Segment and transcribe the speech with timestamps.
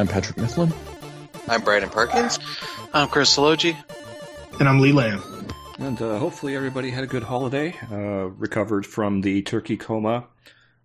[0.00, 0.72] I'm Patrick Mifflin.
[1.46, 2.38] I'm Brandon Perkins.
[2.94, 3.76] I'm Chris Salogi.
[4.58, 5.22] And I'm Lee Lamb.
[5.78, 10.24] And uh, hopefully everybody had a good holiday, uh, recovered from the turkey coma,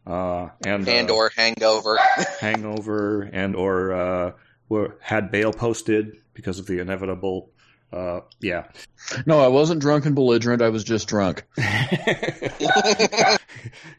[0.05, 1.97] uh, and and or hangover,
[2.41, 4.31] hangover, and or uh,
[4.67, 7.51] were, had bail posted because of the inevitable.
[7.95, 8.65] Uh, yeah.
[9.25, 10.61] No, I wasn't drunk and belligerent.
[10.61, 11.45] I was just drunk.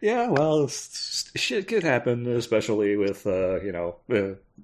[0.00, 3.96] yeah, well, shit could happen, especially with uh, you know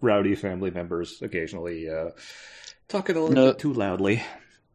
[0.01, 1.89] rowdy family members occasionally
[2.89, 3.47] talking a little no.
[3.53, 4.23] bit too loudly.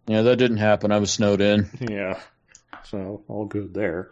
[0.07, 0.91] Yeah, that didn't happen.
[0.91, 1.69] I was snowed in.
[1.79, 2.19] Yeah.
[2.85, 4.11] So, all good there.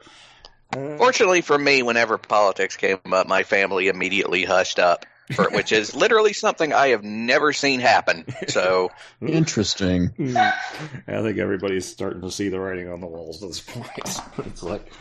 [0.76, 5.72] Uh, Fortunately for me, whenever politics came up, my family immediately hushed up, for, which
[5.72, 8.26] is literally something I have never seen happen.
[8.48, 10.12] So interesting.
[10.38, 14.20] I think everybody's starting to see the writing on the walls at this point.
[14.48, 14.92] it's like,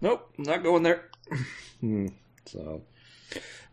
[0.00, 1.04] nope, not going there.
[1.80, 2.08] Hmm.
[2.44, 2.82] so,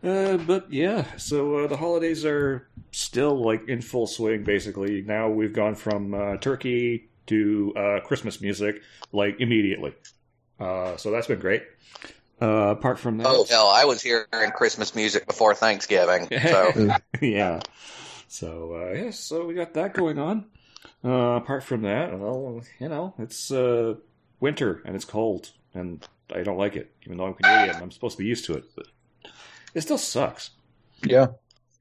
[0.04, 4.44] uh, but yeah, so uh, the holidays are still like in full swing.
[4.44, 9.92] Basically, now we've gone from uh, turkey to uh, Christmas music like immediately.
[10.60, 11.64] Uh, so that's been great.
[12.40, 16.28] Uh, apart from that, oh hell, I was hearing Christmas music before Thanksgiving.
[16.42, 17.60] So yeah,
[18.28, 20.46] so yeah, so we got that going on.
[21.04, 23.94] Uh, apart from that, well, you know, it's uh,
[24.40, 27.76] winter and it's cold, and I don't like it, even though I'm Canadian.
[27.82, 28.86] I'm supposed to be used to it, but
[29.74, 30.50] it still sucks.
[31.02, 31.28] Yeah.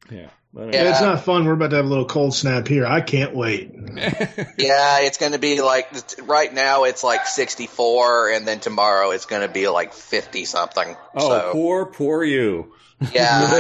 [0.10, 0.30] Yeah.
[0.58, 1.44] Yeah, it's not fun.
[1.46, 2.86] We're about to have a little cold snap here.
[2.86, 3.74] I can't wait.
[4.58, 5.90] yeah, it's going to be like
[6.24, 10.96] right now it's like 64 and then tomorrow it's going to be like 50 something.
[11.14, 11.52] Oh, so.
[11.52, 12.74] poor poor you.
[13.12, 13.50] Yeah.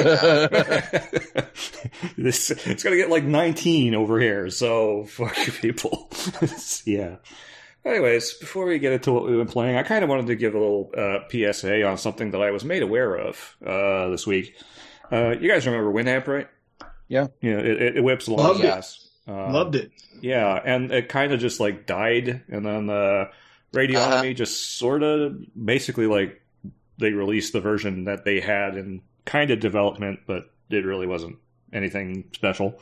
[2.17, 4.49] this it's going to get like 19 over here.
[4.49, 6.09] So fuck you people.
[6.85, 7.17] yeah.
[7.83, 10.55] Anyways, before we get into what we've been playing, I kind of wanted to give
[10.55, 14.55] a little uh, PSA on something that I was made aware of uh, this week.
[15.11, 16.47] Uh, you guys remember Winamp, right?
[17.07, 17.27] Yeah.
[17.41, 19.09] Yeah, it, it whips a lot Loved of gas.
[19.27, 19.91] Um, Loved it.
[20.21, 23.25] Yeah, and it kind of just like died, and then uh,
[23.73, 24.33] Radionomy uh-huh.
[24.33, 26.41] just sort of basically like
[26.97, 31.37] they released the version that they had in kind of development, but it really wasn't
[31.73, 32.79] anything special.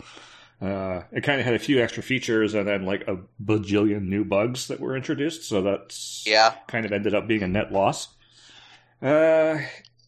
[0.62, 4.24] Uh, it kind of had a few extra features and then like a bajillion new
[4.24, 8.10] bugs that were introduced, so that's yeah kind of ended up being a net loss.
[9.02, 9.58] Uh,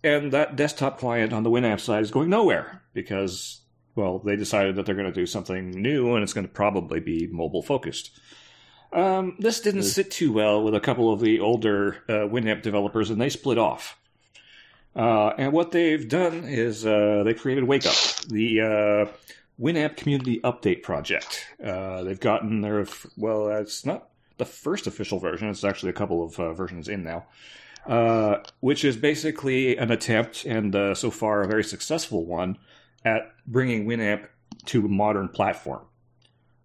[0.05, 3.61] and that desktop client on the Winamp side is going nowhere because
[3.95, 6.99] well they decided that they're going to do something new and it's going to probably
[6.99, 8.11] be mobile focused.
[8.94, 13.09] Um, this didn't sit too well with a couple of the older uh, Winamp developers,
[13.09, 13.99] and they split off.
[14.95, 19.11] Uh, and what they've done is uh, they created WACUP, the uh,
[19.59, 21.45] Winamp Community Update Project.
[21.61, 22.85] Uh, they've gotten their
[23.17, 24.07] well, it's not
[24.38, 25.49] the first official version.
[25.49, 27.25] It's actually a couple of uh, versions in now,
[27.88, 32.57] uh, which is basically an attempt, and uh, so far a very successful one,
[33.03, 34.28] at bringing Winamp
[34.66, 35.85] to a modern platform.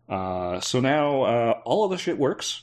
[0.08, 2.62] Uh, so now uh, all of the shit works.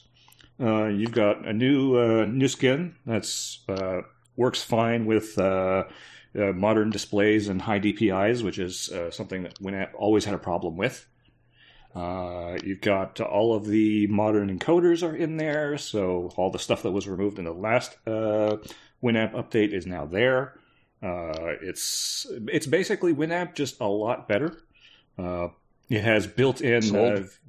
[0.59, 3.65] you've got a new new skin that's
[4.35, 5.37] works fine with
[6.37, 10.39] uh, modern displays and high DPIs, which is uh, something that Winamp always had a
[10.39, 11.07] problem with.
[11.97, 16.83] Uh, you've got all of the modern encoders are in there, so all the stuff
[16.83, 18.57] that was removed in the last uh,
[19.03, 20.59] Winamp update is now there.
[21.01, 24.61] Uh, it's it's basically Winamp just a lot better.
[25.17, 25.47] Uh,
[25.89, 26.81] it has built-in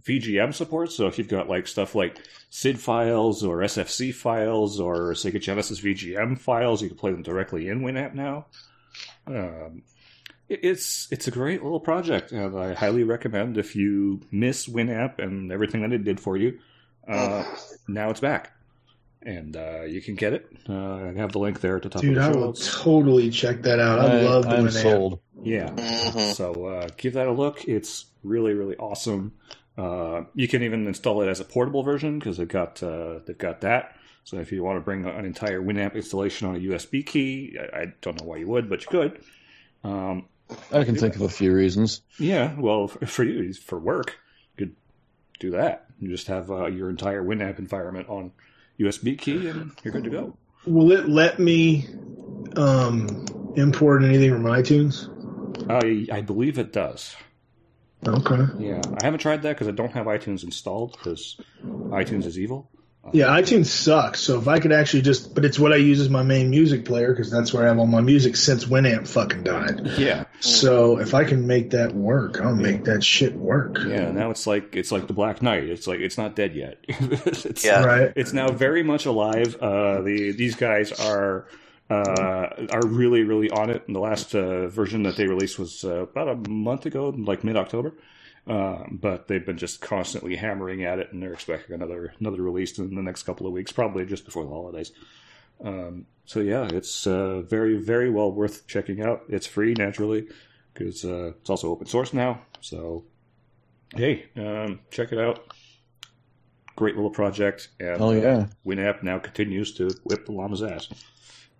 [0.07, 5.13] VGM support, so if you've got like stuff like SID files or SFC files or
[5.13, 8.47] Sega Genesis VGM files, you can play them directly in Winamp now.
[9.27, 9.83] Um,
[10.49, 15.53] it's it's a great little project, and I highly recommend if you miss Winamp and
[15.53, 16.59] everything that it did for you.
[17.07, 17.45] Uh,
[17.87, 18.53] now it's back,
[19.23, 20.47] and uh, you can get it.
[20.69, 22.03] Uh, I have the link there at the top.
[22.03, 23.99] Dude, of the I will totally check that out.
[24.01, 24.83] I, I love the I'm Winamp.
[24.83, 25.21] sold.
[25.43, 26.35] Yeah, Mhm.
[26.35, 27.65] so uh, give that a look.
[27.67, 29.33] It's really really awesome.
[29.77, 33.39] Uh, you can even install it as a portable version because they've got uh, they've
[33.39, 33.95] got that.
[34.25, 37.81] So if you want to bring an entire Winamp installation on a USB key, I,
[37.83, 39.21] I don't know why you would, but you could.
[39.85, 40.27] Um,
[40.73, 42.03] I can think of a few reasons.
[42.19, 44.19] yeah, well, for you, for work,
[44.57, 44.77] you could
[45.41, 45.87] do that.
[45.99, 48.33] You just have uh, your entire Winamp environment on
[48.79, 50.37] USB key, and you're good to go.
[50.67, 51.87] Will it let me
[52.57, 53.25] um,
[53.57, 55.09] import anything from iTunes?
[55.71, 57.17] I I believe it does.
[58.07, 58.45] Okay.
[58.59, 61.41] Yeah, I haven't tried that because I don't have iTunes installed because
[61.91, 62.71] iTunes is evil.
[63.13, 64.21] Yeah, iTunes sucks.
[64.21, 66.85] So if I could actually just, but it's what I use as my main music
[66.85, 69.87] player because that's where I have all my music since Winamp fucking died.
[69.99, 73.79] Yeah, So if I can make that work, I'll make that shit work.
[73.87, 74.11] yeah.
[74.11, 75.65] Now it's like it's like the Black Knight.
[75.65, 76.79] It's like it's not dead yet.
[76.89, 77.85] it's, Yeah.
[77.85, 78.13] Right.
[78.17, 79.57] it's now very much alive.
[79.61, 81.47] Uh, the these guys are
[81.91, 83.83] uh, are really, really on it.
[83.87, 87.45] And the last uh, version that they released was uh, about a month ago, like
[87.45, 87.95] mid October.
[88.49, 92.79] Uh, but they've been just constantly hammering at it, and they're expecting another another release
[92.79, 94.91] in the next couple of weeks, probably just before the holidays.
[95.63, 99.25] Um, so yeah, it's uh, very, very well worth checking out.
[99.29, 100.29] It's free naturally
[100.73, 102.41] because uh, it's also open source now.
[102.61, 103.05] So
[103.95, 105.53] hey, um, check it out.
[106.77, 108.29] Great little project, and Oh yeah.
[108.29, 110.89] uh, Winamp now continues to whip the llama's ass.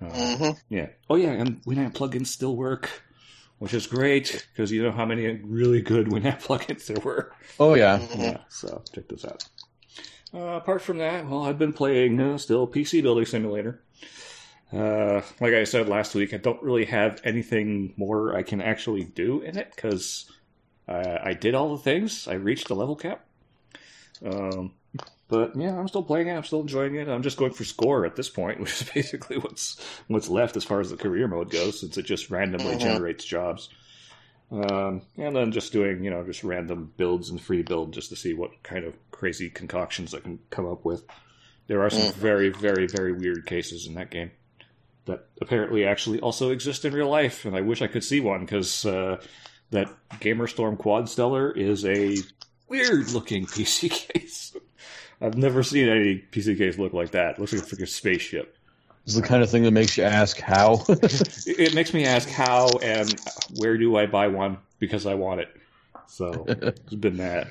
[0.01, 0.87] Uh, hmm yeah.
[1.11, 2.89] Oh yeah, and Winamp plugins still work,
[3.59, 7.33] which is great because you know how many really good Winamp plugins there were.
[7.59, 8.01] Oh yeah.
[8.17, 9.45] Yeah, so check this out.
[10.33, 13.83] Uh, apart from that, well, I've been playing uh, still PC Building Simulator.
[14.71, 19.05] Uh, like I said last week, I don't really have anything more I can actually
[19.05, 20.31] do in it because
[20.87, 22.29] uh, I did all the things.
[22.29, 23.25] I reached the level cap.
[24.25, 24.73] Um,
[25.29, 26.35] but yeah, I'm still playing it.
[26.35, 27.09] I'm still enjoying it.
[27.09, 30.65] I'm just going for score at this point, which is basically what's what's left as
[30.65, 32.81] far as the career mode goes, since it just randomly Mhm.
[32.81, 33.69] generates jobs.
[34.51, 38.17] Um, and then just doing, you know, just random builds and free build just to
[38.17, 41.05] see what kind of crazy concoctions I can come up with.
[41.67, 42.15] There are some Mm.
[42.15, 44.31] very, very, very weird cases in that game
[45.05, 48.41] that apparently actually also exist in real life, and I wish I could see one
[48.41, 49.21] because uh,
[49.71, 52.17] that Gamerstorm Quad Stellar is a
[52.69, 54.57] weird looking PC case.
[55.21, 57.35] I've never seen any PC case look like that.
[57.35, 58.57] It looks like a freaking spaceship.
[59.05, 60.85] It's the kind of thing that makes you ask how.
[61.47, 63.19] It makes me ask how and
[63.57, 65.49] where do I buy one because I want it.
[66.07, 67.49] So it's been that.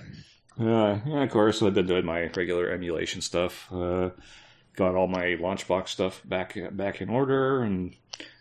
[0.60, 3.72] Uh, yeah, of course, I've been doing my regular emulation stuff.
[3.72, 4.10] Uh,
[4.76, 7.96] got all my Launchbox stuff back back in order, and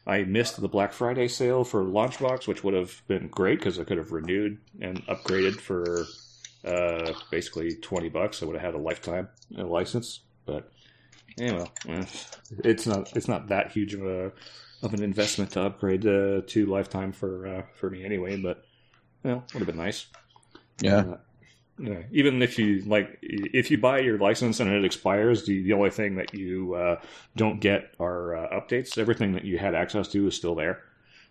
[0.06, 3.84] I missed the Black Friday sale for Launchbox, which would have been great because I
[3.84, 6.04] could have renewed and upgraded for
[6.66, 8.42] uh, basically twenty bucks.
[8.42, 10.70] I would have had a lifetime uh, license, but
[11.38, 12.04] anyway, eh,
[12.64, 14.32] it's not it's not that huge of a
[14.82, 18.36] of an investment to upgrade uh, to lifetime for uh, for me anyway.
[18.36, 18.64] But
[19.22, 20.06] well, would have been nice.
[20.80, 20.98] yeah.
[20.98, 21.16] Uh,
[21.78, 22.02] yeah.
[22.10, 25.90] Even if you like, if you buy your license and it expires, the, the only
[25.90, 26.98] thing that you uh,
[27.36, 28.96] don't get are uh, updates.
[28.96, 30.82] Everything that you had access to is still there.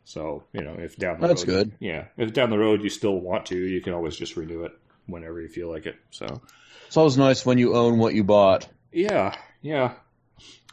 [0.04, 1.72] So you know, if down the That's road, good.
[1.80, 4.72] yeah, if down the road you still want to, you can always just renew it
[5.08, 5.96] whenever you feel like it.
[6.12, 6.42] So
[6.88, 8.68] It's always nice when you own what you bought.
[8.92, 9.94] yeah, yeah,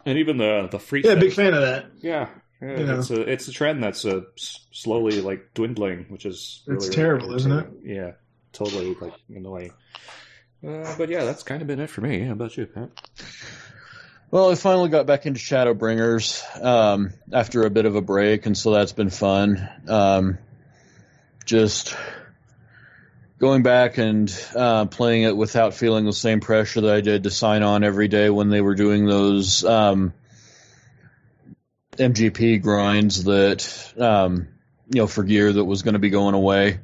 [0.07, 1.87] and even the the free Yeah, things- big fan of that.
[2.01, 2.29] Yeah,
[2.61, 2.99] yeah You know.
[2.99, 6.97] it's a it's a trend that's uh, slowly like dwindling, which is really, It's really
[6.97, 7.67] terrible, isn't it?
[7.85, 8.11] Yeah,
[8.53, 9.73] totally like annoying.
[10.67, 12.21] Uh, but yeah, that's kind of been it for me.
[12.25, 12.91] How about you, Pat?
[14.31, 18.57] Well, I finally got back into Shadowbringers um, after a bit of a break, and
[18.57, 19.69] so that's been fun.
[19.89, 20.39] Um,
[21.45, 21.95] just
[23.43, 27.31] going back and uh, playing it without feeling the same pressure that I did to
[27.31, 30.15] sign on every day when they were doing those um,
[31.97, 34.47] MGP grinds that um,
[34.89, 36.79] you know for gear that was going to be going away.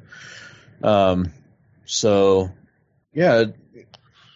[0.83, 1.31] Um,
[1.85, 2.51] so
[3.13, 3.55] yeah, it,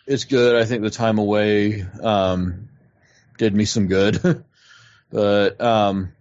[0.07, 0.55] it's good.
[0.55, 2.69] I think the time away um,
[3.37, 4.45] did me some good.
[5.11, 6.13] but um,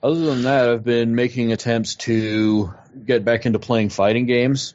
[0.00, 2.72] other than that, I've been making attempts to
[3.04, 4.74] get back into playing fighting games,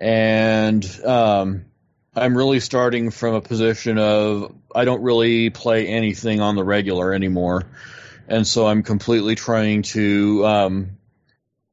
[0.00, 1.66] and um,
[2.16, 7.12] I'm really starting from a position of I don't really play anything on the regular
[7.14, 7.64] anymore,
[8.26, 10.90] and so I'm completely trying to um,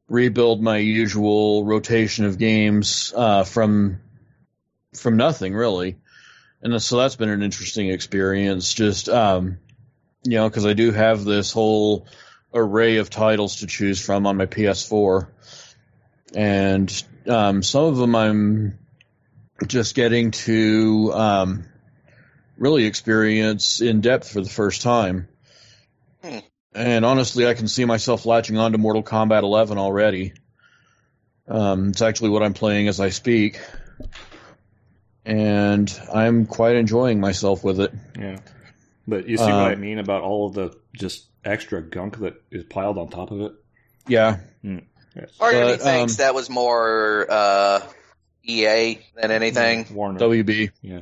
[0.07, 4.01] rebuild my usual rotation of games uh, from
[4.93, 5.97] from nothing really
[6.61, 8.73] and so that's been an interesting experience.
[8.73, 9.59] Just um,
[10.23, 12.07] you know, because I do have this whole
[12.53, 15.27] array of titles to choose from on my PS4,
[16.35, 18.79] and um, some of them I'm
[19.67, 21.65] just getting to um,
[22.57, 25.27] really experience in depth for the first time.
[26.23, 26.39] Hmm.
[26.73, 30.33] And honestly, I can see myself latching on to Mortal Kombat 11 already.
[31.47, 33.59] Um, it's actually what I'm playing as I speak
[35.27, 37.93] and I'm quite enjoying myself with it.
[38.17, 38.39] Yeah,
[39.07, 42.41] but you see Uh, what I mean about all of the just extra gunk that
[42.49, 43.51] is piled on top of it.
[44.07, 44.81] Yeah, Yes.
[45.39, 47.81] Part of me But, thinks um, that was more uh,
[48.43, 49.87] EA than anything.
[49.93, 50.19] Warner.
[50.19, 50.71] WB.
[50.81, 51.01] yeah,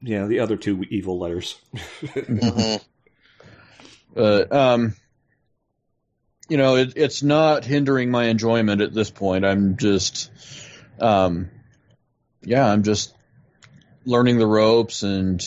[0.00, 1.58] Yeah, the other two evil letters.
[2.26, 2.76] hmm
[4.14, 4.94] But um,
[6.48, 9.44] you know, it, it's not hindering my enjoyment at this point.
[9.44, 10.30] I'm just,
[11.00, 11.50] um,
[12.42, 13.12] yeah, I'm just
[14.04, 15.42] learning the ropes, and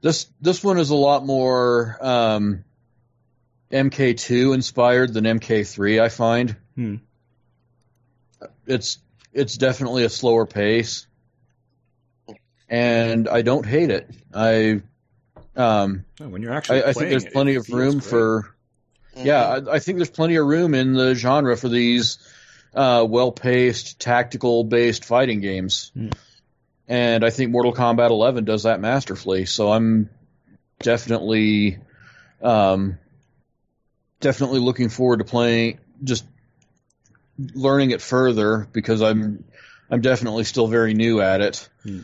[0.00, 2.64] this this one is a lot more um,
[3.70, 6.00] MK2 inspired than MK3.
[6.00, 6.56] I find.
[6.74, 6.96] Hmm.
[8.66, 8.98] It's
[9.32, 11.06] it's definitely a slower pace,
[12.68, 14.08] and I don't hate it.
[14.34, 14.82] I
[15.56, 18.04] Um, Oh, when you're actually, I, I think there's it, plenty it of room great.
[18.04, 18.54] for
[19.16, 19.42] yeah.
[19.66, 22.18] I, I think there's plenty of room in the genre for these
[22.74, 26.08] uh, well-paced, tactical-based fighting games, Hmm.
[26.86, 29.46] and I think Mortal Kombat 11 does that masterfully.
[29.46, 30.10] So I'm
[30.80, 31.78] definitely,
[32.42, 32.98] um,
[34.20, 36.24] definitely looking forward to playing, just
[37.38, 39.44] learning it further because I'm,
[39.90, 41.68] I'm definitely still very new at it.
[41.82, 42.00] Hmm.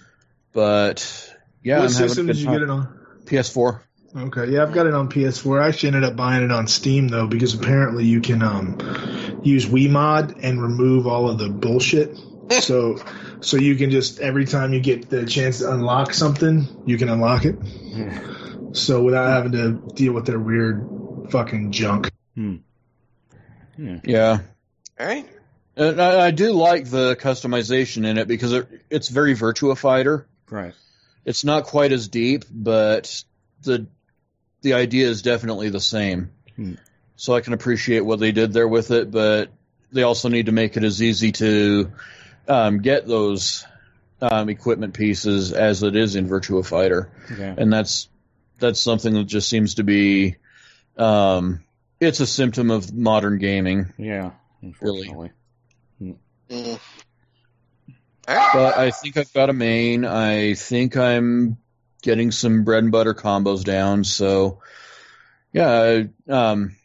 [0.52, 2.54] But yeah, what I'm having a system good did you time.
[2.54, 3.06] get it on?
[3.24, 3.80] PS4.
[4.16, 5.60] Okay, yeah, I've got it on PS4.
[5.60, 8.78] I actually ended up buying it on Steam though because apparently you can um,
[9.42, 12.16] use WeMod and remove all of the bullshit.
[12.60, 12.98] so,
[13.40, 17.08] so you can just every time you get the chance to unlock something, you can
[17.08, 17.56] unlock it.
[18.76, 20.88] So without having to deal with their weird
[21.30, 22.10] fucking junk.
[22.34, 22.56] Hmm.
[23.76, 24.38] Yeah.
[24.98, 25.28] All right.
[25.76, 30.26] And I, I do like the customization in it because it, it's very Virtua Fighter.
[30.48, 30.74] Right.
[31.24, 33.24] It's not quite as deep, but
[33.62, 33.86] the
[34.62, 36.30] the idea is definitely the same.
[36.56, 36.74] Hmm.
[37.16, 39.50] So I can appreciate what they did there with it, but
[39.92, 41.92] they also need to make it as easy to
[42.48, 43.66] um, get those
[44.20, 47.54] um, equipment pieces as it is in Virtua Fighter, Okay.
[47.56, 48.08] and that's
[48.58, 50.36] that's something that just seems to be
[50.96, 51.64] um,
[52.00, 53.92] it's a symptom of modern gaming.
[53.98, 54.32] Yeah.
[54.80, 55.08] Really.
[55.08, 55.30] Unfortunately.
[56.00, 56.80] Mm.
[58.26, 60.04] But I think I've got a main.
[60.04, 61.58] I think I'm
[62.02, 64.04] getting some bread and butter combos down.
[64.04, 64.60] So,
[65.52, 66.76] yeah, I, um,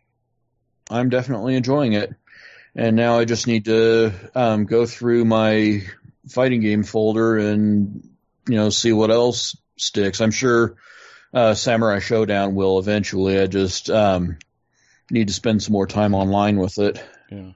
[0.90, 2.14] I'm definitely enjoying it.
[2.76, 5.84] And now I just need to um, go through my
[6.30, 8.08] fighting game folder and
[8.48, 10.22] you know see what else sticks.
[10.22, 10.76] I'm sure
[11.34, 13.40] uh, Samurai Shodown will eventually.
[13.40, 14.38] I just um,
[15.12, 17.04] need to spend some more time online with it.
[17.32, 17.52] Yeah.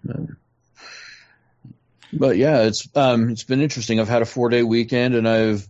[2.12, 4.00] But yeah, it's um it's been interesting.
[4.00, 5.68] I've had a four day weekend and I've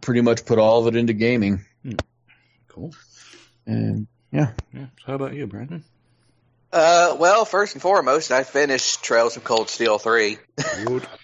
[0.00, 1.64] pretty much put all of it into gaming.
[2.68, 2.92] Cool.
[3.66, 4.50] And Yeah.
[4.72, 5.84] So how about you, Brandon?
[6.72, 10.38] Uh, well, first and foremost, I finished Trails of Cold Steel 3.
[10.84, 11.06] Good.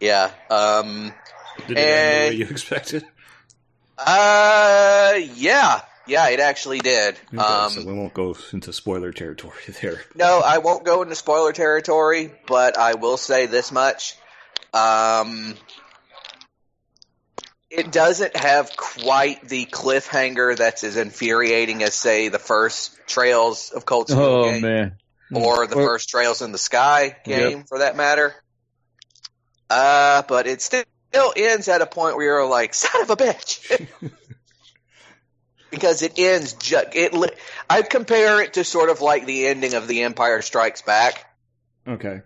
[0.00, 0.30] Yeah.
[0.48, 1.12] Um,
[1.66, 3.04] Did it end the way you expected?
[3.98, 5.80] Uh, yeah.
[6.06, 7.18] Yeah, it actually did.
[7.34, 10.00] Okay, Um, so we won't go into spoiler territory there.
[10.14, 14.16] No, I won't go into spoiler territory, but I will say this much.
[14.72, 15.54] Um,
[17.70, 23.84] it doesn't have quite the cliffhanger that's as infuriating as, say, the first Trails of
[23.84, 24.96] Cold Steel oh game man,
[25.30, 28.34] or the Well- first Trails in the Sky game, for that matter.
[29.68, 33.86] Uh, but it still ends at a point where you're like, son of a bitch.
[35.70, 37.30] because it ends ju- it li-
[37.68, 41.24] I compare it to sort of like the ending of The Empire Strikes Back
[41.86, 42.20] Okay.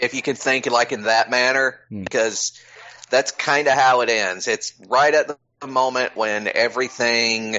[0.00, 2.02] if you can think like in that manner Hmm.
[2.04, 2.52] because
[3.10, 4.46] that's kind of how it ends.
[4.48, 5.28] It's right at
[5.60, 7.58] the moment when everything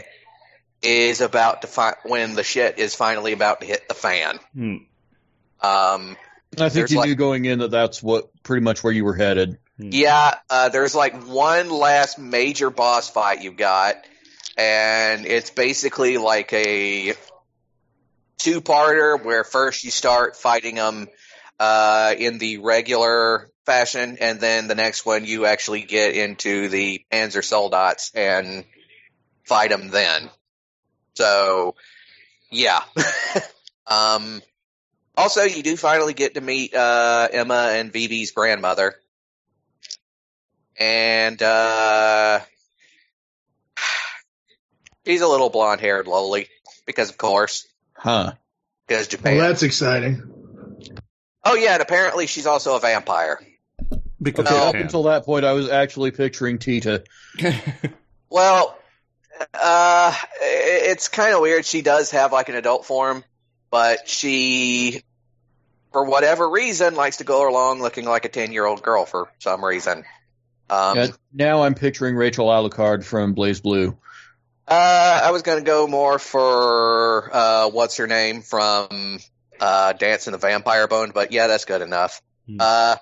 [0.83, 4.39] is about to fi- when the shit is finally about to hit the fan.
[4.53, 4.75] Hmm.
[5.61, 6.17] Um
[6.59, 9.15] I think you like- knew going in that that's what pretty much where you were
[9.15, 9.57] headed.
[9.79, 13.95] Yeah, uh, there's like one last major boss fight you've got,
[14.57, 17.13] and it's basically like a
[18.39, 21.07] two-parter where first you start fighting them
[21.59, 27.05] uh, in the regular fashion, and then the next one you actually get into the
[27.11, 28.65] Panzer Soldats and
[29.45, 30.29] fight them then.
[31.13, 31.75] So,
[32.49, 32.81] yeah.
[33.87, 34.41] um,
[35.15, 38.95] also, you do finally get to meet uh, Emma and Vivi's grandmother
[40.79, 42.39] and uh
[45.05, 46.47] she's a little blonde haired loli
[46.85, 48.33] because of course Huh.
[48.87, 49.37] because Japan.
[49.37, 50.21] Well, that's exciting.
[51.43, 53.39] oh yeah, and apparently she's also a vampire.
[54.21, 54.63] Because Okay, No.
[54.65, 57.03] up until that point, I was actually picturing Tita.
[58.29, 58.77] Well,
[59.53, 61.65] uh, it's kind of weird.
[61.65, 63.23] She does have like an adult form,
[63.71, 65.01] but she,
[65.93, 69.31] for whatever reason, likes to go along looking like a ten year old girl for
[69.39, 70.03] some reason.
[70.69, 73.95] Um, And now I'm picturing Rachel Alucard from BlazBlue.
[74.67, 79.19] Uh, I was gonna go more for uh, what's her name from
[79.59, 82.21] uh, Dance in the Vampire Bund, but yeah, that's good enough.
[82.47, 82.57] Hmm.
[82.59, 82.95] Uh,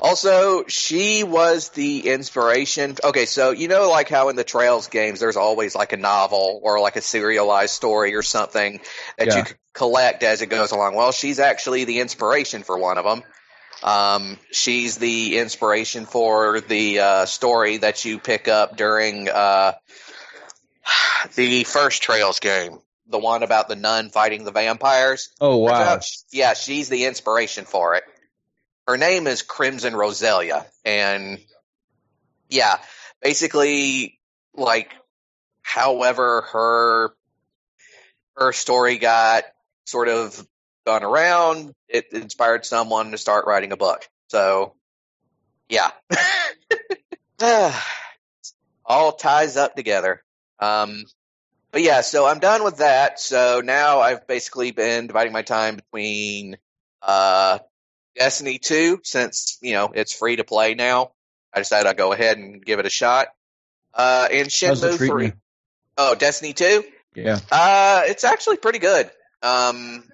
[0.00, 2.96] also, she was the inspiration.
[3.04, 6.60] Okay, so you know, like how in the Trails games, there's always like a novel
[6.62, 8.80] or like a serialized story or something
[9.18, 9.36] that Yeah.
[9.38, 10.96] you collect as it goes along.
[10.96, 13.22] Well, she's actually the inspiration for one of them.
[13.82, 19.72] Um, she's the inspiration for the uh, story that you pick up during uh,
[21.34, 25.30] the first Trails game, the one about the nun fighting the vampires.
[25.40, 25.98] Oh wow!
[26.32, 28.04] yeah, she's the inspiration for it.
[28.86, 31.38] Her name is Crimson Roselia, and
[32.48, 32.78] yeah,
[33.20, 34.18] basically,
[34.54, 34.90] like
[35.62, 37.10] however, her
[38.36, 39.44] her story got
[39.86, 40.46] sort of
[40.86, 41.74] gone around.
[41.88, 44.08] It inspired someone to start writing a book.
[44.28, 44.74] So,
[45.68, 45.90] yeah,
[48.84, 50.22] all ties up together.
[50.58, 51.04] Um,
[51.70, 53.18] but yeah, so I'm done with that.
[53.18, 56.56] So now I've basically been dividing my time between
[57.00, 57.58] uh,
[58.16, 61.12] Destiny 2, since you know it's free to play now.
[61.52, 63.28] I decided I'd go ahead and give it a shot.
[63.94, 65.26] Uh, and Shenmue 3.
[65.26, 65.32] you?
[65.98, 66.84] Oh, Destiny 2?
[67.14, 67.38] Yeah.
[67.50, 69.10] Uh, it's actually pretty good.
[69.42, 70.04] Um,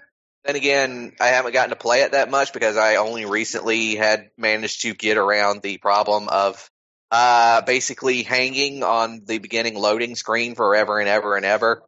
[0.48, 4.30] then again, I haven't gotten to play it that much because I only recently had
[4.38, 6.70] managed to get around the problem of
[7.10, 11.82] uh, basically hanging on the beginning loading screen forever and ever and ever.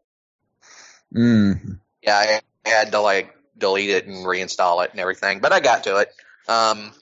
[1.14, 1.78] Mm.
[2.02, 5.84] Yeah, I had to like delete it and reinstall it and everything, but I got
[5.84, 6.12] to it.
[6.46, 6.92] Um,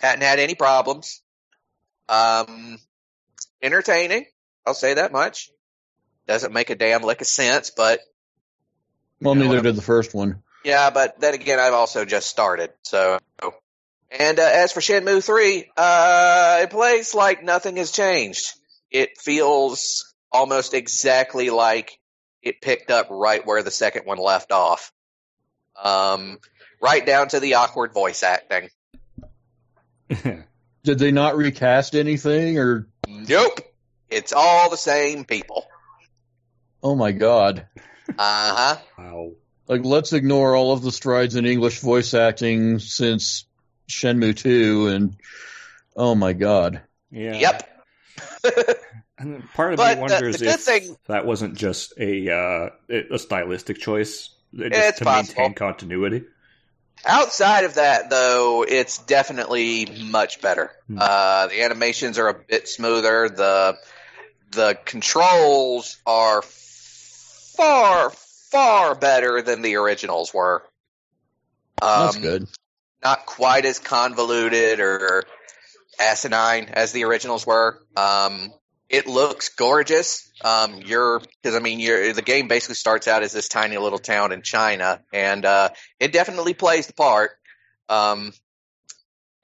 [0.00, 1.22] hadn't had any problems.
[2.10, 2.78] Um,
[3.62, 4.26] entertaining.
[4.66, 5.50] I'll say that much.
[6.26, 8.00] Doesn't make a damn lick of sense, but
[9.22, 10.42] Well, You know neither did the first one.
[10.64, 12.70] Yeah, but then again, I've also just started.
[12.82, 13.18] So,
[14.10, 18.52] and uh, as for Shenmue Three, uh, it plays like nothing has changed.
[18.90, 21.98] It feels almost exactly like
[22.42, 24.92] it picked up right where the second one left off.
[25.82, 26.38] Um,
[26.80, 28.70] right down to the awkward voice acting.
[30.82, 33.60] Did they not recast anything, or Nope,
[34.08, 35.66] it's all the same people.
[36.82, 37.66] oh my god?
[38.08, 38.76] Uh huh.
[38.96, 39.32] wow.
[39.68, 43.44] Like, let's ignore all of the strides in English voice acting since
[43.88, 45.16] Shenmue 2, and
[45.94, 46.80] oh my god.
[47.10, 47.34] Yeah.
[47.38, 47.84] Yep.
[49.20, 52.68] And part of But me wonders the good if thing- that wasn't just a uh,
[52.88, 55.40] a stylistic choice just It's to possible.
[55.42, 56.22] maintain continuity.
[57.04, 60.70] Outside of that, though, it's definitely much better.
[60.86, 60.98] Hmm.
[61.00, 63.28] Uh, the animations are a bit smoother.
[63.28, 63.76] The
[64.52, 68.10] the controls are far
[68.50, 70.62] far better than the originals were.
[71.80, 72.48] Um, That's good.
[73.02, 75.24] Not quite as convoluted or
[76.00, 77.80] asinine as the originals were.
[77.96, 78.52] Um,
[78.88, 80.30] it looks gorgeous.
[80.42, 83.98] Um, you're because I mean, you're the game basically starts out as this tiny little
[83.98, 85.68] town in China, and uh,
[86.00, 87.32] it definitely plays the part.
[87.88, 88.32] Um,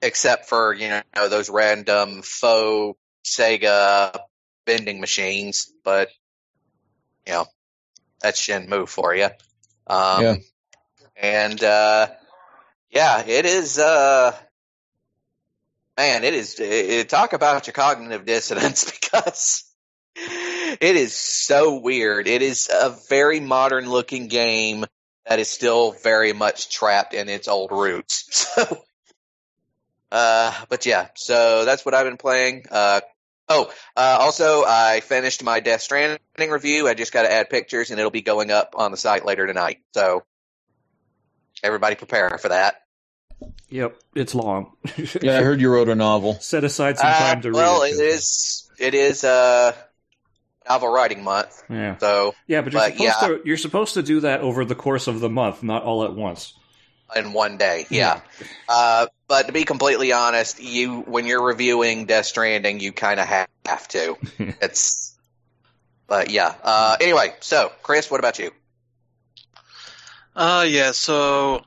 [0.01, 4.17] except for you know those random faux Sega
[4.65, 6.09] vending machines, but
[7.27, 7.45] you know
[8.25, 9.29] that's Shenmue for you.
[9.87, 10.35] Um, Yeah.
[11.15, 12.07] And uh,
[12.89, 13.77] yeah, it is.
[13.77, 14.35] Uh,
[15.97, 16.59] man, it is.
[16.59, 19.63] It, it- talk about your cognitive dissonance because
[20.15, 22.27] it is so weird.
[22.27, 24.85] It is a very modern looking game
[25.27, 28.47] that is still very much trapped in its old roots.
[28.55, 28.83] So,
[30.11, 32.65] uh, but yeah, so that's what I've been playing.
[32.71, 33.01] Uh,
[33.49, 36.87] oh, uh, also I finished my Death Stranding review.
[36.87, 39.45] I just got to add pictures, and it'll be going up on the site later
[39.47, 39.79] tonight.
[39.93, 40.23] So
[41.63, 42.81] everybody prepare for that.
[43.69, 44.73] Yep, it's long.
[45.21, 46.35] Yeah, I heard you wrote a novel.
[46.39, 47.93] Set aside some Uh, time to read well, it.
[47.93, 48.69] it is.
[48.77, 49.73] It is uh,
[50.69, 53.27] novel writing month, Yeah, so yeah, but you're But, supposed yeah.
[53.29, 56.13] to you're supposed to do that over the course of the month, not all at
[56.13, 56.53] once.
[57.15, 57.85] in one day.
[57.89, 58.21] Yeah.
[58.67, 63.27] Uh, but to be completely honest, you when you're reviewing Death Stranding, you kind of
[63.27, 64.17] have, have to.
[64.61, 65.15] it's.
[66.07, 66.53] But yeah.
[66.63, 68.51] Uh, anyway, so Chris, what about you?
[70.35, 71.63] Uh, yeah, so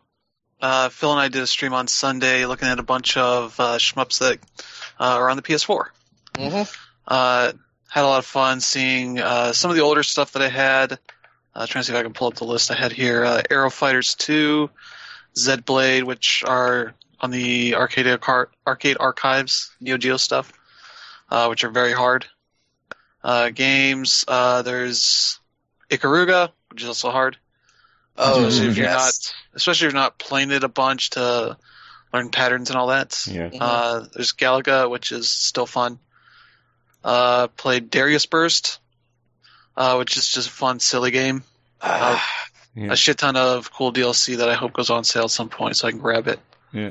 [0.61, 3.79] uh, Phil and I did a stream on Sunday looking at a bunch of uh,
[3.79, 4.39] shmups that
[5.01, 5.87] uh, are on the PS4.
[6.35, 6.63] Mm-hmm.
[7.07, 7.53] Uh,
[7.89, 10.99] had a lot of fun seeing uh, some of the older stuff that I had.
[11.55, 13.25] Uh, trying to see if I can pull up the list I had here.
[13.25, 14.71] Uh, Aero Fighters 2,
[15.37, 20.53] Zed Blade, which are on the arcade, Arcar- arcade archives, Neo Geo stuff,
[21.31, 22.27] uh, which are very hard.
[23.25, 25.41] Uh, games, uh, there's
[25.91, 27.37] Ikaruga, which is also hard.
[28.17, 28.95] Oh, especially if you're yes.
[28.97, 31.57] not, especially if you're not playing it a bunch to
[32.13, 33.27] learn patterns and all that.
[33.27, 35.99] Yeah, Uh, there's Galaga, which is still fun.
[37.05, 38.81] Uh, played Darius Burst,
[39.77, 41.43] uh, which is just a fun, silly game.
[41.81, 42.19] Uh,
[42.75, 45.49] yeah, A shit ton of cool DLC that I hope goes on sale at some
[45.49, 46.41] point so I can grab it.
[46.73, 46.91] yeah.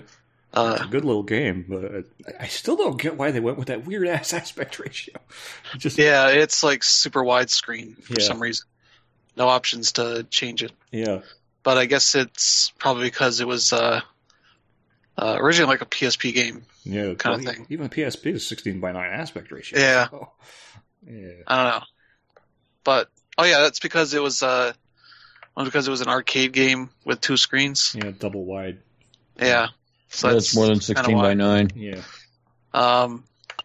[0.53, 2.05] Uh, It's a good little game, but
[2.39, 5.15] I- still don't get why they went with that weird ass aspect ratio.
[5.77, 8.25] Just yeah, it's like super widescreen for Yeah.
[8.25, 8.65] some reason.
[9.35, 10.71] No options to change it.
[10.91, 11.19] yeah,
[11.63, 14.01] But I guess it's probably because it was uh,
[15.17, 16.65] uh, originally like a PSP game.
[16.83, 17.67] yeah, Kinda thing.
[17.69, 19.79] Even PSP is sixteen by nine aspect ratio.
[19.79, 20.07] Yeah.
[20.09, 20.31] so,
[21.07, 21.29] yeah.
[21.45, 21.85] I don't know.
[22.83, 24.73] But oh yeah, that's because it was uh
[25.55, 27.95] well, because it was an arcade game with two screens.
[28.01, 28.79] Yeah, double wide.
[29.39, 29.67] Yeah.
[30.09, 31.71] So That's more than 16 by 9.
[31.75, 32.01] Yeah,
[32.73, 33.23] Um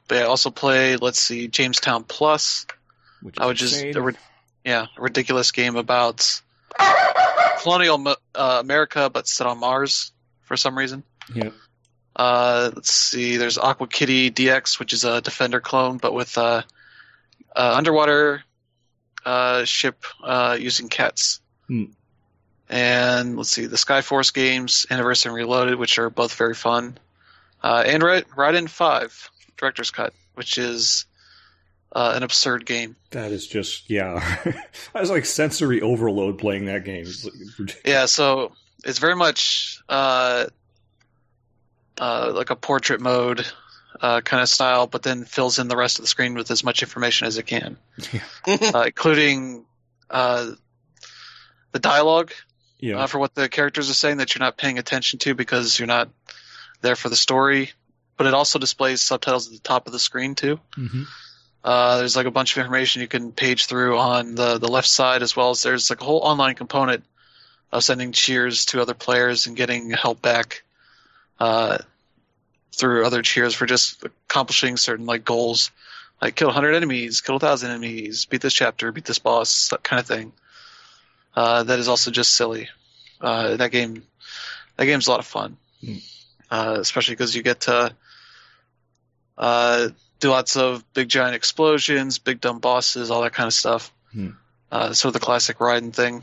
[0.08, 2.66] but I also play, let's see, Jamestown Plus,
[3.22, 4.14] which I would just a
[4.64, 6.42] yeah, a ridiculous game about
[7.60, 11.02] colonial uh, America, but set on Mars for some reason.
[11.34, 11.50] yeah.
[12.14, 13.38] Uh, let's see.
[13.38, 16.62] There's Aqua Kitty DX, which is a Defender clone, but with uh,
[17.56, 18.44] uh, underwater
[19.24, 21.40] uh, ship uh, using cats.
[21.68, 21.84] Hmm.
[22.72, 26.96] And let's see, the Skyforce games, Anniversary and Reloaded, which are both very fun.
[27.62, 31.04] Uh, and Ra- Raiden 5, Director's Cut, which is
[31.94, 32.96] uh, an absurd game.
[33.10, 34.36] That is just yeah.
[34.94, 37.04] I was like sensory overload playing that game.
[37.58, 38.52] Like- Yeah, so
[38.86, 40.46] it's very much uh,
[42.00, 43.46] uh, like a portrait mode
[44.00, 46.64] uh, kind of style, but then fills in the rest of the screen with as
[46.64, 47.76] much information as it can,
[48.46, 49.66] uh, including
[50.10, 50.52] uh,
[51.72, 52.32] the dialogue
[52.82, 52.98] yeah.
[52.98, 55.86] uh, for what the characters are saying that you're not paying attention to because you're
[55.86, 56.10] not
[56.82, 57.70] there for the story.
[58.18, 60.60] But it also displays subtitles at the top of the screen too.
[60.76, 61.06] Mhm.
[61.64, 64.88] Uh, there's like a bunch of information you can page through on the, the left
[64.88, 67.04] side, as well as there's like a whole online component
[67.70, 70.64] of sending cheers to other players and getting help back
[71.38, 71.78] uh,
[72.72, 75.70] through other cheers for just accomplishing certain like goals,
[76.20, 80.00] like kill 100 enemies, kill 1,000 enemies, beat this chapter, beat this boss, that kind
[80.00, 80.32] of thing.
[81.34, 82.68] Uh, that is also just silly.
[83.20, 84.02] Uh, that game,
[84.76, 85.96] that game's a lot of fun, Hmm.
[86.50, 87.94] uh, especially because you get to
[89.38, 89.88] uh,
[90.20, 93.92] do lots of big giant explosions, big dumb bosses, all that kind of stuff.
[94.70, 96.22] Uh, sort of the classic Raiden thing,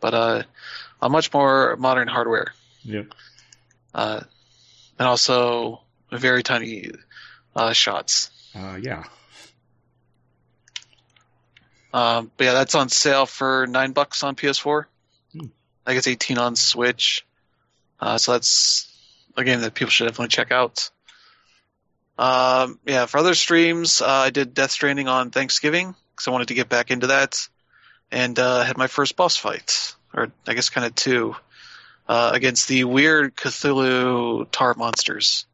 [0.00, 0.42] but uh,
[1.02, 2.52] on much more modern hardware,
[2.84, 3.06] Yep.
[3.94, 4.20] uh,
[4.98, 5.80] and also
[6.12, 6.90] very tiny
[7.56, 8.30] uh, shots.
[8.54, 9.04] Uh, yeah.
[11.94, 14.86] Um, but yeah, that's on sale for nine bucks on PS4.
[15.32, 15.46] Hmm.
[15.86, 17.24] I guess eighteen on Switch.
[18.00, 18.90] Uh, so that's
[19.36, 20.90] a game that people should definitely check out.
[22.18, 26.48] Um, yeah, for other streams, uh, I did Death Stranding on Thanksgiving because I wanted
[26.48, 27.48] to get back into that,
[28.10, 31.34] and uh, had my first boss fight, or I guess kind of two,
[32.08, 35.46] uh, against the weird Cthulhu tar monsters.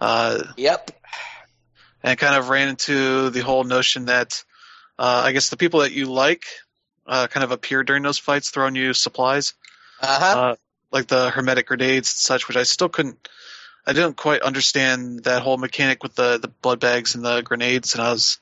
[0.00, 0.90] Uh, Yep.
[2.02, 4.44] and kind of ran into the whole notion that
[4.98, 6.44] uh, I guess the people that you like
[7.06, 9.54] uh, kind of appear during those fights, throwing you supplies,
[10.00, 10.36] Uh huh.
[10.36, 10.56] uh,
[10.90, 13.28] like the hematic grenades and such, which I still couldn't.
[13.86, 17.94] I didn't quite understand that whole mechanic with the the blood bags and the grenades,
[17.94, 18.38] and I was.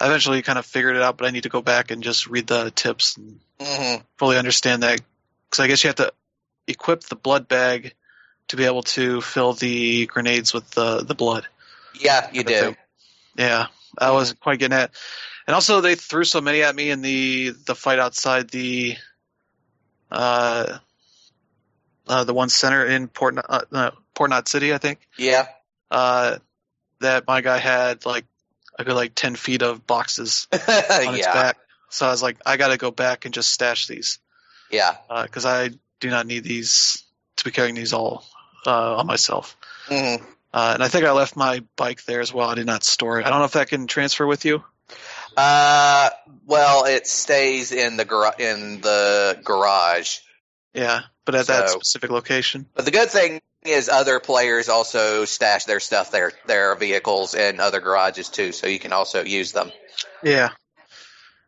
[0.00, 2.26] I eventually kind of figured it out, but I need to go back and just
[2.26, 5.00] read the tips and hmm fully understand that.
[5.48, 6.12] Because I guess you have to
[6.66, 7.94] equip the blood bag
[8.48, 11.46] to be able to fill the grenades with the the blood.
[11.94, 12.74] Yeah, you do.
[13.36, 13.66] Yeah,
[13.98, 14.90] I wasn't quite getting at.
[15.46, 18.96] And also, they threw so many at me in the the fight outside the
[20.10, 20.78] uh,
[22.06, 25.00] uh the one center in Port uh, uh, Port Knot City, I think.
[25.16, 25.46] Yeah.
[25.90, 26.38] Uh,
[27.00, 28.24] that my guy had like
[28.78, 31.58] a good like ten feet of boxes on its back.
[31.90, 34.18] So I was like, I got to go back and just stash these
[34.70, 34.96] Yeah.
[35.22, 37.04] because I do not need these
[37.36, 38.24] to be carrying these all
[38.66, 39.56] uh, on myself.
[39.88, 40.16] hmm
[40.54, 42.48] Uh, and I think I left my bike there as well.
[42.48, 43.26] I did not store it.
[43.26, 44.62] I don't know if that can transfer with you.
[45.36, 46.10] Uh,
[46.46, 50.18] well, it stays in the gar- in the garage.
[50.74, 52.66] Yeah, but at that specific location.
[52.74, 57.60] But the good thing is, other players also stash their stuff, their their vehicles in
[57.60, 59.70] other garages too, so you can also use them.
[60.22, 60.50] Yeah.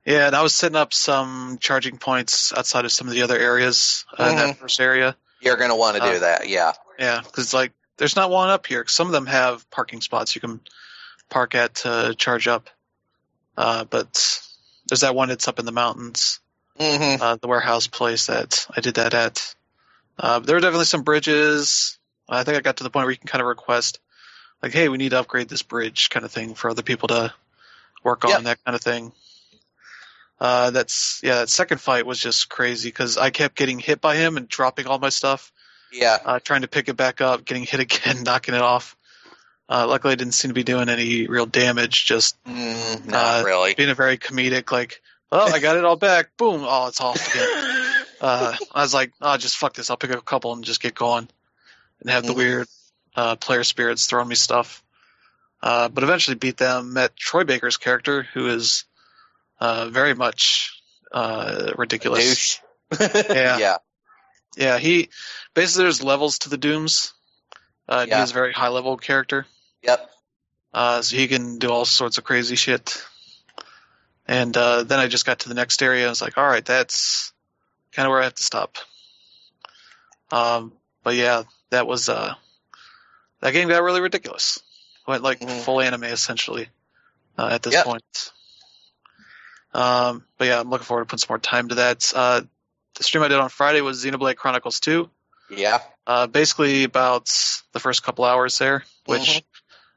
[0.07, 3.39] Yeah, and I was setting up some charging points outside of some of the other
[3.39, 5.17] areas uh, in that first area.
[5.41, 6.73] You're going to want to do Uh, that, yeah.
[6.99, 8.85] Yeah, because like there's not one up here.
[8.87, 10.61] Some of them have parking spots you can
[11.31, 12.69] park at to charge up,
[13.57, 14.41] uh, but
[14.89, 16.41] there's that one that's up in the mountains,
[16.79, 19.55] hmm uh, the warehouse place that I did that at.
[20.19, 21.99] Uh, there were definitely some bridges.
[22.29, 24.01] I think I got to the point where you can kind of request,
[24.63, 27.33] like, "Hey, we need to upgrade this bridge," kind of thing for other people to
[28.03, 29.13] work on that kind of thing.
[30.41, 31.37] Uh, that's yeah.
[31.37, 34.87] That second fight was just crazy because I kept getting hit by him and dropping
[34.87, 35.53] all my stuff
[35.93, 36.19] Yeah.
[36.25, 38.97] uh, trying to pick it back up, getting hit again, knocking it off.
[39.69, 42.05] Uh, luckily, it didn't seem to be doing any real damage.
[42.05, 43.75] Just Mm, not Uh, really.
[43.75, 45.01] being a very comedic, like,
[45.33, 46.63] "Oh, I got it all back." Boom!
[46.67, 47.49] Oh, it's off again.
[48.21, 49.91] Uh, I was like, "Oh, just fuck this.
[49.91, 51.29] I'll pick up a couple and just get going,"
[52.01, 52.37] and have the Mhm.
[52.37, 52.69] weird
[53.17, 54.83] uh, player spirits throwing me stuff.
[55.63, 56.93] Uh, but eventually beat them.
[56.95, 58.85] Met Troy Baker's character, who is
[59.61, 60.81] uh, very much
[61.13, 62.61] uh, ridiculous.
[63.01, 63.59] Yeah.
[63.59, 63.77] yeah.
[64.57, 65.09] Yeah, he
[65.55, 67.13] basically there's levels to the Dooms.
[67.89, 68.21] Uh, Yeah.
[68.21, 69.47] He's a very high level character,
[69.85, 70.11] Yep.
[70.73, 73.03] uh, so he can do all sorts of crazy shit.
[74.27, 76.07] And uh, then I just got to the next area.
[76.07, 77.33] I was like, all right, that's
[77.93, 78.77] kind of where I have to stop.
[80.33, 82.35] Um, but yeah, that was uh,
[83.41, 84.59] that game got really ridiculous.
[85.07, 85.61] Went like Mhm.
[85.63, 86.69] full anime essentially
[87.37, 87.85] uh, at this Yep.
[87.85, 88.33] point.
[89.75, 92.11] Um, but yeah, I'm looking forward to putting some more time to that.
[92.15, 92.43] Uh,
[92.95, 95.11] the stream I did on Friday was Xenoblade Chronicles 2.
[95.51, 95.81] Yeah.
[96.07, 97.27] Uh, basically about
[97.73, 99.45] the first couple hours there, which Mhm.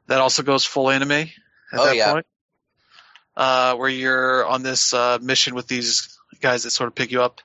[0.08, 1.28] That also goes full anime at
[1.72, 2.12] Oh, that yeah.
[2.12, 2.26] point.
[3.36, 7.22] Uh, where you're on this uh, mission with these guys that sort of pick you
[7.22, 7.40] up.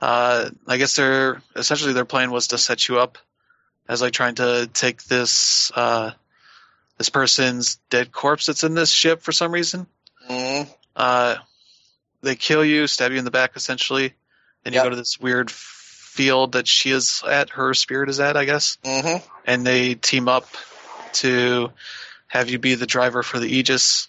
[0.00, 3.18] Uh, I guess their essentially their plan was to set you up
[3.88, 6.12] as like trying to take this uh,
[6.96, 9.86] this person's dead corpse that's in this ship for some reason.
[10.96, 11.36] Uh,
[12.22, 14.14] they kill you, stab you in the back essentially,
[14.64, 14.84] and you Yep.
[14.86, 18.78] go to this weird field that she is at, her spirit is at, I guess
[18.84, 19.22] Mhm.
[19.44, 20.48] and they team up
[21.14, 21.72] to
[22.26, 24.08] have you be the driver for the Aegis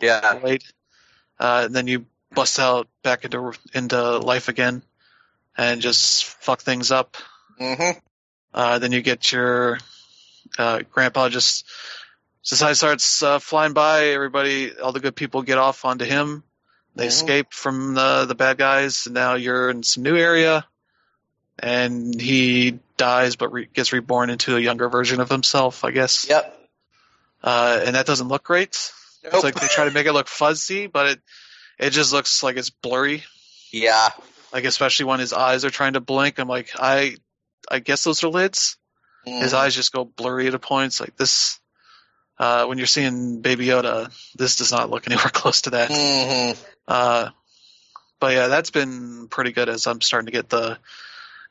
[0.00, 0.34] Yeah.
[0.38, 0.62] blade.
[1.38, 4.82] Uh, and then you bust out back into into life again
[5.56, 7.16] and just fuck things up.
[7.60, 8.00] Mhm.
[8.54, 9.78] Uh, then you get your
[10.58, 11.64] uh, grandpa just
[12.42, 14.06] society starts uh, flying by.
[14.08, 16.42] Everybody, all the good people get off onto him.
[16.94, 17.08] They Mhm.
[17.08, 19.06] escape from the the bad guys.
[19.06, 20.66] And now you're in some new area,
[21.58, 25.84] and he dies, but re- gets reborn into a younger version of himself.
[25.84, 26.26] I guess.
[26.28, 26.52] Yep.
[27.42, 28.76] Uh, and that doesn't look great.
[29.24, 29.34] Nope.
[29.34, 31.20] It's like they try to make it look fuzzy, but it
[31.78, 33.24] it just looks like it's blurry.
[33.70, 34.08] yeah.
[34.52, 36.38] Like especially when his eyes are trying to blink.
[36.38, 37.16] I'm like, I
[37.70, 38.76] I guess those are lids.
[39.24, 39.56] His Mhm.
[39.56, 41.00] eyes just go blurry at points.
[41.00, 41.58] Like this,
[42.38, 45.90] uh, when you're seeing Baby Yoda, this does not look anywhere close to that.
[45.90, 46.56] Mhm.
[46.86, 47.30] Uh,
[48.20, 50.78] but yeah, that's been pretty good as I'm starting to get the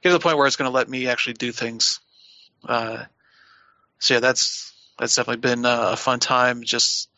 [0.02, 2.00] get to the point where it's going to let me actually do things.
[2.68, 3.04] Uh,
[4.00, 6.64] so yeah, that's that's definitely been a fun time.
[6.64, 7.10] Just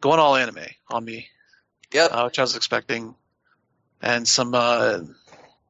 [0.00, 1.28] going all anime on me,
[1.92, 2.10] Yep.
[2.12, 3.14] uh, which I was expecting,
[4.00, 5.00] and some uh,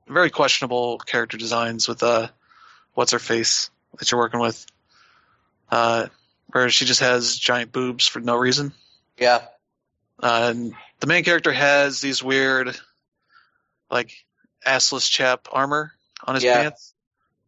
[0.07, 2.29] very questionable character designs with uh,
[2.95, 4.67] what's her face that you're working with,
[5.71, 6.07] uh,
[6.49, 8.73] where she just has giant boobs for no reason.
[9.19, 9.43] Yeah.
[10.21, 12.77] Uh, and the main character has these weird,
[13.91, 14.13] like,
[14.67, 15.93] assless chap armor
[16.24, 16.62] on his Yeah.
[16.62, 16.94] pants.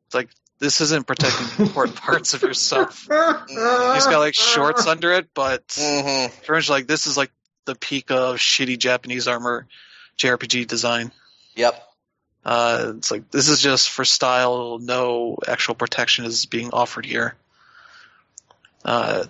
[0.07, 3.01] It's like this isn't protecting important parts of yourself.
[3.03, 3.09] He's
[4.07, 7.31] got like shorts under it, but pretty much like this is like
[7.65, 9.67] the peak of shitty Japanese armor
[10.19, 11.13] JRPG design.
[11.55, 11.83] Yep.
[12.45, 14.79] Uh, it's like this is just for style.
[14.79, 17.37] No actual protection is being offered here.
[18.85, 19.25] Uh,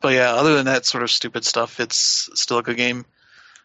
[0.00, 3.04] but yeah, other than that sort of stupid stuff, it's still a good game.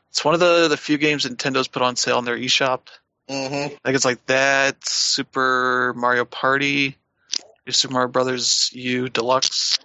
[0.09, 2.81] It's one of the the few games Nintendo's put on sale in their eShop.
[3.29, 3.65] Mhm.
[3.65, 6.97] I think it's like that, Super Mario Party,
[7.69, 9.79] Super Mario Brothers U Deluxe,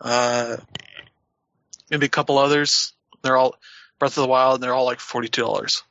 [0.00, 0.56] uh,
[1.90, 2.92] maybe a couple others.
[3.22, 3.56] They're all
[3.98, 5.82] Breath of the Wild, and they're all like forty two dollars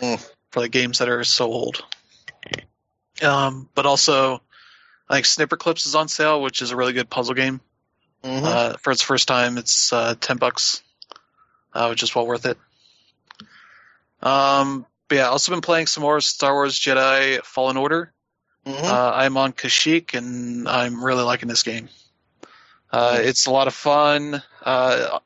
[0.00, 0.24] Mm.
[0.50, 1.84] for the games that are so old.
[3.22, 4.42] Um, but also,
[5.08, 7.60] I think Snipper Clips is on sale, which is a really good puzzle game.
[8.22, 8.44] Mhm.
[8.44, 10.82] Uh, for its first time, it's uh, ten bucks,
[11.72, 12.58] uh, which is well worth it.
[14.22, 18.12] Um, but yeah, also been playing some more Star Wars Jedi Fallen Order.
[18.66, 18.82] Mhm.
[18.82, 21.88] Uh, I'm on Kashyyyk, and I'm really liking this game.
[22.90, 24.42] Uh, it's a lot of fun.
[24.62, 25.20] Uh,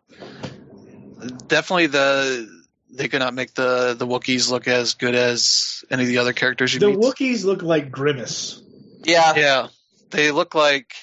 [1.46, 2.60] definitely the
[2.92, 6.32] they could not make the the Wookiees look as good as any of the other
[6.32, 7.00] characters you The meet.
[7.00, 8.60] The Wookiees look like Grimace.
[9.04, 9.34] yeah.
[9.36, 9.68] Yeah,
[10.10, 10.94] they look like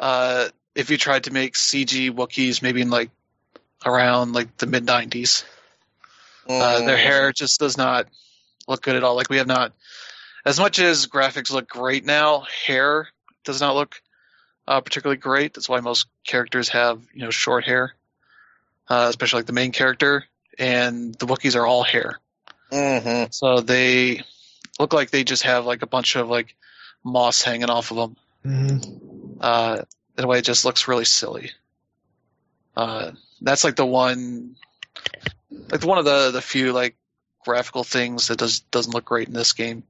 [0.00, 3.10] uh, if you tried to make CG Wookiees maybe in like
[3.84, 5.44] around like the mid '90s.
[6.48, 6.86] Uh, Mhm.
[6.86, 8.08] their hair just does not
[8.66, 9.14] look good at all.
[9.16, 9.72] Like we have not,
[10.44, 13.08] as much as graphics look great now, hair
[13.44, 14.00] does not look
[14.66, 15.54] uh, particularly great.
[15.54, 17.94] That's why most characters have you know short hair,
[18.88, 20.24] uh, especially like the main character.
[20.58, 22.20] And the Wookiees are all hair,
[22.70, 23.32] Mhm.
[23.32, 24.22] so they
[24.78, 26.54] look like they just have like a bunch of like
[27.02, 28.16] moss hanging off of them.
[28.44, 29.38] Mm-hmm.
[29.40, 29.82] Uh,
[30.18, 31.52] in a way, it just looks really silly.
[32.76, 34.56] Uh, that's like the one,
[35.70, 36.96] like the one of the the few like
[37.44, 39.82] graphical things that does doesn't look great in this game.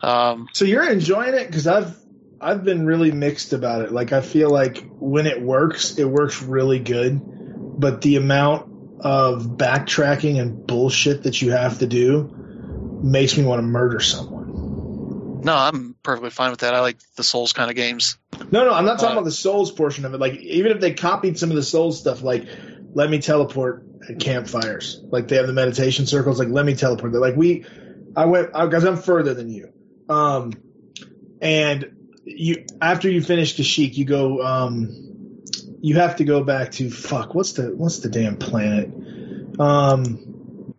[0.00, 1.96] Um, So you're enjoying it because I've
[2.40, 3.92] I've been really mixed about it.
[3.92, 7.20] Like I feel like when it works, it works really good,
[7.78, 12.30] but the amount of backtracking and bullshit that you have to do
[13.02, 15.40] makes me want to murder someone.
[15.44, 16.74] no, I'm perfectly fine with that.
[16.74, 18.16] I like the Souls kind of games.
[18.50, 20.18] No, no, I'm not talking Uh, about the Souls portion of it.
[20.18, 22.46] Like even if they copied some of the Souls stuff, like
[22.94, 23.84] let me teleport
[24.18, 25.00] campfires.
[25.10, 26.38] Like they have the meditation circles.
[26.38, 27.12] Like let me teleport.
[27.12, 27.64] They're like we,
[28.16, 29.72] I went because I'm further than you.
[30.08, 30.52] Um,
[31.40, 34.42] and you after you finish Kashyyyk, you go.
[34.42, 35.08] Um,
[35.84, 37.34] you have to go back to fuck.
[37.34, 38.90] What's the what's the damn planet?
[39.58, 40.74] Um,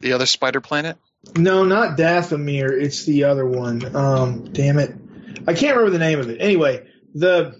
[0.00, 0.98] The other Spider Planet.
[1.36, 2.70] no, not Dathomir.
[2.70, 3.96] It's the other one.
[3.96, 4.94] Um, damn it,
[5.46, 6.38] I can't remember the name of it.
[6.40, 7.58] Anyway, the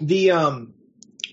[0.00, 0.71] the um,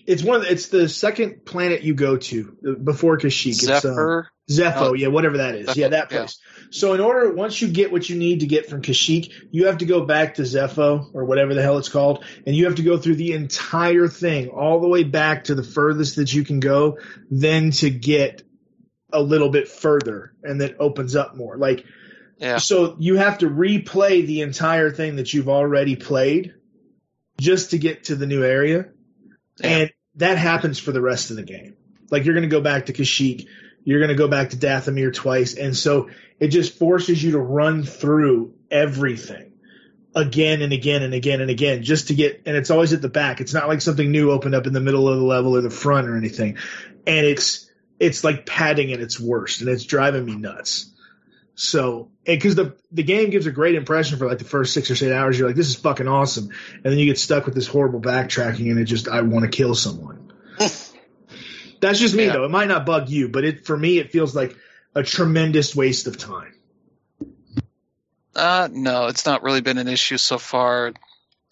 [0.10, 0.38] It's one.
[0.38, 3.50] Of the, it's the second planet you go to uh, before Kashyyyk.
[3.64, 4.30] It's, uh, Zephyr.
[4.50, 4.94] Zeffo, Oh.
[4.94, 5.68] yeah, whatever that is.
[5.68, 6.18] Zeffo, yeah, that yeah.
[6.18, 6.40] place.
[6.72, 9.78] So in order, once you get what you need to get from Kashyyyk, you have
[9.78, 12.82] to go back to Zeffo or whatever the hell it's called, and you have to
[12.84, 16.60] go through the entire thing all the way back to the furthest that you can
[16.60, 16.98] go,
[17.30, 18.42] then to get
[19.14, 21.56] a little bit further, and then opens up more.
[21.58, 21.86] Like,
[22.40, 22.58] Yeah.
[22.58, 26.56] so you have to replay the entire thing that you've already played
[27.40, 28.88] just to get to the new area.
[29.62, 29.68] Yeah.
[29.78, 31.76] And that happens for the rest of the game.
[32.12, 33.48] Like you're going to go back to Kashyyyk,
[33.84, 37.40] you're going to go back to Dathomir twice, and so it just forces you to
[37.40, 39.54] run through everything
[40.16, 43.10] again and again and again and again just to get and it's always at the
[43.10, 43.42] back.
[43.42, 45.70] It's not like something new opened up in the middle of the level or the
[45.70, 46.58] front or anything.
[47.06, 50.92] And it's it's like padding at its worst and it's driving me nuts.
[51.60, 55.06] So, because the the game gives a great impression for like the first six or
[55.06, 57.68] eight hours, you're like, "This is fucking awesome," and then you get stuck with this
[57.68, 60.09] horrible backtracking, and it just, I want to kill someone.
[61.82, 62.34] That's just me Yeah.
[62.34, 62.46] though.
[62.46, 64.56] It might not bug you, but it for me, it feels like
[64.96, 66.54] a tremendous waste of time.
[68.36, 70.94] Uh, no, it's not really been an issue so far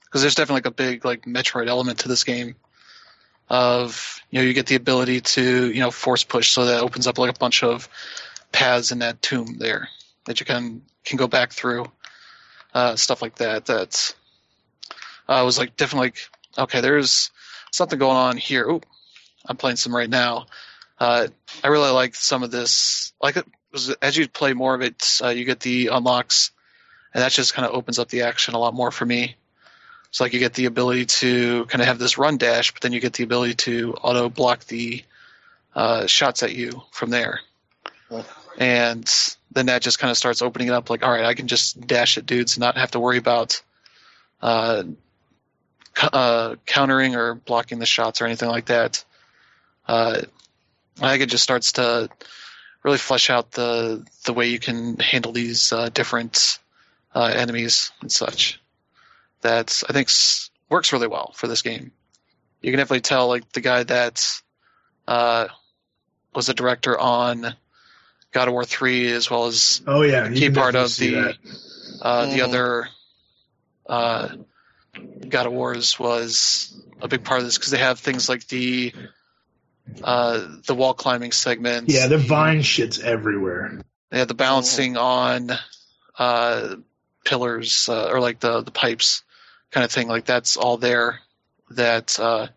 [0.05, 2.55] because there's definitely like a big like Metroid element to this game.
[3.49, 7.07] Of you know, you get the ability to you know force push, so that opens
[7.07, 7.87] up like a bunch of
[8.51, 9.87] paths in that tomb there
[10.25, 11.89] that you can can go back through,
[12.73, 13.65] uh, stuff like that.
[13.67, 14.13] That
[15.29, 17.31] uh, was like definitely like okay, there's
[17.71, 18.67] something going on here.
[18.69, 18.81] Ooh,
[19.47, 20.47] I'm playing some right now.
[20.99, 21.27] Uh,
[21.63, 23.13] I really like some of this.
[23.21, 23.37] Like
[24.01, 26.51] as you play more of it, uh, you get the unlocks
[27.13, 29.35] and that just kind of opens up the action a lot more for me.
[30.09, 32.93] It's like you get the ability to kind of have this run dash, but then
[32.93, 35.03] you get the ability to auto block the
[35.75, 37.41] uh, shots at you from there.
[38.57, 39.11] And
[39.51, 41.81] then that just kind of starts opening it up like, all right, I can just
[41.87, 43.61] dash at dudes and not have to worry about
[44.41, 44.83] uh,
[45.99, 49.03] uh, countering or blocking the shots or anything like that.
[49.87, 50.21] Uh,
[51.01, 52.09] I think it just starts to
[52.83, 56.59] really flesh out the the way you can handle these uh, different
[57.15, 58.61] uh, enemies and such.
[59.41, 61.91] That I think s- works really well for this game.
[62.61, 64.25] You can definitely tell, like the guy that
[65.07, 65.47] uh,
[66.33, 67.55] was the director on
[68.31, 71.37] God of War three, as well as Oh yeah, you key part of the that.
[72.01, 72.43] uh, the Mhm.
[72.43, 72.89] other
[73.87, 74.29] uh,
[75.29, 78.93] God of Wars was a big part of this because they have things like the
[80.03, 81.93] uh, the wall climbing segments.
[81.93, 83.81] Yeah, the the- vine shit's everywhere.
[84.11, 85.51] yeah, the balancing on
[86.17, 86.75] uh,
[87.25, 89.23] pillars uh, or like the the pipes
[89.71, 90.07] kind of thing.
[90.07, 91.19] Like that's all there.
[91.71, 92.47] That uh,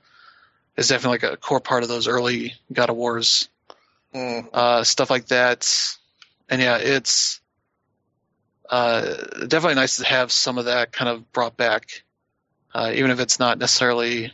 [0.76, 3.48] is definitely like a core part of those early God of Wars
[4.14, 4.48] Mm.
[4.52, 5.72] uh, stuff like that.
[6.48, 7.40] And yeah, it's
[8.68, 9.04] uh,
[9.46, 12.02] definitely nice to have some of that kind of brought back,
[12.74, 14.32] uh, even if it's not necessarily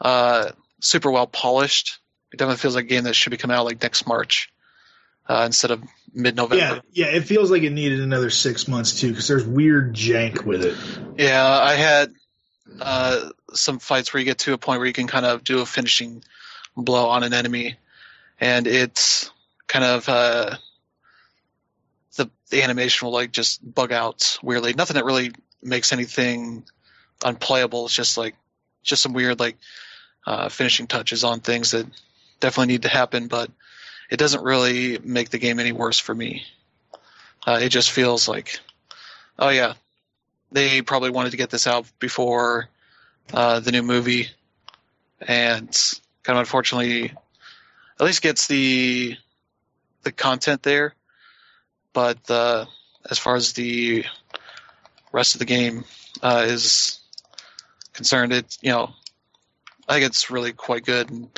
[0.00, 0.50] uh,
[0.80, 1.98] super well polished.
[2.32, 4.52] It definitely feels like a game that should be coming out like next March
[5.28, 6.82] uh, instead of mid-November.
[6.92, 10.44] Yeah, yeah, it feels like it needed another six months too, because there's weird jank
[10.44, 10.76] with it.
[11.16, 12.12] Yeah, I had
[12.80, 15.60] uh, some fights where you get to a point where you can kind of do
[15.60, 16.22] a finishing
[16.76, 17.76] blow on an enemy,
[18.40, 19.30] and it's
[19.66, 20.56] kind of uh,
[22.16, 24.72] the the animation will like just bug out weirdly.
[24.72, 26.64] Nothing that really makes anything
[27.24, 27.86] unplayable.
[27.86, 28.34] It's just like
[28.82, 29.56] just some weird like
[30.26, 31.86] uh, finishing touches on things that
[32.40, 33.50] definitely need to happen, but
[34.10, 36.44] it doesn't really make the game any worse for me.
[37.46, 38.60] Uh, it just feels like,
[39.38, 39.74] oh yeah,
[40.52, 42.68] they probably wanted to get this out before
[43.32, 44.28] uh, the new movie,
[45.20, 45.68] and
[46.22, 47.12] kind of unfortunately,
[47.98, 49.16] at least gets the
[50.02, 50.94] the content there,
[51.92, 52.64] but uh,
[53.08, 54.04] as far as the
[55.12, 55.84] rest of the game
[56.22, 57.00] uh, is
[57.92, 58.90] concerned, it you know,
[59.90, 61.10] I think it's really quite good.
[61.10, 61.28] And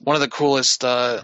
[0.00, 1.22] one of the coolest uh,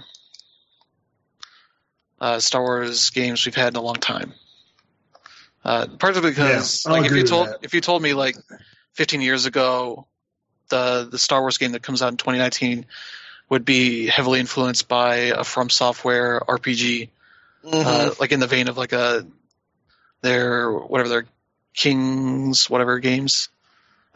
[2.20, 4.34] uh, Star Wars games we've had in a long time.
[5.64, 7.58] Uh, partly because Yeah, like if you told that.
[7.62, 8.36] if you told me like
[8.94, 10.06] 15 years ago
[10.70, 12.84] the the Star Wars game that comes out in 2019
[13.48, 17.10] would be heavily influenced by a From Software RPG,
[17.64, 17.84] Mhm.
[17.86, 19.24] uh, like in the vein of like a
[20.22, 21.26] their whatever their
[21.74, 23.48] Kings whatever games,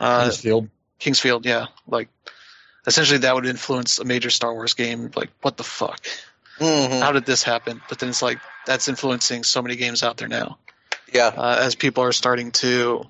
[0.01, 0.69] uh, Kingsfield.
[1.01, 2.09] Kingsfield, yeah, like
[2.87, 5.11] essentially that would influence a major Star Wars game.
[5.15, 6.01] Like what the fuck?
[6.59, 7.01] Mhm.
[7.01, 7.81] How did this happen?
[7.89, 10.59] But then it's like that's influencing so many games out there now
[11.13, 11.29] Yeah.
[11.29, 13.05] uh, as people are starting to,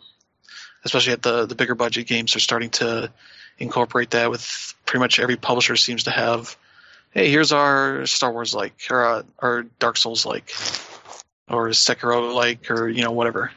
[0.84, 3.10] especially at the the bigger budget games, are starting to
[3.58, 6.56] incorporate that with pretty much every publisher seems to have.
[7.10, 10.50] Hey, here's our Star Wars like, or uh, our Dark Souls like,
[11.48, 13.50] or Sekiro like, or you know whatever.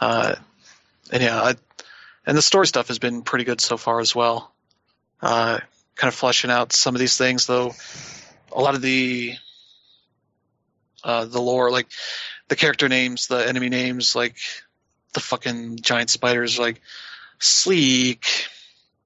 [0.00, 0.36] Uh,
[1.10, 1.54] and yeah, I,
[2.28, 4.52] and the story stuff has been pretty good so far as well.
[5.22, 5.60] Uh,
[5.96, 7.74] kind of fleshing out some of these things, though.
[8.52, 9.34] A lot of the
[11.02, 11.86] uh, the lore, like
[12.48, 14.36] the character names, the enemy names, like
[15.14, 16.82] the fucking giant spiders, like
[17.38, 18.26] sleek,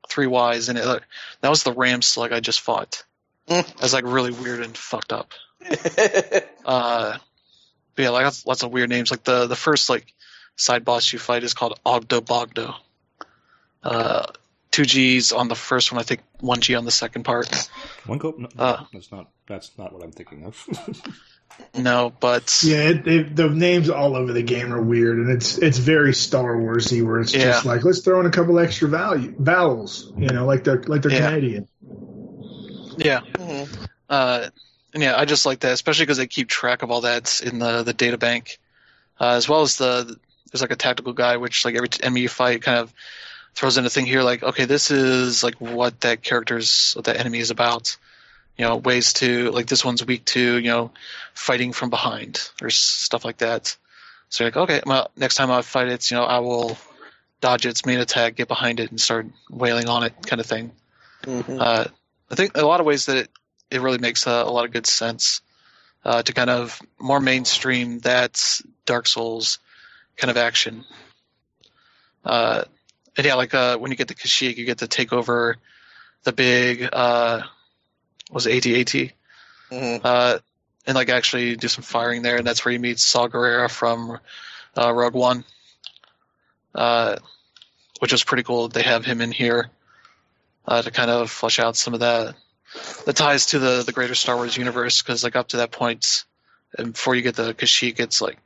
[0.08, 0.84] three Y's in it.
[0.84, 1.04] Like,
[1.42, 3.04] that was the ram slug I just fought.
[3.46, 5.32] That's like really weird and fucked up.
[6.64, 7.18] Uh,
[7.96, 9.10] but yeah, like lots, lots of weird names.
[9.10, 10.14] Like the the first like
[10.54, 12.76] side boss you fight is called Oggdo Bogdo.
[13.82, 14.26] Uh,
[14.70, 17.48] two G's on the first one, I think one G on the second part.
[18.06, 18.34] One go.
[18.36, 18.84] No, Uh.
[18.92, 19.28] that's not.
[19.48, 20.66] That's not what I'm thinking of.
[21.76, 25.58] No, but Yeah, it, it, the names all over the game are weird, and it's
[25.58, 29.34] it's very Star Warsy, where it's just like let's throw in a couple extra value
[29.38, 31.28] vowels, you know, like they're like they're Yeah.
[31.28, 31.68] Canadian.
[32.96, 33.68] yeah, Mhm.
[34.08, 34.48] uh,
[34.94, 37.58] and yeah, I just like that, especially because they keep track of all that in
[37.58, 38.58] the the data bank,
[39.20, 40.16] uh, as well as the
[40.50, 42.92] there's like a tactical guy, which like every enemy you fight kind of
[43.54, 47.18] throws in a thing here like okay this is like what that character's what that
[47.18, 47.96] enemy is about,
[48.56, 50.90] you know ways to like this one's weak to you know
[51.34, 53.76] fighting from behind or s- stuff like that.
[54.28, 56.76] So you're like okay, well next time I fight it, you know I will
[57.40, 60.72] dodge its main attack, get behind it, and start wailing on it, kind of thing.
[61.24, 61.60] Mhm.
[61.60, 61.84] Uh,
[62.30, 63.30] I think a lot of ways that it,
[63.70, 65.40] it really makes uh, a lot of good sense
[66.04, 69.58] uh, to kind of more mainstream that Dark Souls
[70.16, 70.84] kind of action.
[72.24, 72.62] Uh,
[73.16, 75.56] and yeah, like uh, when you get the Kashyyyk, you get to take over
[76.24, 77.42] the big uh,
[78.30, 79.12] was it AT-AT?
[79.70, 80.00] Mhm.
[80.04, 80.38] uh,
[80.86, 84.18] and like actually do some firing there, and that's where you meet Saw Gerrera from
[84.76, 85.44] uh, Rogue One,
[86.74, 87.16] uh,
[88.00, 88.68] which is pretty cool.
[88.68, 89.70] They have him in here
[90.66, 92.34] uh, to kind of flesh out some of that
[93.04, 95.02] the ties to the the greater Star Wars universe.
[95.02, 96.24] Because like up to that point,
[96.76, 98.38] and before you get the Kashyyyk, it's like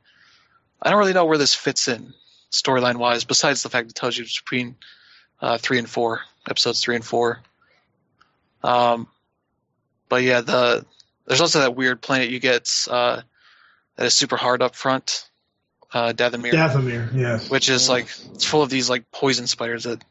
[0.81, 2.13] I don't really know where this fits in
[2.51, 3.23] storyline wise.
[3.23, 4.75] Besides the fact it tells you between
[5.41, 7.41] uh, three and four episodes, three and four.
[8.63, 9.07] Um,
[10.09, 10.85] but yeah, the
[11.25, 13.21] there's also that weird planet you get uh,
[13.95, 15.29] that is super hard up front,
[15.93, 17.49] uh, Dathomir, Dathomir, yes.
[17.49, 20.03] which is like it's full of these like poison spiders that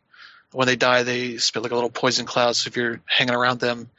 [0.53, 2.57] when they die they spit like a little poison cloud.
[2.57, 3.91] So if you're hanging around them,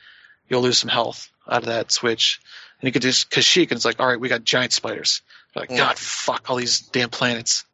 [0.50, 2.40] you'll lose some health out of that switch.
[2.80, 5.22] And you could just Kashyyyk, and it's like, all right, we got giant spiders.
[5.56, 5.78] You're like, Mm.
[5.78, 7.66] God, fuck all these damn planets.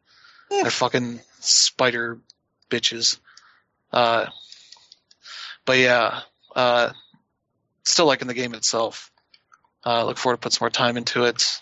[0.50, 2.18] They're fucking spider
[2.70, 3.18] bitches.
[3.92, 4.26] Uh,
[5.64, 6.20] but yeah,
[6.54, 6.90] uh,
[7.84, 9.10] still liking the game itself.
[9.84, 11.60] Uh, look forward to put some more time into it.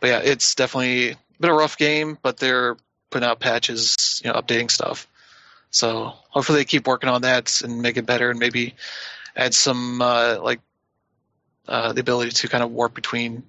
[0.00, 2.76] But yeah, it's definitely been a rough game, but they're
[3.10, 5.06] putting out patches, you know, updating stuff.
[5.70, 8.74] So hopefully they keep working on that and make it better, and maybe
[9.36, 10.60] add some uh, like
[11.68, 13.44] uh, the ability to kind of warp between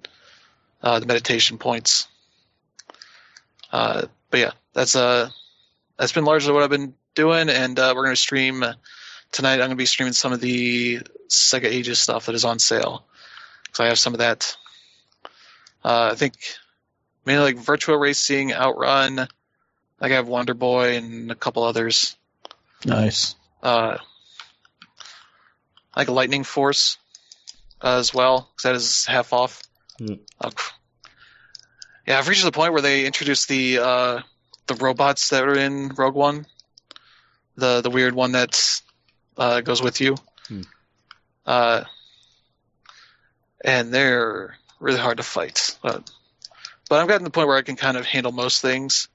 [0.82, 2.06] uh, the meditation points.
[3.72, 5.30] Uh, but yeah, that's uh,
[5.96, 8.74] that's been largely what I've been doing, and uh, we're going to stream uh,
[9.30, 9.54] tonight.
[9.54, 13.04] I'm going to be streaming some of the Sega Ages stuff that is on sale
[13.64, 14.56] because I have some of that.
[15.84, 16.34] Uh, I think
[17.24, 19.18] mainly like Virtua Racing, Outrun.
[19.18, 19.26] I
[20.00, 22.16] think I have Wonder Boy and a couple others.
[22.84, 23.34] Nice.
[23.62, 23.98] Uh,
[25.96, 26.98] like Lightening Force
[27.80, 29.62] uh, as well because that is half off.
[30.54, 30.72] Cr-
[32.06, 34.20] yeah, I've reached the point where they introduced the uh,
[34.66, 36.46] the robots that are in Rogue One,
[37.56, 38.80] the the weird one that
[39.36, 40.16] uh, goes with you.
[40.48, 40.62] Hmm.
[41.46, 41.84] Uh,
[43.64, 45.76] and they're really hard to fight.
[45.82, 46.10] But,
[46.88, 49.08] but I've gotten to the point where I can kind of handle most things.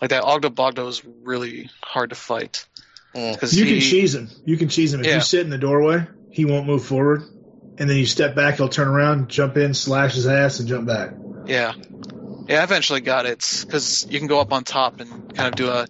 [0.00, 2.66] Like that Oggdo Bogdo is really hard to fight.
[3.14, 3.38] Mm.
[3.38, 4.28] 'Cause You he, can cheese him.
[4.44, 5.00] You can cheese him.
[5.00, 5.14] If Yeah.
[5.16, 7.22] you sit in the doorway, he won't move forward.
[7.78, 10.86] And then you step back, he'll turn around, jump in, slash his ass, and jump
[10.86, 11.16] back.
[11.46, 11.74] Yeah,
[12.48, 12.60] yeah.
[12.60, 15.68] I eventually got it because you can go up on top and kind of do
[15.68, 15.86] a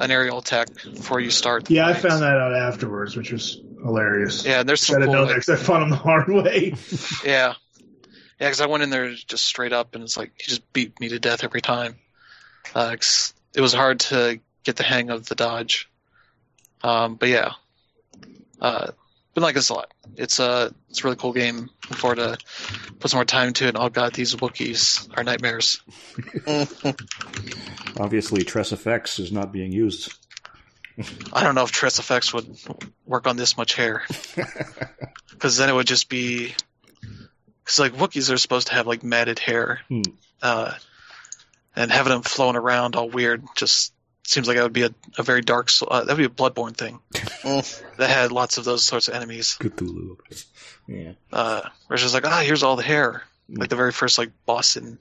[0.00, 1.70] an aerial attack before you start.
[1.70, 4.44] Yeah, I found that out afterwards, which was hilarious.
[4.44, 5.12] Yeah, there's some cool.
[5.12, 6.74] known that I found him the hard way.
[7.24, 7.54] yeah, yeah.
[8.38, 11.08] Because I went in there just straight up, and it's like he just beat me
[11.08, 11.96] to death every time.
[12.74, 12.96] Uh,
[13.54, 15.90] it was hard to get the hang of the dodge.
[16.82, 17.52] Um, but yeah,
[18.60, 18.92] uh,
[19.38, 19.92] been like this a lot.
[20.16, 21.70] It's a it's a really cool game.
[21.84, 22.38] Looking forward to
[22.98, 23.68] put some more time into it.
[23.68, 25.80] And oh god, these Wookiees are nightmares.
[27.98, 30.12] Obviously, TressFX is not being used.
[31.32, 32.56] I don't know if TressFX would
[33.06, 34.02] work on this much hair,
[35.30, 36.54] because then it would just be
[37.64, 40.02] because like Wookiees are supposed to have like matted hair, Hmm.
[40.42, 40.72] uh,
[41.76, 43.92] and having them flowing around all weird just
[44.28, 45.68] seems like that would be a, a very dark.
[45.86, 47.82] Uh, that would be a Bloodborne thing Mm.
[47.96, 49.56] that had lots of those sorts of enemies.
[49.60, 50.16] Cthulhu.
[50.86, 51.12] Yeah.
[51.32, 53.22] Uh, where it's like ah, here's all the hair.
[53.48, 53.56] Hmm.
[53.60, 54.98] Like the very first like boss in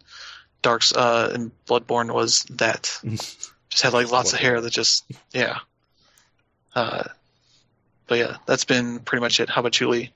[0.61, 2.99] Darks uh, in Bloodborne was that.
[3.03, 5.03] just just had like lots of hair that just
[5.34, 5.59] yeah.
[6.75, 7.03] Uh,
[8.07, 9.49] but yeah, that's been pretty much it.
[9.49, 10.11] How about you, Lee?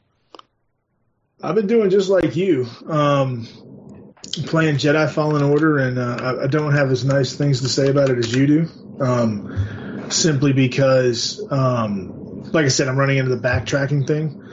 [1.44, 3.48] I've been doing just like you, um,
[4.32, 8.10] playing Jedi Fallen Order, and uh, I, don't have as nice things to say about
[8.10, 8.70] it as you do.
[9.00, 14.44] Um, simply because, um, like I said, I'm running into the backtracking thing.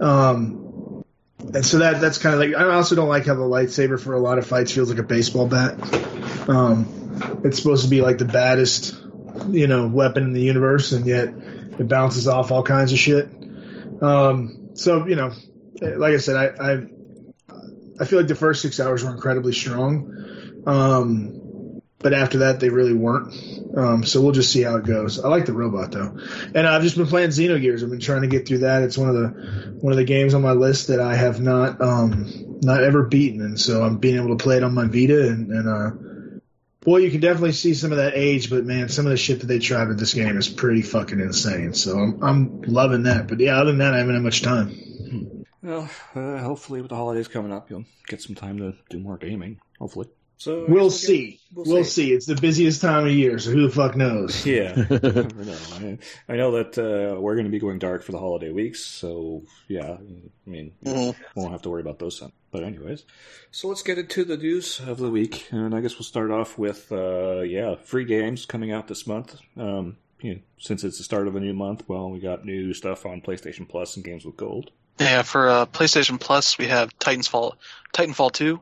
[0.00, 1.04] Um,
[1.38, 4.14] and so that that's kind of like I also don't like how the lightsaber for
[4.14, 5.74] a lot of fights feels like a baseball bat.
[6.48, 8.96] Um, it's supposed to be like the baddest,
[9.48, 13.28] you know, weapon in the universe, and yet it bounces off all kinds of shit.
[14.00, 15.32] Um, so you know,
[15.80, 16.86] like I said, I, I
[18.00, 22.68] I feel like the first six hours were incredibly strong, um, but after that they
[22.68, 23.32] really weren't.
[23.76, 25.18] Um, so we'll just see how it goes.
[25.18, 26.16] I like the robot though,
[26.54, 27.82] and I've just been playing Xenogears.
[27.82, 28.82] I've been trying to get through that.
[28.82, 29.28] It's one of the
[29.80, 33.40] one of the games on my list that I have not um, not ever beaten,
[33.40, 35.28] and so I'm being able to play it on my Vita.
[35.28, 36.40] And, and uh,
[36.80, 39.40] boy, you can definitely see some of that age, but man, some of the shit
[39.40, 41.74] that they tried with this game is pretty fucking insane.
[41.74, 43.28] So I'm I'm loving that.
[43.28, 45.43] But yeah, other than that, I haven't had much time.
[45.64, 49.16] Well, uh, hopefully with the holidays coming up, you'll get some time to do more
[49.16, 49.58] gaming.
[49.80, 50.08] Hopefully.
[50.36, 51.40] So We'll I guess see.
[51.54, 52.06] We'll We'll, see.
[52.08, 52.12] see.
[52.12, 54.44] It's the busiest time of year, so who the fuck knows?
[54.44, 55.56] Yeah, you know.
[55.72, 55.98] I,
[56.28, 59.44] I know that uh, we're going to be going dark for the holiday weeks, so
[59.68, 59.92] yeah.
[59.96, 61.14] I mean, Mhm.
[61.34, 62.22] won't have to worry about those.
[62.50, 63.04] But anyways,
[63.52, 66.58] so let's get into the news of the week, and I guess we'll start off
[66.58, 69.36] with uh, yeah, free games coming out this month.
[69.56, 72.74] Um, you know, since it's the start of a new month, well, we got new
[72.74, 74.72] stuff on PlayStation Plus and Games with Gold.
[74.98, 77.54] Yeah, for uh, PlayStation Plus, we have Titanfall,
[77.92, 78.60] Titanfall 2,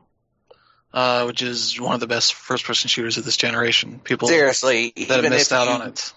[0.93, 3.99] uh, which is one of the best first-person shooters of this generation.
[4.03, 6.13] People Seriously, that have even missed if out you, on it.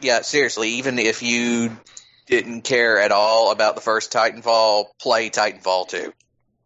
[0.00, 1.76] Yeah, seriously, even if you
[2.26, 6.12] didn't care at all about the first Titanfall, play Titanfall 2.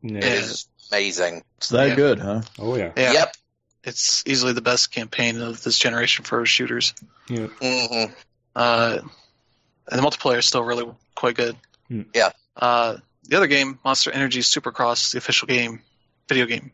[0.03, 0.19] Yeah.
[0.19, 1.43] It is amazing.
[1.59, 1.95] It's that Yeah.
[1.97, 2.43] good, huh?
[2.59, 2.93] Oh yeah.
[2.97, 3.37] Yeah, Yep.
[3.85, 6.95] it's easily the best campaign of this generation for shooters.
[7.29, 7.47] Yeah.
[7.61, 8.13] hmm
[8.55, 8.99] Uh,
[9.89, 11.57] and the multiplayer is still really quite good.
[11.89, 12.03] Hmm.
[12.15, 12.31] Yeah.
[12.57, 12.97] Uh,
[13.29, 15.83] the other game, Monster Energy Supercross, the official game,
[16.29, 16.73] video game.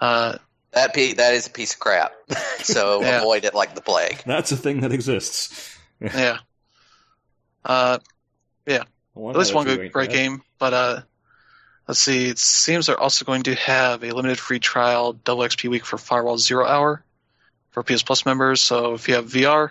[0.00, 0.38] Uh,
[0.72, 2.12] That pe- that is a piece of crap.
[2.62, 3.18] so Yeah.
[3.20, 4.22] avoid it like the plague.
[4.26, 5.76] That's a thing that exists.
[6.00, 6.38] yeah.
[7.64, 7.98] Uh,
[9.14, 10.14] One at least one good, great bad.
[10.16, 11.00] game, but uh,
[11.86, 12.28] let's see.
[12.28, 15.96] It seems they're also going to have a limited free trial double XP week for
[15.96, 17.04] Firewall Zero Hour
[17.70, 18.60] for PS Plus members.
[18.60, 19.70] So if you have VR,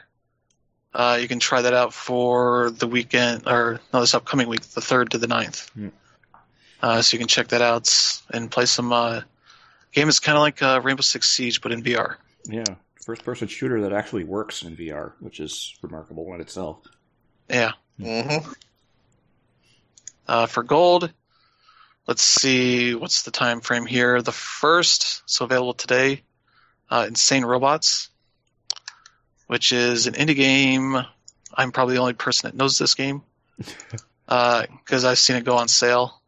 [0.93, 4.81] uh, you can try that out for the weekend or no, this upcoming week, the
[4.81, 5.69] third to the 9th.
[5.71, 5.87] Hmm.
[6.81, 7.89] Uh, so you can check that out
[8.31, 8.91] and play some.
[8.91, 9.21] Uh,
[9.93, 12.17] game is kind of like uh, Rainbow Six Siege, but in VR.
[12.45, 12.65] Yeah,
[13.05, 16.79] first person shooter that actually works in VR, which is remarkable in itself.
[17.49, 17.71] Yeah.
[17.97, 18.37] hmm
[20.27, 21.11] Uh, for gold,
[22.05, 24.21] let's see what's the time frame here.
[24.21, 26.23] The first, so available today,
[26.89, 28.09] uh, Insane Robots,
[29.47, 30.97] which is an indie game.
[31.55, 33.21] I'm probably the only person that knows this game
[34.27, 36.19] because I've seen it go on sale.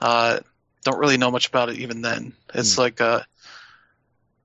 [0.00, 0.40] Uh,
[0.84, 2.34] don't really know much about it even then.
[2.54, 2.80] It's Hmm.
[2.80, 3.26] like a,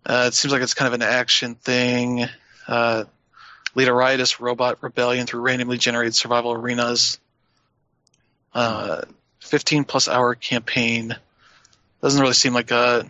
[0.05, 2.25] uh, it seems like it's kind of an action thing.
[2.67, 3.03] Uh,
[3.75, 7.19] lead a riotous robot rebellion through randomly generated survival arenas
[8.53, 9.01] uh,
[9.41, 11.15] 15 plus hour campaign.
[12.01, 13.05] Doesn't really seem like a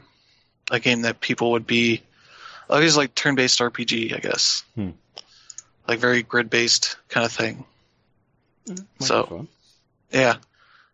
[0.72, 2.04] a game that people would be.
[2.70, 4.64] It's like turn based RPG, I guess.
[4.76, 4.92] Hmm.
[5.88, 7.66] Like very grid based kind of thing.
[9.00, 9.48] So-
[10.12, 10.36] Yeah.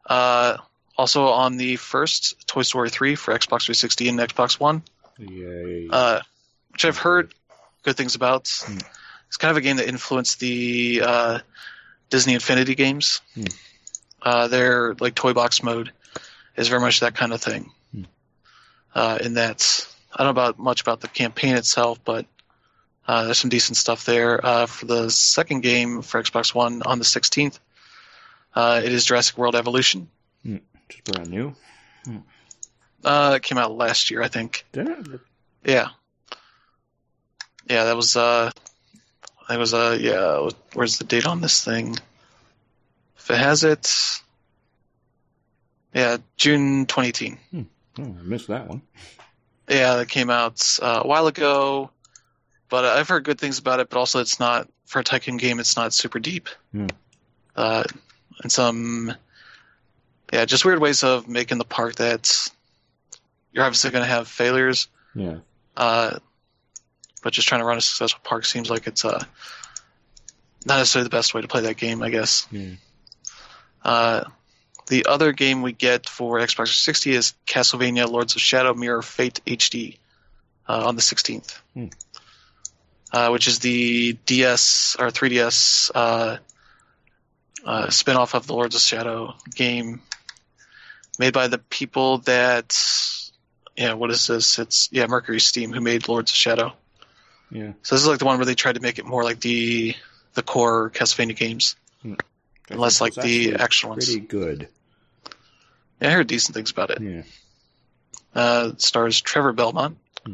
[0.05, 0.57] Uh,
[0.97, 4.83] also on the first Toy Story 3 for Xbox 360 and Xbox One,
[5.17, 5.89] Yay.
[5.91, 6.21] uh,
[6.71, 7.33] which I've heard
[7.83, 8.47] good things about.
[8.65, 8.77] Hmm.
[9.27, 11.39] It's kind of a game that influenced the uh,
[12.09, 13.21] Disney Infinity games.
[13.33, 13.43] Hmm.
[14.21, 15.91] Uh, their like toy box mode
[16.55, 17.71] is very much that kind of thing.
[17.93, 18.03] Hmm.
[18.93, 22.25] Uh, in that, I don't know about much about the campaign itself, but
[23.07, 24.43] uh, there's some decent stuff there.
[24.43, 27.59] Uh, for the second game for Xbox One on the 16th,
[28.55, 30.07] uh, it is Jurassic World Evolution.
[30.89, 31.53] Just brand new.
[33.03, 34.65] Uh, it came out last year, I think.
[34.71, 35.19] Did it?
[35.65, 35.89] Yeah.
[37.67, 38.51] Yeah, that was uh
[39.49, 41.97] that was uh yeah, where's the date on this thing?
[43.17, 43.91] If it has it
[45.93, 47.67] Yeah, June 2018.
[47.97, 48.81] Oh, I missed that one.
[49.67, 51.89] Yeah, that came out uh, a while ago,
[52.69, 55.59] but I've heard good things about it, but also it's not for a tycoon game,
[55.59, 56.49] it's not super deep.
[56.71, 56.87] Hmm.
[57.55, 57.83] Uh
[58.43, 59.13] and some
[60.33, 62.49] yeah, just weird ways of making the park that
[63.53, 65.37] you're obviously going to have failures, Yeah.
[65.77, 66.17] uh,
[67.23, 69.23] but just trying to run a successful park seems like it's uh,
[70.65, 72.47] not necessarily the best way to play that game, I guess.
[72.51, 72.71] Yeah.
[73.83, 74.23] Uh,
[74.87, 79.41] the other game we get for Xbox 360 is Castlevania Lords of Shadow Mirror Fate
[79.45, 79.97] HD
[80.67, 81.59] uh, on the 16th.
[81.73, 81.87] Hmm.
[83.11, 86.37] uh, which is the DS or 3DS uh,
[87.65, 90.01] uh, spinoff of the Lords of Shadow game,
[91.17, 92.77] made by the people that,
[93.75, 94.59] yeah, what is this?
[94.59, 96.73] It's yeah, MercurySteam, who made Lords of Shadow.
[97.49, 97.73] Yeah.
[97.83, 99.95] So this is like the one where they tried to make it more like the
[100.33, 101.75] the core Castlevania games,
[102.69, 104.05] Unless, like, the action ones.
[104.05, 104.69] Pretty good.
[106.01, 107.01] Yeah, I heard decent things about it.
[107.01, 107.23] Yeah.
[108.33, 109.97] Uh, it stars Trevor Belmont.
[110.25, 110.33] Hmm.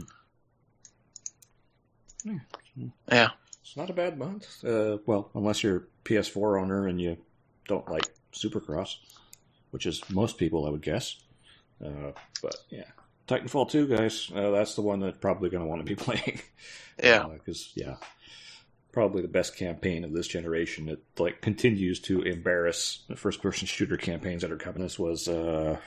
[2.24, 2.88] Yeah.
[3.12, 3.30] Yeah.
[3.62, 4.64] It's not a bad month.
[4.66, 7.18] Uh, well, unless you're PS4 owner and you
[7.68, 8.96] don't like Supercross,
[9.72, 11.18] which is most people, I would guess.
[11.84, 12.12] Uh,
[12.42, 12.84] but yeah,
[13.28, 14.32] Titanfall 2, guys.
[14.34, 16.42] Uh, that's the one that probably going to want to be playing.
[17.02, 17.28] Yeah.
[17.32, 17.96] Because yeah,
[18.92, 20.90] probably the best campaign of this generation.
[20.90, 24.82] It like continues to embarrass the first-person shooter campaigns that are coming.
[24.82, 25.78] This was, uh,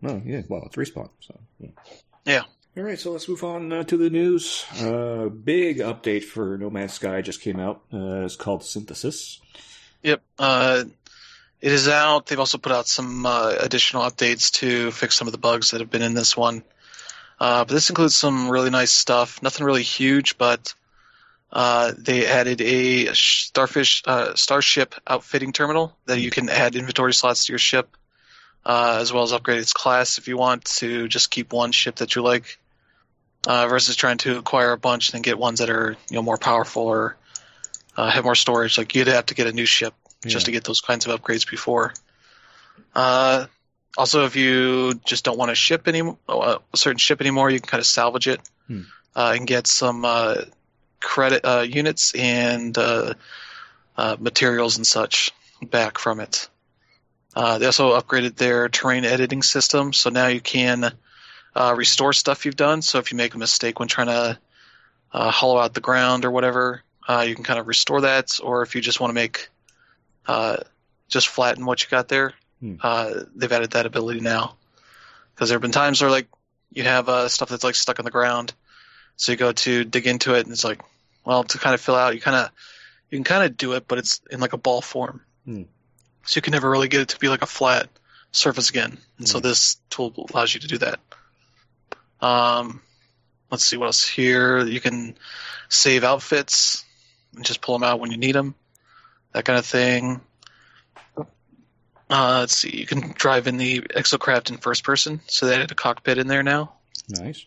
[0.00, 1.10] no, yeah, well, it's respawn.
[1.20, 1.70] So yeah.
[2.24, 2.42] Yeah.
[2.74, 4.64] All right, so let's move on uh, to the news.
[4.80, 7.82] Uh, big update for No Man's Sky just came out.
[7.92, 9.42] Uh, it's called Synthesis.
[10.02, 10.22] Yep.
[10.38, 10.84] Uh,
[11.60, 12.26] it is out.
[12.26, 15.80] They've also put out some uh, additional updates to fix some of the bugs that
[15.80, 16.64] have been in this one.
[17.38, 19.42] Uh, but this includes some really nice stuff.
[19.42, 20.74] Nothing really huge, but
[21.52, 27.44] uh, they added a starfish uh, starship outfitting terminal that you can add inventory slots
[27.46, 27.94] to your ship,
[28.64, 31.96] uh, as well as upgrade its class if you want to just keep one ship
[31.96, 32.58] that you like,
[33.46, 36.22] uh, versus trying to acquire a bunch and then get ones that are you know
[36.22, 37.16] more powerful or
[37.98, 38.78] uh, have more storage.
[38.78, 39.92] Like you'd have to get a new ship
[40.24, 41.92] just to get those kinds of upgrades before.
[42.94, 43.46] Uh,
[43.98, 47.68] also, if you just don't want to ship any a certain ship anymore, you can
[47.68, 48.82] kind of salvage it Hmm.
[49.16, 50.36] uh, and get some uh,
[51.02, 53.14] credit uh, units and uh,
[53.96, 55.32] uh, materials and such
[55.62, 56.48] back from it.
[57.34, 60.92] Uh, they also upgraded their terrain editing system, so now you can
[61.54, 62.82] uh, restore stuff you've done.
[62.82, 64.38] So if you make a mistake when trying to
[65.12, 68.38] uh, hollow out the ground or whatever, uh, you can kind of restore that.
[68.42, 69.48] Or if you just want to make
[70.26, 70.58] uh,
[71.08, 72.76] just flatten what you got there, Hmm.
[72.80, 74.54] uh, they've added that ability now.
[75.34, 76.28] Because there have been times where like
[76.70, 78.54] you have uh, stuff that's like stuck in the ground,
[79.16, 80.80] so you go to dig into it, and it's like,
[81.24, 82.50] well, to kind of fill out, you kind of
[83.10, 85.62] you can kind of do it, but it's in like a ball form, Hmm.
[86.24, 87.88] so you can never really get it to be like a flat
[88.30, 88.98] surface again.
[89.18, 89.42] And so Hmm.
[89.42, 90.98] this tool allows you to do that.
[92.20, 92.80] Um,
[93.50, 94.64] let's see what else here.
[94.64, 95.16] You can
[95.68, 96.84] save outfits
[97.34, 98.54] and just pull them out when you need them,
[99.32, 100.20] that kind of thing.
[102.10, 102.76] Uh, let's see.
[102.76, 106.26] You can drive in the exocraft in first person, so they added a cockpit in
[106.26, 106.74] there now.
[107.08, 107.44] Nice.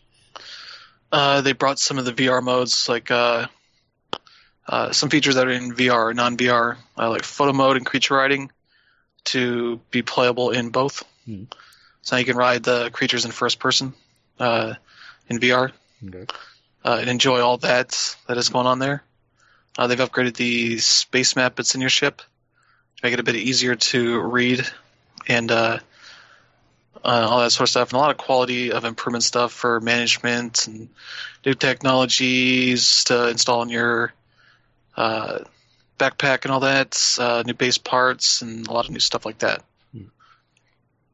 [1.12, 3.48] Uh, they brought some of the VR modes, like uh,
[4.68, 8.16] uh, some features that are in VR or non-VR, uh, like photo mode and creature
[8.16, 8.52] riding,
[9.26, 11.04] to be playable in both.
[11.26, 11.44] Hmm.
[12.02, 13.94] So now you can ride the creatures in first person
[14.40, 14.76] uh,
[15.28, 15.72] in VR
[16.08, 16.26] Okay.
[16.84, 19.04] uh, and enjoy all that that is going on there.
[19.78, 22.24] Uh, they've upgraded the space map that's in your ship to
[23.04, 24.66] make it a bit easier to read
[25.28, 25.80] and uh,
[27.04, 29.80] uh, all that sort of stuff, and a lot of quality of improvement stuff for
[29.80, 30.90] management and
[31.46, 34.14] new technologies to install in your
[34.98, 35.40] uh,
[36.00, 39.40] backpack and all that, uh, new base parts, and a lot of new stuff like
[39.40, 39.64] that.
[39.92, 40.06] Hmm.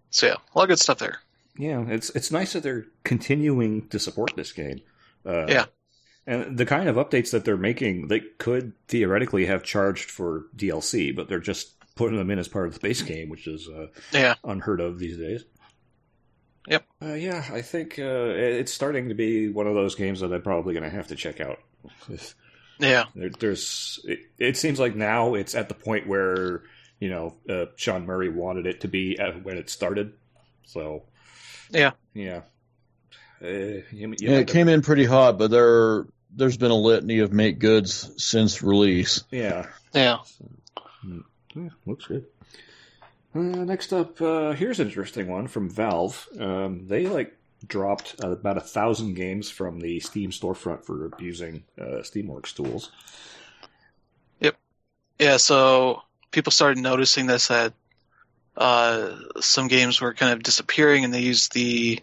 [0.10, 1.20] So yeah, a lot of good stuff there.
[1.58, 4.82] Yeah, it's it's nice that they're continuing to support this game.
[5.26, 5.66] Uh, Yeah.
[6.28, 11.14] And the kind of updates that they're making, they could theoretically have charged for DLC,
[11.16, 13.88] but they're just putting them in as part of the base game, which is uh,
[14.14, 14.36] Yeah.
[14.44, 15.44] unheard of these days.
[16.68, 16.86] Yep.
[17.02, 18.04] Uh, yeah, I think uh,
[18.38, 21.16] it's starting to be one of those games that I'm probably going to have to
[21.16, 21.58] check out.
[22.82, 23.06] Yeah.
[23.16, 26.64] There, there's, it, it seems like now it's at the point where
[27.00, 30.14] you know uh, Sean Murray wanted it to be at, when it started.
[30.66, 31.04] So,
[31.70, 31.92] Yeah.
[32.14, 32.42] yeah.
[33.44, 36.76] Uh, you, you Yeah, might it came in pretty hot, but there there's been a
[36.76, 39.24] litany of make goods since release.
[39.32, 39.68] yeah.
[39.94, 40.20] Yeah.
[41.56, 42.26] Yeah, looks good.
[43.36, 46.28] Uh, next up, uh, here's an interesting one from Valve.
[46.40, 47.36] Um, they like
[47.68, 52.92] dropped uh, about a thousand games from the Steam storefront for abusing uh, SteamWorks tools.
[54.40, 54.56] Yep.
[55.20, 56.02] Yeah, so
[56.32, 57.74] people started noticing this that
[58.58, 62.00] uh, some games were kind of disappearing, and they used the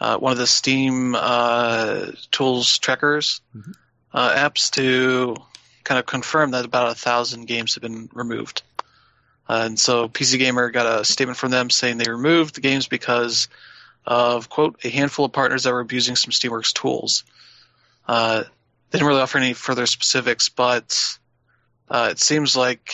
[0.00, 3.74] uh, one of the Steam uh, tools trackers Mhm.
[4.12, 5.36] uh, apps to
[5.84, 8.62] kind of confirm that about a thousand games have been removed.
[9.48, 12.86] Uh, and so PC Gamer got a statement from them saying they removed the games
[12.88, 13.48] because
[14.04, 17.24] of quote a handful of partners that were abusing some Steamworks tools.
[18.06, 18.42] Uh,
[18.90, 21.16] they didn't really offer any further specifics, but
[21.88, 22.92] uh, it seems like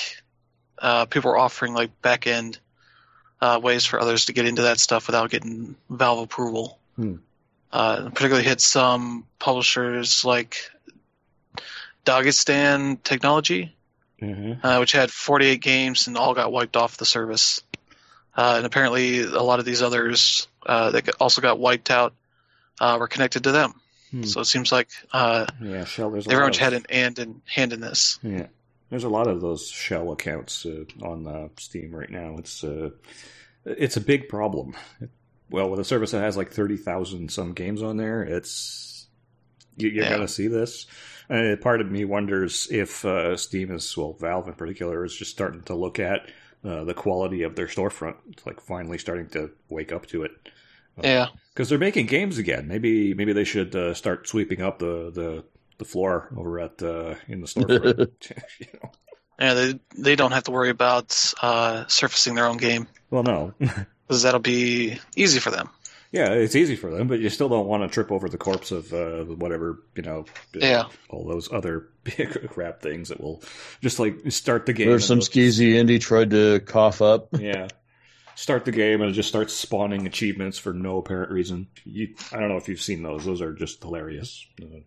[0.79, 2.59] uh, people are offering like back end
[3.41, 6.79] uh, ways for others to get into that stuff without getting Valve approval.
[6.97, 7.17] Hmm.
[7.73, 10.57] Uh, particularly hit some publishers like
[12.05, 13.75] Dagestan Technology,
[14.23, 14.59] Mhm.
[14.65, 17.61] uh, which had 48 games and all got wiped off the service.
[18.37, 22.15] Uh, and apparently, a lot of these others uh, that also got wiped out
[22.81, 23.75] uh, were connected to them.
[24.13, 24.23] Hmm.
[24.23, 26.11] So it seems like uh, Yeah, Shell.
[26.13, 28.19] There's a everyone lot of- had an hand in hand in this.
[28.23, 28.47] Yeah,
[28.91, 32.37] there's a lot of those shell accounts uh, on uh, Steam right now.
[32.39, 32.91] It's uh,
[33.65, 34.75] it's a big problem.
[35.51, 39.09] Well, with a service that has like thirty thousand some games on there, it's
[39.77, 40.11] you, you're Yeah.
[40.11, 40.87] gonna see this.
[41.31, 45.31] And part of me wonders if uh, Steam is, well, Valve in particular, is just
[45.31, 46.31] starting to look at
[46.65, 48.17] uh, the quality of their storefront.
[48.31, 50.31] It's like finally starting to wake up to it
[51.03, 52.69] Yeah, because they're making games again.
[52.69, 55.45] Maybe maybe they should uh, start sweeping up the, the,
[55.79, 58.31] the floor over at uh, in the storefront.
[58.61, 58.91] you know?
[59.41, 59.55] yeah.
[59.55, 63.55] They they don't have to worry about uh, surfacing their own game Well, no.
[63.59, 65.69] because that'll be easy for them.
[66.11, 68.71] yeah, it's easy for them, but you still don't want to trip over the corpse
[68.73, 70.21] of uh, whatever, you know,
[70.57, 70.85] uh, Yeah.
[71.11, 73.43] all those other big crap things that will
[73.83, 74.89] just like start the game.
[74.89, 77.29] There's some and skeezy indie tried to cough up.
[77.39, 77.69] Yeah.
[78.39, 81.67] Start the game and it just starts spawning achievements for no apparent reason.
[81.85, 83.25] You, I don't know if you've seen those.
[83.25, 84.47] Those are just hilarious.
[84.63, 84.79] Uh,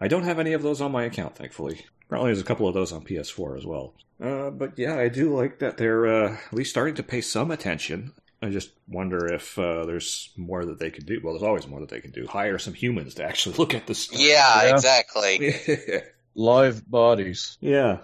[0.00, 1.84] I don't have any of those on my account, thankfully.
[2.08, 3.94] Probably there's a couple of those on PS4 as well.
[4.22, 7.50] Uh, but yeah, I do like that they're uh, at least starting to pay some
[7.50, 8.12] attention.
[8.40, 11.20] I just wonder if uh, there's more that they can do.
[11.20, 12.28] Well, there's always more that they can do.
[12.28, 14.20] Hire some humans to actually look at this stuff.
[14.20, 14.70] Yeah, Yeah.
[14.76, 15.52] exactly.
[16.36, 17.58] Live bodies.
[17.60, 17.98] Yeah.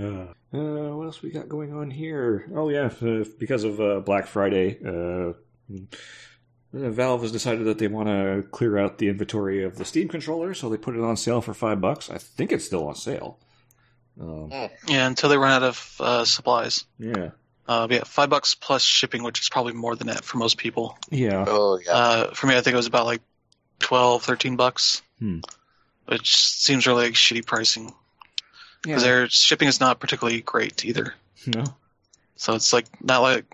[0.00, 2.46] Uh, uh, what else we got going on here?
[2.54, 5.32] Oh yeah, f- because of uh, Black Friday, uh,
[5.72, 10.08] uh, Valve has decided that they want to clear out the inventory of the Steam
[10.08, 12.10] controller, so they put it on sale for five bucks.
[12.10, 13.38] I think it's still on sale.
[14.20, 14.50] Um,
[14.86, 16.84] Yeah, until they run out of uh, supplies.
[16.98, 17.30] yeah,
[17.68, 20.96] Uh, yeah, five bucks plus shipping, which is probably more than that for most people.
[21.10, 21.92] yeah, Oh yeah.
[21.92, 23.22] Uh, for me, I think it was about like
[23.80, 25.38] 12, 13 bucks, Hmm.
[26.06, 27.92] which seems really like shitty pricing
[28.86, 29.08] because yeah.
[29.08, 31.14] their shipping is not particularly great either.
[31.46, 31.64] No,
[32.36, 33.44] So it's like not like,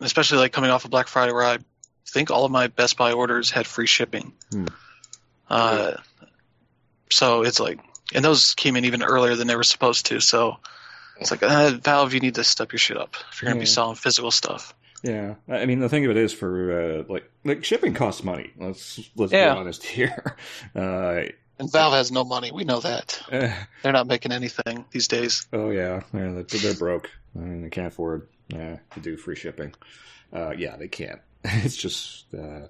[0.00, 1.58] especially like coming off of Black Friday, where I
[2.08, 4.32] think all of my Best Buy orders had free shipping.
[4.50, 4.66] Hmm.
[5.48, 5.92] Uh,
[7.10, 7.80] so it's like,
[8.14, 10.20] and those came in even earlier than they were supposed to.
[10.20, 10.56] So
[11.20, 13.66] it's like, uh, Valve, you need to step your shit up if you're gonna be
[13.66, 14.74] selling physical stuff.
[15.02, 15.34] yeah.
[15.48, 18.50] I mean, the thing of it is, for uh, like, like shipping costs money.
[18.58, 19.54] Let's let's Yeah.
[19.54, 20.36] be honest here.
[20.74, 21.22] Uh,
[21.58, 22.52] And Valve has no money.
[22.52, 23.20] We know that.
[23.32, 23.52] eh,
[23.82, 25.46] They're not making anything these days.
[25.52, 27.10] Oh yeah, yeah they're, they're broke.
[27.36, 29.74] I mean, they can't afford uh, to do free shipping.
[30.32, 31.20] Uh, yeah, they can't.
[31.44, 32.66] It's just uh,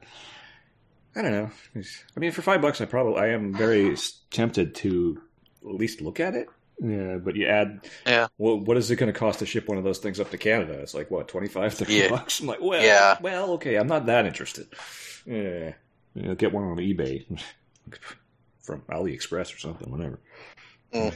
[1.16, 1.51] I don't know.
[1.76, 3.97] I mean, for five bucks, I probably I am very
[4.30, 5.20] tempted to
[5.62, 6.49] at least look at it.
[6.80, 8.28] Yeah, but you add, Yeah.
[8.39, 10.39] well, what is it going to cost to ship one of those things up to
[10.39, 10.74] Canada?
[10.74, 12.09] It's like what 25, 30 Yeah.
[12.11, 12.39] bucks.
[12.39, 13.16] I'm like, well, Yeah.
[13.20, 14.68] well, okay, I'm not that interested.
[15.26, 15.72] Yeah,
[16.14, 17.24] you know, get one on eBay
[18.69, 20.21] from AliExpress or something, whatever.
[20.93, 21.14] Mm.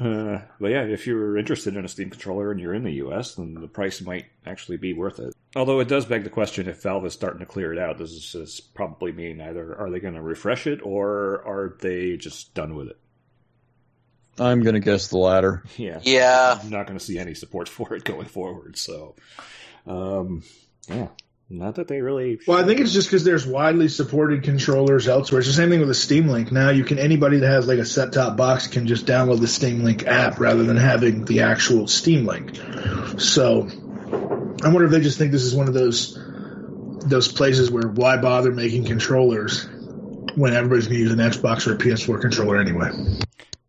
[0.00, 3.34] Uh, but yeah, if you're interested in a Steam controller and you're in the US,
[3.34, 5.34] then the price might actually be worth it.
[5.56, 8.32] Although it does beg the question if Valve is starting to clear it out, does
[8.32, 12.74] this probably mean either are they going to refresh it or are they just done
[12.74, 12.98] with it?
[14.38, 15.62] I'm going to guess the latter.
[15.76, 16.00] Yeah.
[16.02, 16.58] Yeah.
[16.60, 18.78] I'm not going to see any support for it going forward.
[18.78, 19.16] So,
[19.86, 20.42] um,
[20.88, 21.08] yeah.
[21.50, 22.40] Not that they really.
[22.46, 25.40] Well, I think it's just because there's widely supported controllers elsewhere.
[25.40, 26.50] It's the same thing with the Steam Link.
[26.50, 29.46] Now you can anybody that has like a set top box can just download the
[29.46, 32.56] Steam Link app rather than having the actual Steam Link.
[33.18, 33.68] So
[34.62, 36.18] I wonder if they just think this is one of those
[37.06, 39.68] those places where why bother making controllers
[40.36, 42.90] when everybody's gonna use an Xbox or a PS4 controller anyway.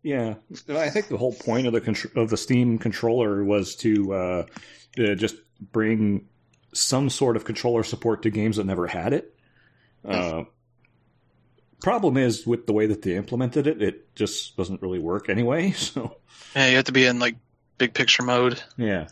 [0.02, 0.34] Yeah,
[0.68, 4.46] I think the whole point of the contr- of the Steam controller was to uh,
[4.98, 6.28] uh, just bring
[6.78, 9.34] some sort of controller support to games that never had it.
[10.04, 10.44] Uh,
[11.80, 15.70] problem is with the way that they implemented it, it just doesn't really work anyway.
[15.76, 16.16] So
[16.54, 17.36] Yeah, you have to be in like
[17.78, 19.08] big picture mode yeah,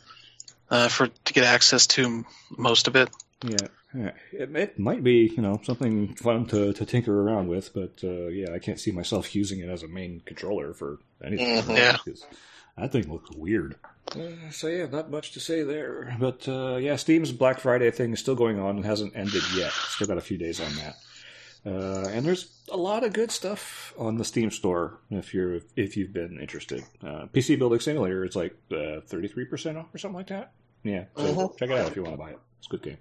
[0.70, 2.24] uh, for to get access to
[2.56, 3.10] most of it.
[3.42, 3.56] yeah.
[3.94, 4.10] yeah.
[4.32, 8.28] It, it might be, you know, something fun to, to tinker around with, but uh,
[8.28, 11.62] yeah, I can't see myself using it as a main controller for anything.
[11.62, 11.76] Mhm.
[11.76, 11.96] Yeah.
[12.04, 12.24] because
[12.78, 13.76] that thing looks weird.
[14.14, 16.16] Uh, so yeah, not much to say there.
[16.20, 19.72] But uh, yeah, Steam's Black Friday thing is still going on and hasn't ended yet.
[19.72, 20.96] Still got a few days on that.
[21.66, 25.96] Uh, and there's a lot of good stuff on the Steam store if you're if
[25.96, 26.84] you've been interested.
[27.02, 30.52] Uh, PC Building Simulator is like thirty three percent off or something like that.
[30.82, 31.58] Yeah, so Mhm.
[31.58, 32.38] check it out if you want to buy it.
[32.58, 32.98] It's a good game.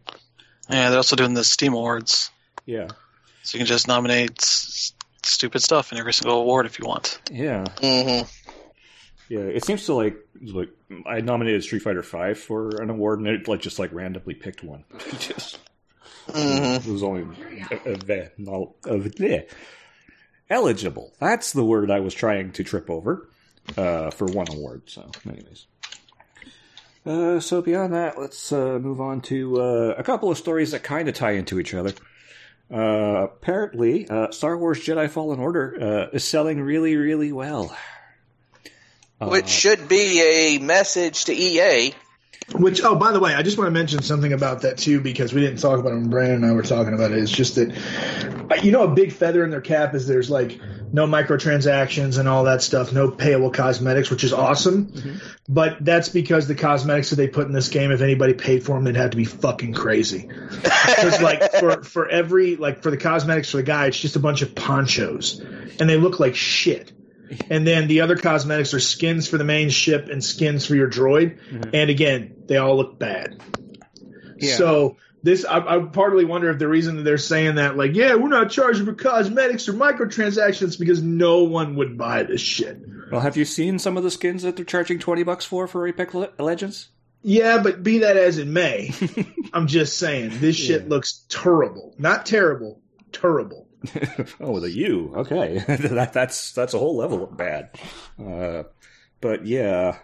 [0.70, 2.32] Yeah, they're also doing the Steam Awards,
[2.66, 2.88] Yeah,
[3.44, 4.94] so you can just nominate s-
[5.24, 7.20] stupid stuff in every single award if you want.
[7.30, 8.22] yeah, hmm
[9.34, 9.40] yeah.
[9.46, 10.70] It seems to like like
[11.06, 14.64] I nominated Street Fighter Five for an award, and it like just like randomly picked
[14.64, 14.84] one.
[15.20, 15.58] just
[16.28, 17.22] hmm It was only
[17.72, 19.50] a, a, ve- no, a, bleh.
[20.50, 21.14] eligible.
[21.20, 23.28] That's the word I was trying to trip over
[23.78, 24.84] uh, for one award.
[24.86, 25.66] So, anyways.
[27.06, 30.84] Uh, so beyond that, let's uh, move on to uh, a couple of stories that
[30.84, 31.92] kind of tie into each other.
[32.74, 37.76] Uh, apparently, uh, Star Wars Jedi Fallen Order uh, is selling really, really well.
[39.30, 41.94] Which should be a message to EA.
[42.52, 45.34] Which, oh, by the way, I just want to mention something about that too because
[45.34, 47.20] we didn't talk about it when Brandon and I were talking about it.
[47.20, 47.72] It's just that,
[48.52, 50.60] uh, you know, a big feather in their cap is there's like
[50.92, 55.22] no microtransactions and all that stuff, no payable cosmetics, which is awesome.
[55.48, 58.74] But that's because the cosmetics that they put in this game, if anybody paid for
[58.76, 60.30] them, they'd have to be fucking crazy.
[60.86, 64.20] Because like for for every like for the cosmetics for the guy, it's just a
[64.20, 65.40] bunch of ponchos,
[65.80, 66.92] and they look like shit.
[67.50, 70.90] And then the other cosmetics are skins for the main ship and skins for your
[70.90, 71.40] droid.
[71.50, 71.70] Mm-hmm.
[71.74, 73.42] And again, they all look bad.
[74.38, 74.56] Yeah.
[74.56, 78.16] So this, I, I partly wonder if the reason that they're saying that, like, yeah,
[78.16, 82.78] we're not charging for cosmetics or microtransactions because no one would buy this shit.
[83.12, 85.88] Well, have you seen some of the skins that they're charging twenty bucks for for
[85.88, 86.90] Apex Le- Legends?
[87.22, 88.92] Yeah, but be that as it may,
[89.54, 90.90] I'm just saying this shit Yeah.
[90.90, 91.96] looks terrible.
[91.98, 92.82] Not terrible,
[93.14, 93.63] terrible.
[94.40, 95.14] oh, with a U.
[95.16, 97.70] Okay, that, that's that's a whole level of bad.
[98.24, 98.64] Uh,
[99.22, 99.98] but yeah,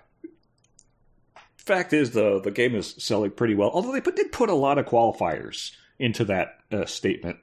[1.57, 3.69] fact is the the game is selling pretty well.
[3.71, 7.37] Although they put, did put a lot of qualifiers into that uh, statement,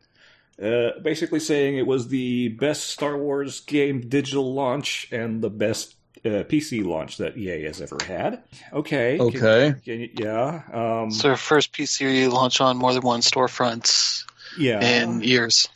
[0.62, 5.94] uh, basically saying it was the best Star Wars game digital launch and the best
[6.24, 8.42] uh, PC launch that EA has ever had.
[8.72, 9.18] Okay.
[9.18, 9.74] Okay.
[9.84, 10.62] can you- yeah.
[10.72, 14.24] Um, It's their first PC launch on more than one storefront
[14.58, 14.80] yeah.
[14.80, 15.68] in years.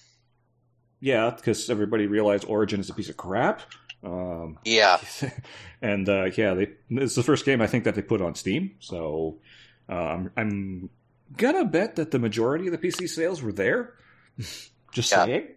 [1.01, 3.63] Yeah, because everybody realized Origin is a piece of crap.
[4.05, 4.99] Um, Yeah.
[5.83, 8.73] and uh, yeah, they, it's the first game I think that they put on Steam.
[8.81, 9.39] So
[9.89, 10.91] um, I'm
[11.37, 13.95] gonna bet that the majority of the PC sales were there.
[14.93, 15.25] Just Yeah.
[15.25, 15.49] saying.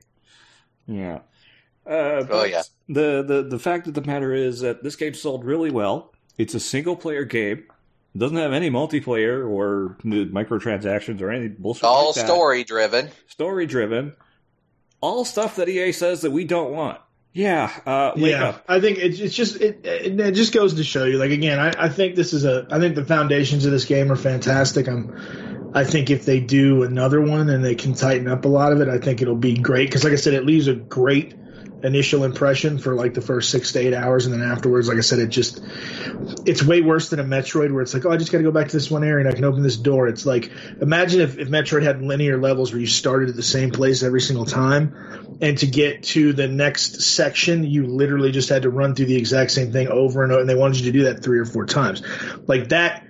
[0.88, 1.20] Yeah.
[1.86, 2.64] Uh, Oh, yeah.
[2.88, 6.14] The, the the fact of the matter is that this game sold really well.
[6.38, 7.66] It's a single player game.
[8.16, 11.84] It doesn't have any multiplayer or microtransactions or any bullshit.
[11.84, 13.10] All like story driven.
[13.28, 14.16] story driven,
[15.04, 16.98] all stuff that EA says that we don't want.
[17.34, 18.64] Yeah, uh, yeah, up.
[18.68, 21.18] I think it's it's just it, it it just goes to show you.
[21.18, 24.12] Like again, I, I think this is a I think the foundations of this game
[24.12, 24.88] are fantastic.
[24.88, 28.72] I'm I think if they do another one and they can tighten up a lot
[28.72, 29.90] of it, I think it'll be great.
[29.90, 31.34] Because like I said, it leaves a great
[31.84, 35.02] initial impression for like the first six to eight hours, and then afterwards, like I
[35.02, 35.62] said, it just
[36.46, 38.52] it's way worse than a Metroid where it's like, oh, I just got to go
[38.52, 40.08] back to this one area and I can open this door.
[40.08, 43.72] It's like imagine if, if Metroid had linear levels where you started at the same
[43.72, 44.96] place every single time,
[45.42, 49.18] and to get to the next section, you literally just had to run through the
[49.18, 51.46] exact same thing over and over, and they wanted you to do that three or
[51.46, 52.02] four times,
[52.48, 53.08] like that.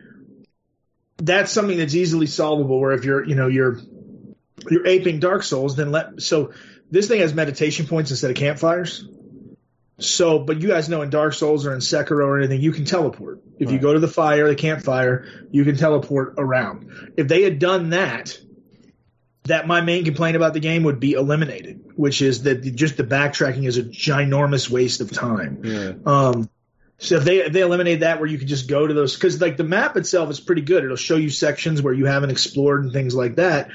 [1.18, 2.80] That's something that's easily solvable.
[2.80, 3.80] Where if you're, you know, you're
[4.70, 6.54] you're aping Dark Souls, then let so
[6.94, 9.04] this thing has meditation points instead of campfires.
[9.98, 12.86] So, but you guys know in Dark Souls or in Sekiro or anything, you can
[12.86, 13.41] teleport.
[13.58, 17.14] If you go to the fire, the campfire, you can teleport around.
[17.18, 18.38] If they had done that,
[19.46, 23.04] that my main complaint about the game would be eliminated, which is that just the
[23.04, 25.62] backtracking is a ginormous waste of time.
[25.64, 25.94] Yeah.
[26.06, 26.48] Um,
[27.00, 29.41] so if they if they eliminate that, where you can just go to those, because
[29.41, 30.84] like the map itself is pretty good.
[30.84, 33.72] It'll show you sections where you haven't explored and things like that.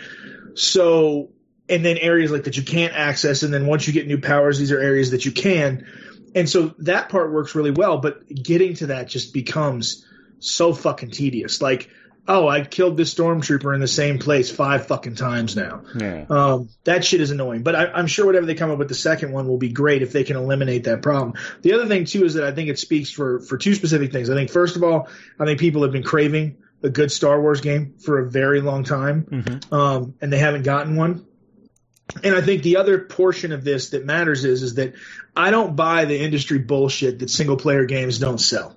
[0.55, 1.31] So
[1.69, 4.59] and then areas like that you can't access, and then once you get new powers,
[4.59, 5.87] these are areas that you can.
[6.35, 10.05] And so that part works really well, but getting to that just becomes
[10.41, 11.61] so fucking tedious.
[11.63, 11.91] Like,
[12.27, 15.83] oh, I killed this stormtrooper in the same place five fucking times now.
[15.99, 16.27] Yeah.
[16.29, 17.63] Um, that shit is annoying.
[17.63, 20.03] But I, I'm sure whatever they come up with the second one will be great
[20.03, 21.35] if they can eliminate that problem.
[21.63, 24.29] The other thing too is that I think it speaks for for two specific things.
[24.29, 25.09] I think first of all,
[25.41, 28.85] I think people have been craving a good Star Wars game for a very long
[28.85, 29.73] time, Mhm.
[29.73, 31.25] um, and they haven't gotten one.
[32.23, 34.95] And I think the other portion of this that matters is is that
[35.37, 38.77] I don't buy the industry bullshit that single player games don't sell.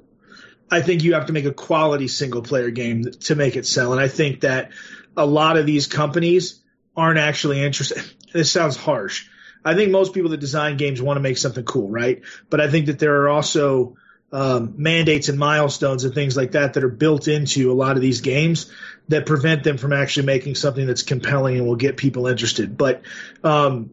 [0.70, 3.92] I think you have to make a quality single player game to make it sell.
[3.92, 4.72] And I think that
[5.18, 6.62] a lot of these companies
[6.96, 8.04] aren't actually interested.
[8.34, 9.28] This sounds harsh.
[9.66, 12.22] I think most people that design games want to make something cool, right?
[12.50, 13.98] But I think that there are also
[14.32, 18.02] um, mandates and milestones and things like that that are built into a lot of
[18.02, 18.72] these games
[19.10, 22.78] that prevent them from actually making something that's compelling and will get people interested.
[22.78, 23.02] But
[23.44, 23.92] um,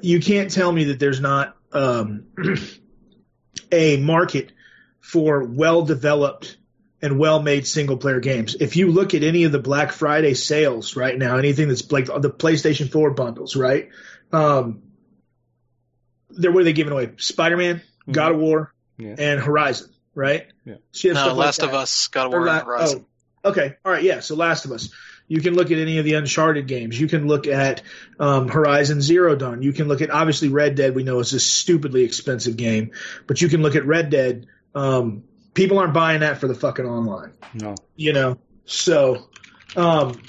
[0.00, 2.26] you can't tell me that there's not um,
[3.72, 4.52] a market
[5.00, 6.56] for well developed
[7.00, 8.54] and well made single player games.
[8.60, 12.06] If you look at any of the Black Friday sales right now, anything that's like
[12.06, 13.88] the PlayStation 4 bundles, right?
[14.30, 14.82] Um,
[16.30, 17.12] they're what are they giving away?
[17.16, 19.14] Spider Man, God of War, Yeah.
[19.18, 20.46] and Horizon, right?
[20.64, 20.74] Yeah.
[20.92, 21.68] So you No, stuff like Last that.
[21.70, 23.06] of Us, God of Or War, La- and Horizon.
[23.44, 23.76] oh, okay.
[23.84, 24.02] All right.
[24.02, 24.20] Yeah.
[24.20, 24.90] So Last of Us.
[25.28, 27.00] You can look at any of the Uncharted games.
[27.00, 27.82] You can look at
[28.20, 29.62] um, Horizon Zero Dawn.
[29.62, 30.94] You can look at obviously Red Dead.
[30.94, 32.90] We know is a stupidly expensive game,
[33.26, 34.46] but you can look at Red Dead.
[34.74, 35.22] Um,
[35.54, 37.32] people aren't buying that for the fucking online.
[37.54, 37.76] No.
[37.96, 39.28] You know, so
[39.74, 40.20] um,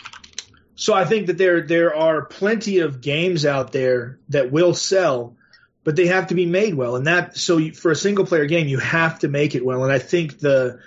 [0.76, 5.36] so I think that there there are plenty of games out there that will sell,
[5.84, 6.96] but they have to be made well.
[6.96, 9.84] And that so you, for a single player game, you have to make it well.
[9.84, 10.80] And I think the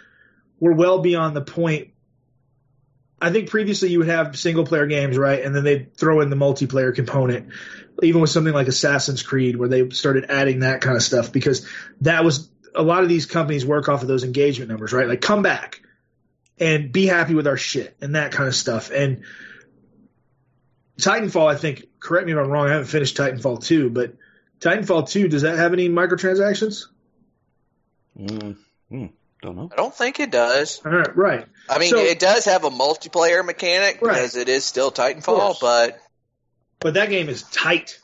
[0.58, 1.88] we're well beyond the point.
[3.20, 6.28] I think previously you would have single player games, right, and then they'd throw in
[6.28, 7.48] the multiplayer component,
[8.02, 11.66] even with something like Assassin's Creed, where they started adding that kind of stuff because
[12.02, 15.08] that was a lot of these companies work off of those engagement numbers, right?
[15.08, 15.80] Like come back
[16.58, 18.90] and be happy with our shit and that kind of stuff.
[18.90, 19.24] And
[20.98, 24.14] Titanfall, I think, correct me if I'm wrong, I haven't finished Titanfall 2, but
[24.60, 26.86] Titanfall 2, does that have any microtransactions?
[28.18, 28.56] Mm,
[28.90, 29.10] mm,
[29.42, 29.68] don't know.
[29.72, 30.80] I don't think it does.
[30.84, 31.46] All right, right.
[31.68, 34.14] I mean, So- it does have a multiplayer mechanic Right.
[34.14, 34.90] because it is still.
[34.90, 35.98] Titanfall, but
[36.80, 37.98] But that game is tight.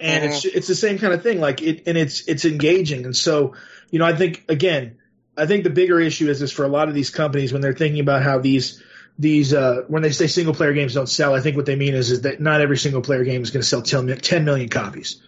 [0.00, 0.32] And Mm-hmm.
[0.32, 3.54] it's it's the same kind of thing like it and it's it's engaging and so
[3.90, 4.96] you know I think again
[5.36, 7.74] I think the bigger issue is this for a lot of these companies when they're
[7.74, 8.82] thinking about how these
[9.18, 11.94] these uh, when they say single player games don't sell I think what they mean
[11.94, 14.70] is is that not every single player game is going to sell 10 10 million
[14.70, 15.20] copies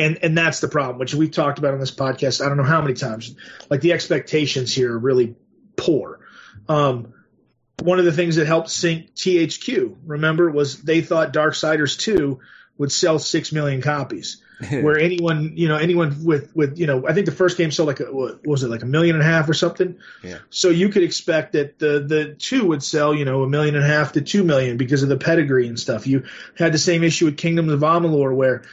[0.00, 2.64] and and that's the problem which we've talked about on this podcast I don't know
[2.64, 3.34] how many times
[3.68, 5.36] like the expectations here are really
[5.76, 6.20] poor
[6.68, 7.14] um
[7.82, 12.40] one of the things that helped sink THQ remember was they thought Darksiders 2
[12.78, 17.14] would sell 6 million copies where anyone you know anyone with with you know I
[17.14, 19.26] think the first game sold like a, what was it like a million and a
[19.26, 19.98] half or something.
[20.22, 20.38] Yeah.
[20.50, 23.84] So you could expect that the the two would sell you know a million and
[23.84, 26.06] a half to two million because of the pedigree and stuff.
[26.06, 26.24] You
[26.58, 28.64] had the same issue with Kingdoms of Amalur where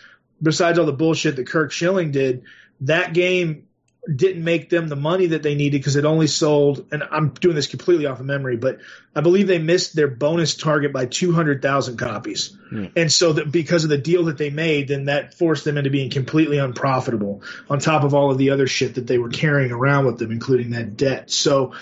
[0.41, 2.43] besides all the bullshit that Curt Schilling did,
[2.81, 3.67] that game
[4.13, 7.55] didn't make them the money that they needed because it only sold and I'm doing
[7.55, 8.79] this completely off of memory, but
[9.13, 12.57] I believe they missed their bonus target by 200,000 copies.
[12.69, 12.85] Hmm.
[12.95, 15.89] And so that because of the deal that they made, then that forced them into
[15.89, 19.71] being completely unprofitable on top of all of the other shit that they were carrying
[19.71, 21.29] around with them, including that debt.
[21.29, 21.73] So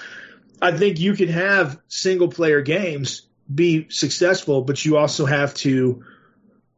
[0.61, 6.03] I think you can have single player games be successful, but you also have to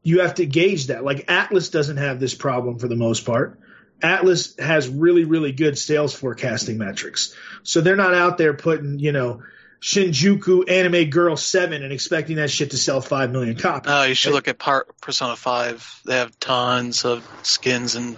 [0.08, 1.04] you have to gauge that.
[1.04, 3.60] Like Atlus doesn't have this problem for the most part.
[4.02, 7.36] Atlus has really, really good sales forecasting metrics.
[7.64, 9.42] So they're not out there putting, you know,
[9.82, 13.92] Shinjuku Anime Girl 7 and expecting that shit to sell 5 million copies.
[13.92, 16.02] Uh, you should look at par- Persona 5.
[16.06, 18.18] They have tons of skins, and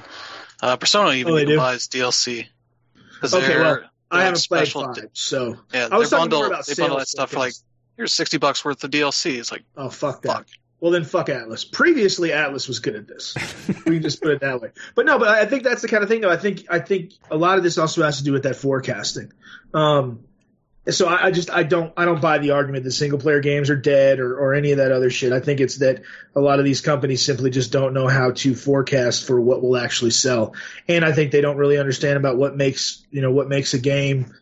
[0.62, 1.62] uh, Persona even Oh, they you can do?
[1.98, 2.46] DLC.
[3.16, 3.80] Because Okay, they're, well,
[4.12, 6.68] I have haven't played special 5, so Yeah, I was they talking bundle, more about
[6.68, 7.54] they bundle that stuff for like
[7.98, 9.40] here's sixty bucks worth of DLC.
[9.40, 10.38] It's like Oh fuck that.
[10.38, 10.48] Fuck.
[10.80, 11.70] Well then fuck Atlus.
[11.70, 13.36] Previously Atlus was good at this.
[13.86, 14.72] we can just put it that way.
[14.96, 16.30] But no, but I think that's the kind of thing though.
[16.30, 19.34] I think I think a lot of this also has to do with that forecasting.
[19.74, 20.24] Um
[20.90, 23.70] so I, I just I don't I don't buy the argument that single player games
[23.70, 25.34] are dead or, or any of that other shit.
[25.34, 26.02] I think it's that
[26.36, 29.78] a lot of these companies simply just don't know how to forecast for what will
[29.78, 30.56] actually sell.
[30.88, 33.80] And I think they don't really understand about what makes you know what makes a
[33.80, 34.34] game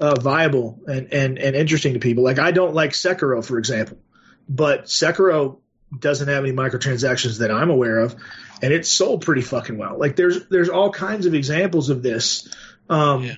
[0.00, 2.24] uh, viable and, and, and interesting to people.
[2.24, 3.98] Like I don't like Sekiro, for example
[4.48, 5.58] but Sekiro
[5.98, 8.14] doesn't have any microtransactions that I'm aware of,
[8.62, 9.98] and it sold pretty fucking well.
[9.98, 12.48] Like there's there's all kinds of examples of this,
[12.88, 13.34] um, Yeah.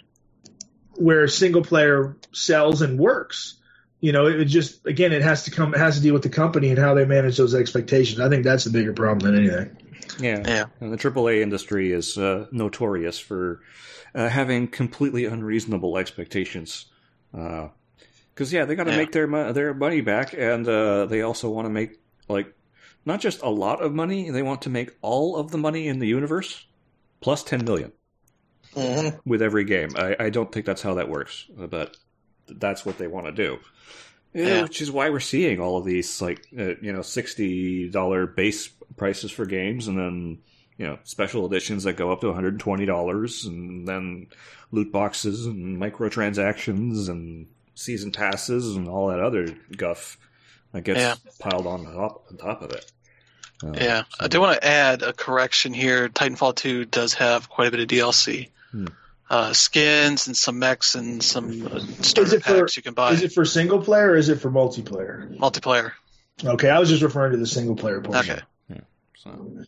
[0.96, 3.54] where single player sells and works.
[4.00, 6.28] You know, it just again it has to come it has to deal with the
[6.28, 8.20] company and how they manage those expectations.
[8.20, 9.76] I think that's the bigger problem than anything.
[10.20, 10.42] Yeah.
[10.46, 10.64] Yeah.
[10.80, 13.60] And the AAA industry is uh, notorious for
[14.14, 16.86] uh, having completely unreasonable expectations.
[17.32, 18.96] Because yeah, they got to Yeah.
[18.98, 21.98] make their mo- their money back, and uh, they also want to make
[22.28, 22.54] like
[23.04, 25.98] not just a lot of money; they want to make all of the money in
[25.98, 26.66] the universe
[27.20, 27.92] plus ten million
[28.74, 29.20] Mhm.
[29.24, 29.90] with every game.
[29.96, 31.96] I, I don't think that's how that works, but
[32.48, 33.58] that's what they want to do.
[34.32, 34.62] Yeah.
[34.62, 38.68] Which is why we're seeing all of these like uh, you know sixty dollar base
[38.96, 40.38] prices for games, and then
[40.76, 44.26] you know special editions that go up to one hundred and twenty dollars, and then
[44.72, 47.46] loot boxes and microtransactions and
[47.76, 49.46] season passes and all that other
[49.76, 50.18] guff
[50.74, 51.14] that gets Yeah.
[51.38, 52.84] piled on top on top of it.
[53.64, 56.08] Uh, Yeah, I do want to add a correction here.
[56.10, 58.50] Titanfall 2 does have quite a bit of DLC.
[58.72, 58.86] Hmm.
[59.30, 63.12] Uh, skins and some mechs and some uh, starter it for- packs you can buy.
[63.12, 65.34] Is it for single player or is it for multiplayer?
[65.38, 65.92] Multiplayer.
[66.44, 68.32] Okay, I was just referring to the single player portion.
[68.34, 68.42] Okay.
[69.16, 69.64] So,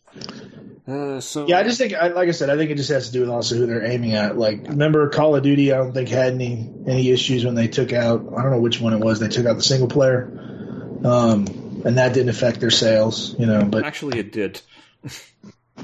[0.87, 3.07] uh, so Yeah, I just think, I- like I said, I think it just has
[3.07, 4.37] to do with also who they're aiming at.
[4.37, 5.73] Like, remember Call of Duty?
[5.73, 8.21] I don't think had any any issues when they took out.
[8.37, 9.19] I don't know which one it was.
[9.19, 10.31] They took out the single player,
[11.05, 11.45] um,
[11.85, 13.35] and that didn't affect their sales.
[13.39, 14.61] You know, but actually it did.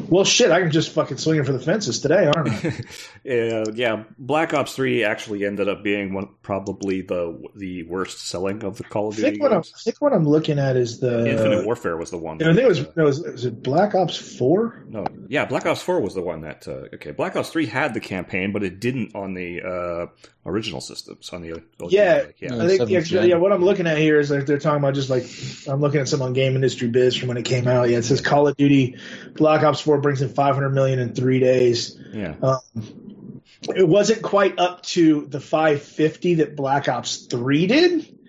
[0.10, 2.74] Well, shit, I can just fucking swing it for the fences today, aren't I?
[3.26, 8.66] Uh, yeah, Black Ops Three actually ended up being one probably the the worst selling
[8.66, 9.60] of the Call of I Duty think, what I'm.
[9.60, 11.26] I think what I'm looking at is the.
[11.26, 12.44] Infinite Warfare was the one.
[12.44, 14.84] I think it was, that, uh, no, was, was it Black Ops 4?
[14.90, 16.68] no, yeah, Black Ops Four was the one that.
[16.68, 20.08] Uh, okay, Black Ops Three had the campaign, but it didn't on the uh,
[20.46, 21.30] original systems.
[21.30, 21.62] On the OG,
[21.94, 22.24] Yeah.
[22.26, 24.58] like, yeah, I think, seventh actually, yeah, what I'm looking at here is like they're
[24.60, 25.24] talking about just like,
[25.66, 27.88] I'm looking at some on Game Industry Biz from when it came out.
[27.90, 28.98] Yeah, it says Call of Duty
[29.36, 32.00] Black Ops 4 brings in 500 million in three days.
[32.12, 32.36] yeah.
[32.42, 33.42] Um,
[33.76, 38.20] it wasn't quite up to the 550 that Black Ops 3 did,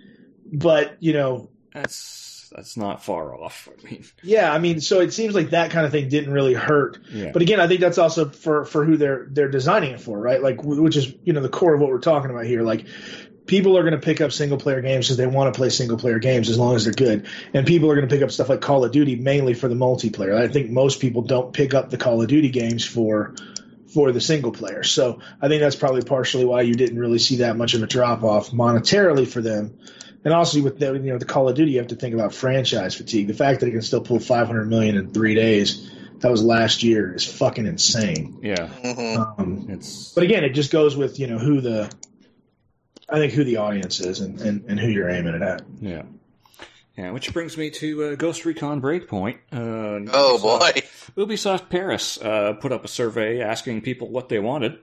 [0.53, 2.23] but, you know, That's
[2.55, 3.69] that's not far off.
[3.69, 6.55] I mean, yeah, I mean, so it seems like that kind of thing didn't really
[6.55, 7.01] hurt.
[7.11, 10.21] yeah, But again, I think that's also for for who they're they're designing it for,
[10.21, 10.41] right?
[10.41, 12.63] Like, which is you know the core of what we're talking about here.
[12.63, 12.87] Like,
[13.47, 15.99] people are going to pick up single player games because they want to play single
[15.99, 18.49] player games as long as they're good, and people are going to pick up stuff
[18.49, 20.37] like Call of Duty mainly for the multiplayer.
[20.37, 23.35] I think most people don't pick up the Call of Duty games for
[23.93, 24.83] for the single player.
[24.83, 27.87] So I think that's probably partially why you didn't really see that much of a
[27.87, 29.79] drop off monetarily for them.
[30.25, 32.35] And also with the, you know the Call of Duty, you have to think about
[32.35, 33.29] franchise fatigue.
[33.29, 36.83] The fact that it can still pull 500 million in three days, that was last
[36.83, 38.39] year, is fucking insane.
[38.43, 38.67] yeah.
[38.69, 41.93] hmm Um, It's but again, it just goes with you know who the,
[43.15, 45.63] I think who the audience is and, and, and who you're aiming it at.
[45.81, 46.03] yeah.
[46.97, 49.39] Yeah, which brings me to uh, Ghost Recon Breakpoint.
[49.53, 50.75] Uh, Oh Ubisoft-
[51.17, 51.25] boy.
[51.25, 54.79] Ubisoft Paris uh, put up a survey asking people what they wanted.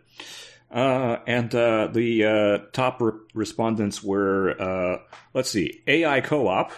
[0.69, 4.97] Uh, and uh, the uh, top re- respondents were, uh,
[5.33, 6.71] let's see, AI co op,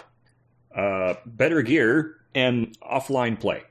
[0.74, 3.62] uh, better gear, and offline play.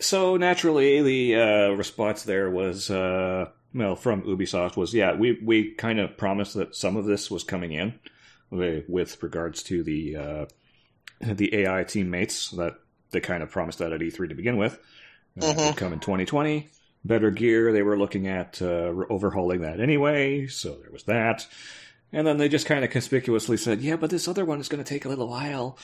[0.00, 5.72] So naturally, the uh, response there was, uh, well, from Ubisoft was, yeah, we, we
[5.72, 7.94] kind of promised that some of this was coming in
[8.50, 10.46] with regards to the uh,
[11.20, 12.74] the AI teammates that
[13.12, 14.78] they kind of promised that at E3 to begin with.
[15.40, 15.66] Uh, Mhm.
[15.68, 16.68] would come in 2020.
[17.04, 21.46] Better gear, they were looking at uh, overhauling that anyway, so there was that.
[22.12, 24.84] And then they just kind of conspicuously said, yeah, but this other one is going
[24.84, 25.78] to take a little while.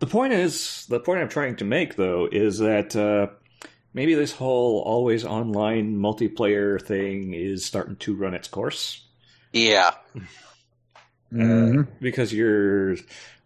[0.00, 3.28] The point is, the point I'm trying to make, though, is that uh,
[3.94, 9.04] maybe this whole always online multiplayer thing is starting to run its course
[9.52, 9.92] Yeah.
[11.32, 11.86] Mhm.
[12.00, 12.96] because you're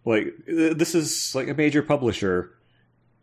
[0.05, 2.53] like uh, this is like a major publisher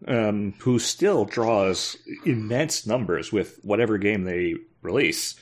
[0.07, 1.95] um, who still draws
[2.25, 5.35] immense numbers with whatever game they release,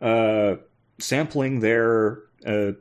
[0.00, 0.56] uh,
[0.98, 2.72] sampling their uh,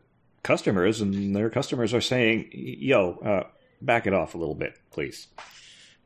[0.43, 3.43] customers, and their customers are saying, "Yo, uh,
[3.82, 5.28] back it off a little bit, please."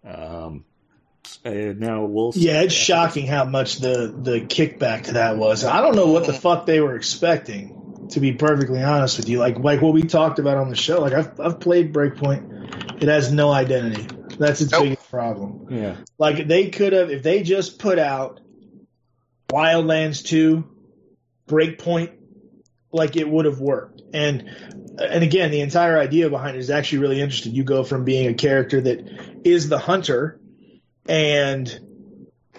[0.04, 0.66] Um,
[1.46, 5.64] uh, now we'll Yeah, it's shocking how much the the kickback to that was.
[5.64, 7.78] I don't know what the fuck they were expecting.
[8.12, 11.00] To be perfectly honest with you, like like what we talked about on the show,
[11.00, 14.06] like I've I've played Breakpoint, it has no identity.
[14.38, 14.84] That's its Nope.
[14.84, 15.68] biggest problem.
[15.70, 18.42] Yeah, Like they could have, if they just put out
[19.50, 20.64] Wildlands 2,
[21.48, 22.12] Breakpoint,
[22.92, 24.02] like it would have worked.
[24.14, 24.50] And
[25.00, 27.54] and again, the entire idea behind it is actually really interesting.
[27.54, 30.41] You go from being a character that is the hunter,
[31.08, 31.80] and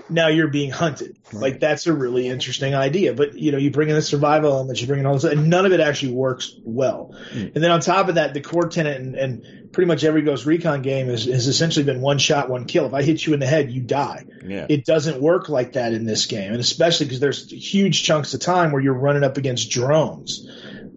[0.09, 1.17] now you're being hunted.
[1.33, 3.15] Like that's a really interesting idea.
[3.15, 5.49] But you know, you bring in the survival element, you bring in all this, and
[5.49, 7.15] none of it actually works well.
[7.33, 7.55] Mm.
[7.55, 10.45] And then on top of that, the core tenant and, and pretty much every Ghost
[10.45, 12.87] Recon game has, has essentially been one shot, one kill.
[12.87, 14.25] If I hit you in the head, you die.
[14.45, 18.35] yeah, It doesn't work like that in this game, and especially because there's huge chunks
[18.35, 20.47] of time where you're running up against drones,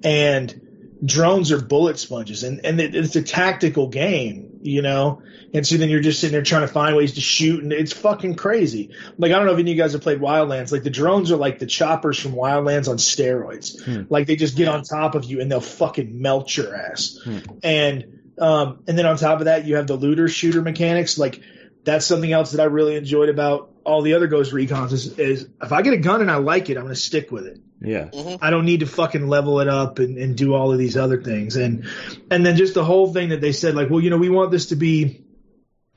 [0.04, 0.62] and
[1.04, 5.22] drones are bullet sponges, and and it, it's a tactical game, you know.
[5.54, 7.94] And so then you're just sitting there trying to find ways to shoot, and it's
[7.94, 8.92] fucking crazy.
[9.18, 10.72] Like I don't know if any of you guys have played Wildlands.
[10.72, 13.84] Like the drones are like the choppers from Wildlands on steroids.
[13.84, 14.04] Hmm.
[14.10, 17.20] Like they just get on top of you and they'll fucking melt your ass.
[17.24, 17.38] Hmm.
[17.64, 21.18] And um, and then on top of that, you have the looter shooter mechanics.
[21.18, 21.42] Like
[21.84, 25.48] that's something else that I really enjoyed about all the other Ghost Recons is, is
[25.62, 27.60] if I get a gun and I like it, I'm going to stick with it.
[27.82, 30.78] yeah, hmm I don't need to fucking level it up and, and do all of
[30.78, 31.56] these other things.
[31.56, 31.88] And
[32.32, 34.52] and then just the whole thing that they said, like, well, you know, we want
[34.52, 35.22] this to be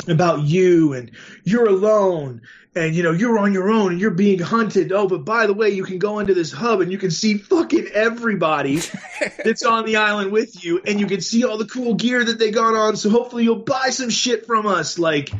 [0.06, 1.10] about you and
[1.42, 2.42] you're alone
[2.76, 4.92] and you know you're on your own and you're being hunted.
[4.92, 7.38] Oh, but by the way, you can go into this hub and you can see
[7.38, 8.80] fucking everybody
[9.44, 12.38] that's on the island with you and you can see all the cool gear that
[12.38, 12.96] they got on.
[12.96, 14.98] So hopefully you'll buy some shit from us.
[14.98, 15.32] Like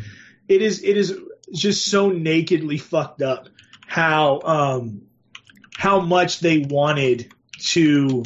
[0.49, 1.17] it is it is
[1.55, 3.49] just so nakedly fucked up
[3.87, 5.03] how um
[5.77, 8.25] how much they wanted to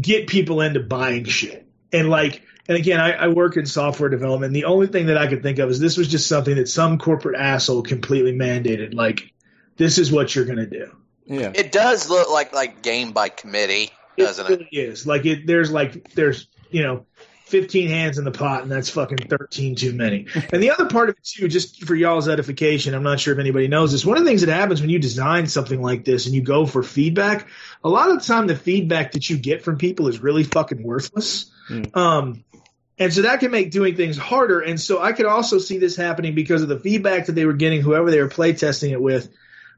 [0.00, 1.66] get people into buying shit.
[1.92, 4.52] And like, and again, I, I work in software development.
[4.52, 6.98] The only thing that I could think of is this was just something that some
[6.98, 8.94] corporate asshole completely mandated.
[8.94, 9.32] Like,
[9.76, 10.96] this is what you're going to do.
[11.26, 11.52] yeah.
[11.54, 14.58] It does look like like game by committee, doesn't it it?
[14.72, 15.06] really is.
[15.06, 17.06] Like, it, there's like, there's, you know,
[17.46, 20.26] 15 hands in the pot, and that's fucking 13 too many.
[20.52, 23.38] And the other part of it too, just for y'all's edification, I'm not sure if
[23.38, 24.04] anybody knows this.
[24.04, 26.66] One of the things that happens when you design something like this and you go
[26.66, 27.46] for feedback,
[27.84, 30.82] a lot of the time the feedback that you get from people is really fucking
[30.82, 31.50] worthless.
[31.70, 31.96] Mm.
[31.96, 32.44] Um,
[32.98, 34.60] and so that can make doing things harder.
[34.60, 37.52] And so I could also see this happening because of the feedback that they were
[37.52, 39.28] getting, whoever they were playtesting it with,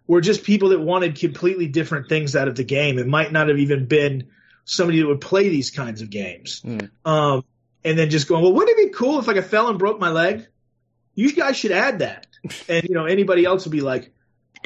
[0.07, 2.99] were just people that wanted completely different things out of the game.
[2.99, 4.29] It might not have even been
[4.65, 6.63] somebody that would play these kinds of games.
[6.63, 6.91] Mm.
[7.05, 7.45] Um,
[7.85, 10.01] and then just going, well, wouldn't it be cool if like I fell and broke
[10.01, 10.47] my leg?
[11.15, 12.27] You guys should add that.
[12.69, 14.13] And you know, anybody else would be like,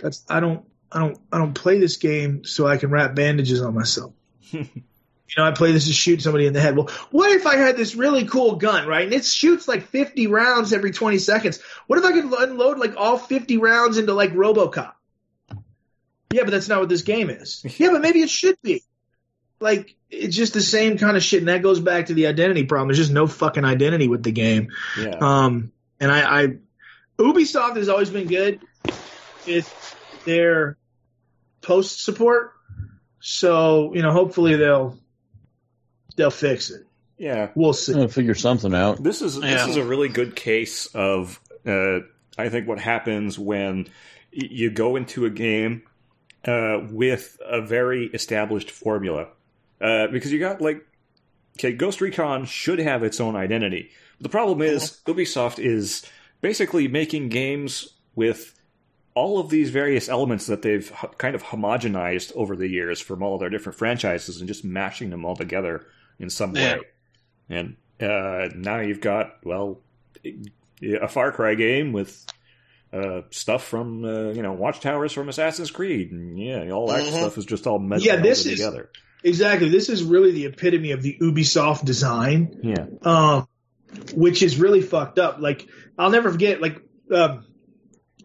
[0.00, 3.62] that's I don't I don't I don't play this game so I can wrap bandages
[3.62, 4.12] on myself.
[5.32, 6.76] you know, I play this to shoot somebody in the head.
[6.76, 9.04] Well, what if I had this really cool gun, right?
[9.04, 11.60] And it shoots like 50 rounds every 20 seconds.
[11.86, 14.92] What if I could unload like all 50 rounds into like RoboCop?
[16.32, 17.64] Yeah, but that's not what this game is.
[17.78, 18.82] Yeah, but maybe it should be.
[19.62, 22.64] Like it's just the same kind of shit, and that goes back to the identity
[22.64, 22.88] problem.
[22.88, 24.72] There's just no fucking identity with the game.
[24.98, 25.16] Yeah.
[25.20, 26.48] Um, and I, I,
[27.18, 28.60] Ubisoft has always been good
[29.46, 30.76] with their
[31.60, 32.52] post support.
[33.20, 34.98] So you know, hopefully they'll
[36.16, 36.86] they'll fix it.
[37.16, 37.50] yeah.
[37.54, 37.94] We'll see.
[37.94, 39.02] I'll figure something out.
[39.02, 42.00] This is this is a really good case of uh,
[42.36, 43.86] I think what happens when
[44.32, 45.82] you go into a game
[46.44, 49.28] uh, with a very established formula
[49.82, 50.86] uh, because you got like
[51.58, 53.90] okay, Ghost Recon should have its own identity.
[54.20, 56.04] The problem is Ubisoft is
[56.40, 58.54] basically making games with
[59.14, 63.34] all of these various elements that they've kind of homogenized over the years from all
[63.34, 65.84] of their different franchises and just mashing them all together
[66.18, 66.76] in some Yeah.
[66.76, 66.80] way.
[67.50, 69.80] And uh, now you've got well
[70.82, 72.24] a Far Cry game with
[72.92, 77.10] uh, stuff from uh, you know Watchtowers from Assassin's Creed, and yeah, all that Mhm.
[77.18, 78.90] stuff is just all melded Yeah, this is- together.
[79.24, 79.68] Exactly.
[79.68, 82.60] This is really the epitome of the Ubisoft design.
[82.62, 83.48] Yeah, um,
[84.14, 85.38] which is really fucked up.
[85.38, 85.68] Like
[85.98, 87.44] I'll never forget, like um,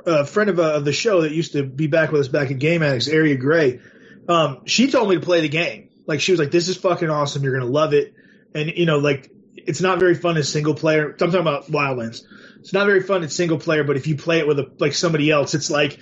[0.05, 2.49] a friend of, uh, of the show that used to be back with us back
[2.49, 3.79] in Game Addicts, Area Gray.
[4.27, 5.89] Um, she told me to play the game.
[6.05, 7.43] Like she was like, "This is fucking awesome.
[7.43, 8.13] You're gonna love it."
[8.55, 11.11] And you know, like it's not very fun as single player.
[11.11, 12.23] I'm talking about Wildlands.
[12.59, 14.93] It's not very fun as single player, but if you play it with a, like
[14.93, 15.99] somebody else, it's like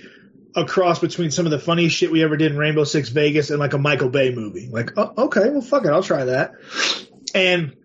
[0.56, 3.50] a cross between some of the funniest shit we ever did in Rainbow Six Vegas
[3.50, 4.68] and like a Michael Bay movie.
[4.68, 6.54] Like, oh, okay, well, fuck it, I'll try that.
[7.34, 7.76] And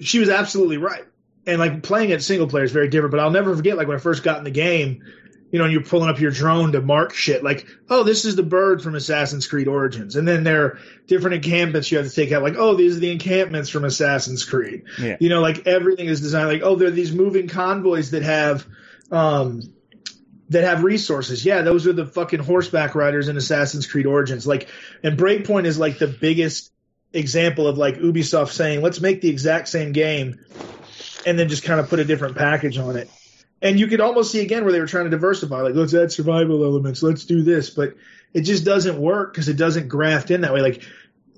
[0.00, 1.04] she was absolutely right.
[1.46, 3.10] And like playing it single player is very different.
[3.10, 5.02] But I'll never forget, like when I first got in the game,
[5.50, 7.44] you know, and you're pulling up your drone to mark shit.
[7.44, 11.34] Like, oh, this is the bird from Assassin's Creed Origins, and then there are different
[11.34, 12.42] encampments you have to take out.
[12.42, 14.84] Like, oh, these are the encampments from Assassin's Creed.
[14.98, 15.18] Yeah.
[15.20, 16.48] You know, like everything is designed.
[16.48, 18.66] Like, oh, there are these moving convoys that have.
[19.10, 19.74] Um,
[20.52, 21.44] that have resources.
[21.44, 24.46] Yeah, those are the fucking horseback riders in Assassin's Creed Origins.
[24.46, 24.68] Like,
[25.02, 26.72] and Breakpoint is like the biggest
[27.12, 30.38] example of like Ubisoft saying, let's make the exact same game
[31.26, 33.10] and then just kind of put a different package on it.
[33.60, 36.10] And you could almost see again where they were trying to diversify, like, let's add
[36.10, 37.94] survival elements, let's do this, but
[38.34, 40.60] it just doesn't work because it doesn't graft in that way.
[40.60, 40.82] Like,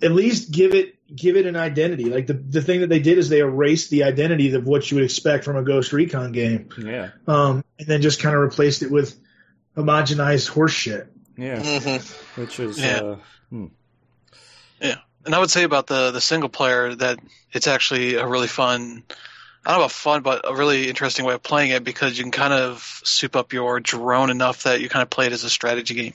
[0.03, 2.05] at least give it give it an identity.
[2.05, 4.97] Like the the thing that they did is they erased the identity of what you
[4.97, 8.83] would expect from a Ghost Recon game, yeah, um, and then just kind of replaced
[8.83, 9.19] it with
[9.77, 11.09] homogenized horse shit.
[11.37, 11.61] yeah.
[11.63, 13.01] hmm Which is Yeah.
[13.01, 13.17] uh,
[13.51, 13.67] hmm.
[15.27, 17.19] And I would say about the the single player that
[17.51, 19.05] it's actually a really fun,
[19.65, 22.25] I don't know about fun, but a really interesting way of playing it because you
[22.25, 25.43] can kind of soup up your drone enough that you kind of play it as
[25.43, 26.13] a strategy game,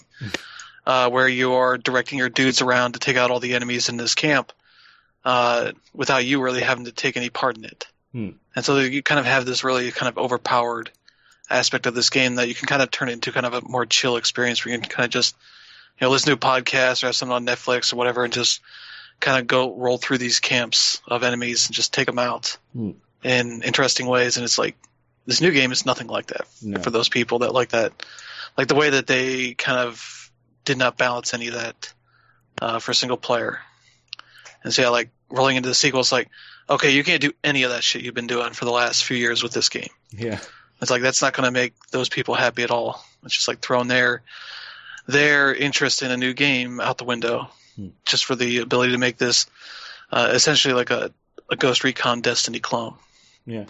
[0.85, 3.97] uh, where you are directing your dudes around to take out all the enemies in
[3.97, 4.53] this camp,
[5.25, 7.87] uh, without you really having to take any part in it.
[8.13, 8.29] Hmm.
[8.55, 10.89] And so you kind of have this really kind of overpowered
[11.49, 13.61] aspect of this game that you can kind of turn it into kind of a
[13.61, 15.35] more chill experience where you can kind of just,
[15.99, 18.61] you know, listen to a podcast or have something on Netflix or whatever and just
[19.19, 22.91] kind of go roll through these camps of enemies and just take them out Hmm.
[23.23, 24.37] in interesting ways.
[24.37, 24.75] And it's like
[25.25, 26.79] this new game is nothing like that No.
[26.81, 27.93] for those people that like that,
[28.57, 30.31] like the way that they kind of
[30.65, 31.93] did not balance any of that
[32.61, 33.59] uh, for single player.
[34.63, 36.29] And so yeah, like rolling into the sequel, is like,
[36.69, 39.17] okay, you can't do any of that shit you've been doing for the last few
[39.17, 39.89] years with this game.
[40.11, 40.39] yeah,
[40.81, 43.03] It's like that's not going to make those people happy at all.
[43.23, 44.21] It's just like throwing their
[45.07, 47.87] their interest in a new game out the window, Hmm.
[48.05, 49.45] just for the ability to make this
[50.11, 51.11] uh, essentially like a,
[51.49, 52.95] a Ghost Recon Destiny clone.
[53.45, 53.65] yeah,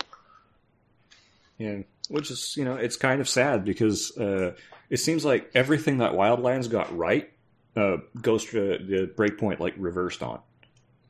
[1.58, 1.80] yeah.
[2.10, 4.56] Which is you know it's kind of sad because uh,
[4.90, 7.30] it seems like everything that Wildlands got right,
[7.76, 10.40] uh, Ghost uh, the Breakpoint like reversed on.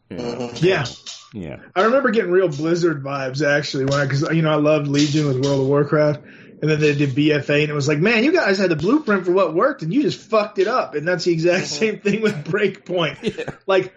[0.09, 0.17] Yeah.
[0.17, 0.61] Mhm.
[0.63, 0.85] Yeah.
[1.33, 1.57] Yeah.
[1.75, 5.27] I remember getting real Blizzard vibes actually when I, cause you know, I loved Legion
[5.27, 6.21] with World of Warcraft
[6.61, 9.25] and then they did BFA and it was like, man, you guys had the blueprint
[9.25, 10.95] for what worked and you just fucked it up.
[10.95, 11.67] And that's the exact Mhm.
[11.67, 13.17] same thing with Breakpoint.
[13.37, 13.51] Yeah.
[13.67, 13.93] Like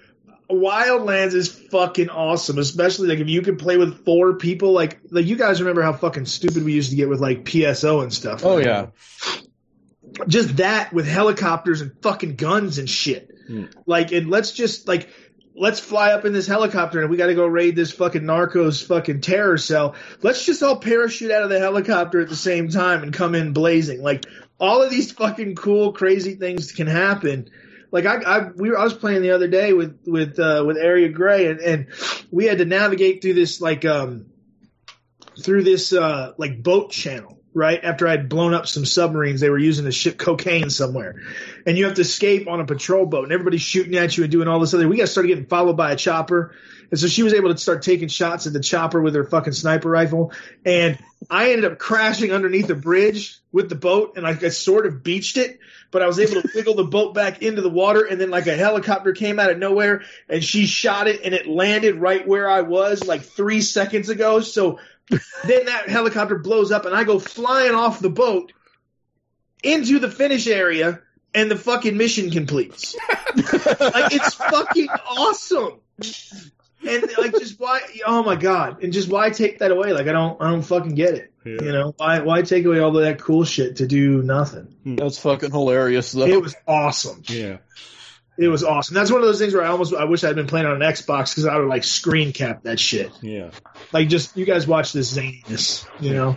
[0.50, 4.72] Wildlands is fucking awesome, especially like if you can play with four people.
[4.72, 8.02] Like, like you guys remember how fucking stupid we used to get with like PSO
[8.02, 8.44] and stuff.
[8.44, 8.66] Oh right?
[8.66, 8.86] yeah,
[10.28, 13.30] just that with helicopters and fucking guns and shit.
[13.46, 13.64] Hmm.
[13.86, 15.08] Like, and let's just like
[15.54, 18.86] let's fly up in this helicopter and we got to go raid this fucking narcos
[18.86, 19.94] fucking terror cell.
[20.22, 23.52] Let's just all parachute out of the helicopter at the same time and come in
[23.52, 24.02] blazing.
[24.02, 24.24] Like
[24.58, 27.50] all of these fucking cool, crazy things can happen.
[27.90, 30.78] Like I, I, we were, I was playing the other day with with uh, with
[30.78, 31.86] Area Gray and, and
[32.30, 34.26] we had to navigate through this like um
[35.42, 37.82] through this uh like boat channel right?
[37.82, 41.22] After I'd blown up some submarines they were using to ship cocaine somewhere.
[41.66, 44.32] And you have to escape on a patrol boat and everybody's shooting at you and
[44.32, 46.54] doing all this other we got started getting followed by a chopper.
[46.90, 49.54] And so she was able to start taking shots at the chopper with her fucking
[49.54, 50.32] sniper rifle.
[50.64, 50.98] And
[51.30, 55.02] I ended up crashing underneath a bridge with the boat and I, I sort of
[55.02, 55.58] beached it
[55.92, 58.46] but I was able to wiggle the boat back into the water and then like
[58.46, 62.50] a helicopter came out of nowhere and she shot it and it landed right where
[62.50, 64.40] I was like three seconds ago.
[64.40, 64.80] So
[65.44, 68.52] then that helicopter blows up and I go flying off the boat
[69.62, 71.00] into the finish area
[71.34, 72.96] and the fucking mission completes.
[73.36, 75.80] like it's fucking awesome.
[76.86, 78.82] And like just why oh my god.
[78.82, 79.92] And just why take that away?
[79.92, 81.32] Like I don't I don't fucking get it.
[81.44, 81.62] Yeah.
[81.62, 84.74] You know, why why take away all of that cool shit to do nothing?
[84.84, 84.96] Hmm.
[84.96, 86.26] that's fucking hilarious though.
[86.26, 87.22] It was awesome.
[87.26, 87.58] Yeah.
[88.42, 88.94] It was awesome.
[88.94, 90.80] That's one of those things where I almost I wish I'd been playing on an
[90.82, 93.12] Xbox because I would like screen cap that shit.
[93.22, 93.50] Yeah.
[93.92, 96.36] Like just you guys watch this zaniness, you know.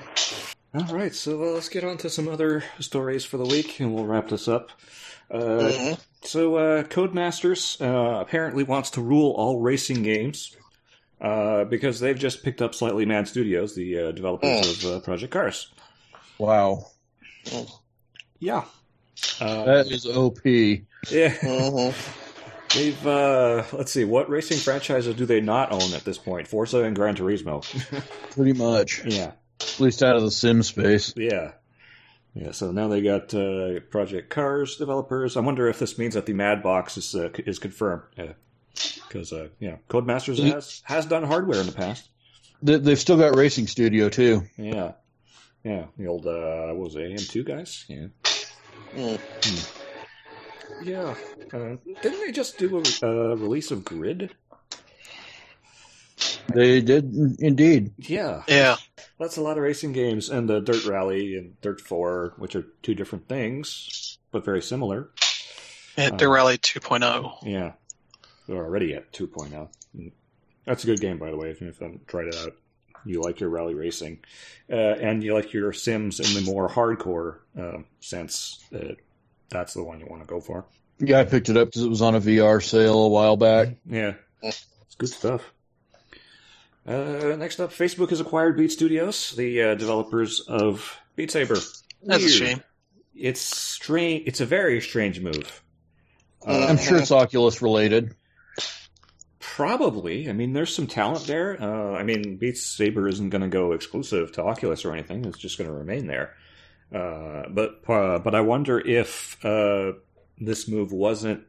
[0.75, 3.95] All right, so uh, let's get on to some other stories for the week, and
[3.95, 4.71] we'll wrap this up.
[5.31, 5.99] Uh, Mhm.
[6.23, 10.57] So, uh, Codemasters uh, apparently wants to rule all racing games
[11.21, 15.31] uh, because they've just picked up Slightly Mad Studios, the uh, developers of uh, Project
[15.31, 15.71] Cars.
[16.39, 16.87] wow,
[18.39, 18.63] Yeah.
[19.39, 20.39] Uh, that is OP.
[21.11, 21.33] yeah.
[21.35, 21.93] Mhm.
[22.73, 26.47] They've, uh, let's see, what racing franchises do they not own at this point?
[26.47, 27.63] Forza and Gran Turismo.
[28.31, 29.31] Pretty much, yeah.
[29.61, 31.13] at least out of the sim space.
[31.15, 31.51] Yeah.
[32.33, 35.37] Yeah, so now they got uh, Project Cars developers.
[35.37, 38.03] I wonder if this means that the Mad Box is uh, is confirmed.
[39.07, 42.09] Because, uh, yeah, Codemasters Ye- has, has done hardware in the past.
[42.61, 44.43] They, they've still got Racing Studio too.
[44.57, 44.93] Yeah.
[45.63, 47.85] Yeah, the old, uh, what was it, AM2 guys?
[47.87, 48.07] Yeah.
[48.95, 49.84] Mm.
[50.83, 51.15] Yeah.
[51.53, 54.31] Uh, didn't they just do a uh, release of Grid?
[56.53, 57.93] They did indeed.
[57.97, 58.43] Yeah.
[58.47, 58.77] Yeah.
[59.19, 62.65] That's a lot of racing games, and the Dirt Rally and Dirt 4, which are
[62.83, 65.09] two different things, but very similar.
[65.97, 67.37] yeah Uh, Dirt Rally 2.0.
[67.43, 67.73] Yeah.
[68.47, 69.69] They're already at 2.0.
[69.97, 70.11] Mm.
[70.65, 72.55] That's a good game, by the way, if you haven't tried it out.
[73.05, 74.19] You like your rally racing,
[74.69, 78.65] uh, and you like your Sims in the more hardcore uh, sense.
[79.49, 80.65] That's the one you want to go for.
[80.99, 83.69] Yeah, I picked it up because it was on a VR sale a while back.
[83.85, 84.65] Yeah, it's
[84.97, 85.41] good stuff.
[86.87, 91.57] Uh, next up, Facebook has acquired Beat Studios, the uh, developers of Beat Saber.
[92.03, 92.61] That's a shame.
[93.15, 94.27] It's strange.
[94.27, 95.63] It's a very strange move.
[96.45, 98.15] Uh, I'm sure it's Oculus related.
[99.39, 100.29] Probably.
[100.29, 101.59] I mean, there's some talent there.
[101.59, 105.25] Uh, I mean, Beat Saber isn't going to go exclusive to Oculus or anything.
[105.25, 106.35] It's just going to remain there.
[106.93, 109.93] Uh, but uh, but I wonder if uh,
[110.37, 111.43] this move wasn't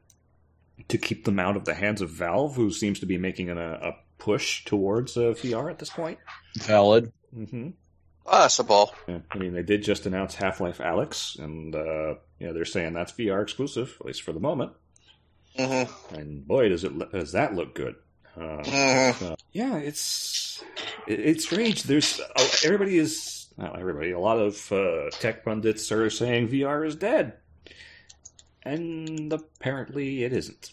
[0.89, 3.59] to keep them out of the hands of Valve, who seems to be making an,
[3.59, 6.19] a, a push towards uh, VR at this point.
[6.59, 7.13] Valid.
[7.37, 7.71] Mm-hmm.
[8.25, 8.93] Possible.
[9.07, 9.19] Yeah.
[9.31, 13.13] I mean, they did just announce Half Life Alyx, and uh, yeah, they're saying that's
[13.13, 14.73] VR exclusive, at least for the moment.
[15.57, 15.85] hmm
[16.15, 17.95] And boy, does it does that look good.
[18.37, 20.63] Uh, hmm yeah, it's
[21.07, 21.85] it- it's strange.
[21.85, 24.11] There's oh, everybody is not everybody.
[24.13, 27.35] A lot of uh, tech pundits are saying VR is dead,
[28.63, 30.73] and apparently it isn't.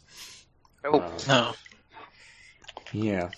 [0.84, 1.00] Oh.
[1.00, 1.54] Uh, No.
[2.92, 3.30] yeah,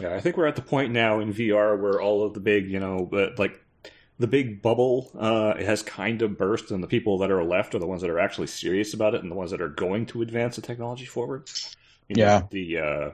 [0.00, 0.14] yeah.
[0.14, 2.80] I think we're at the point now in VR where all of the big, you
[2.80, 3.58] know, but like
[4.18, 7.78] the big bubble uh, has kind of burst, and the people that are left are
[7.78, 10.22] the ones that are actually serious about it, and the ones that are going to
[10.22, 11.48] advance the technology forward.
[12.08, 12.42] You know, Yeah.
[12.50, 13.10] the uh,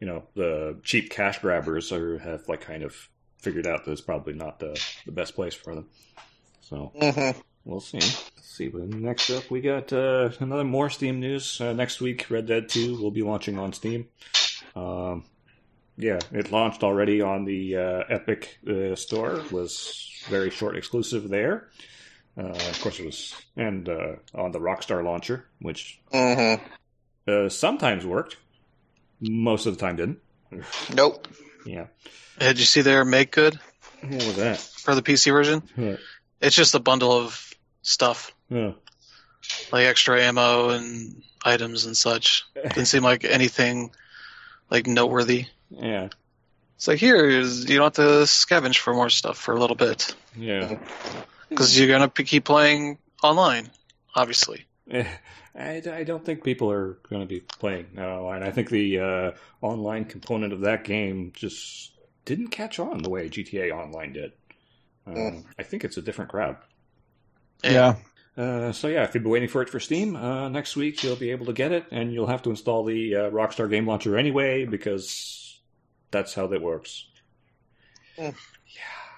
[0.00, 3.08] you know the cheap cash grabbers are have like kind of
[3.40, 5.88] figured out that it's probably not the the best place for them.
[6.60, 7.30] So hmm
[7.64, 7.98] we'll see.
[7.98, 8.68] Let's see.
[8.68, 11.60] But next up, we got uh, another more Steam news.
[11.60, 14.08] Uh, next week, Red Dead Two will be launching on Steam.
[14.76, 15.24] Um,
[15.96, 19.42] yeah, it launched already on the uh, Epic uh, store.
[19.50, 21.68] Was very short exclusive there.
[22.38, 26.54] Uh, of course, it was and uh, on the Rockstar launcher, which hmm
[27.28, 28.36] uh, sometimes worked,
[29.20, 30.18] most of the time didn't.
[30.94, 31.26] Nope.
[31.64, 31.86] Yeah,
[32.38, 33.58] Did you see their Make Good
[34.02, 34.58] what was that?
[34.58, 35.62] for the PC version?
[35.76, 35.96] Yeah.
[36.40, 38.72] It's just a bundle of stuff, Yeah.
[39.72, 42.44] like extra ammo and items and such.
[42.54, 43.90] Didn't seem like anything
[44.70, 45.46] like noteworthy.
[45.70, 46.08] Yeah,
[46.76, 49.76] It's like here is- you don't have to scavenge for more stuff for a little
[49.76, 50.78] bit yeah.
[51.50, 53.70] because you're gonna p- keep playing online,
[54.14, 54.64] obviously.
[54.90, 55.04] Eh,
[55.54, 58.42] I, I don't think people are going to be playing online.
[58.42, 59.32] I think the uh,
[59.62, 61.92] online component of that game just
[62.24, 64.32] didn't catch on the way GTA Online did.
[65.06, 65.44] Um, Mm.
[65.58, 66.56] I think it's a different crowd.
[67.64, 67.96] Yeah.
[68.36, 71.16] Uh, so yeah, if you've been waiting for it for Steam, uh, next week you'll
[71.16, 74.16] be able to get it, and you'll have to install the uh, Rockstar Game Launcher
[74.16, 75.60] anyway because
[76.10, 77.06] that's how that works.
[78.18, 78.34] Mm.
[78.66, 79.09] Yeah.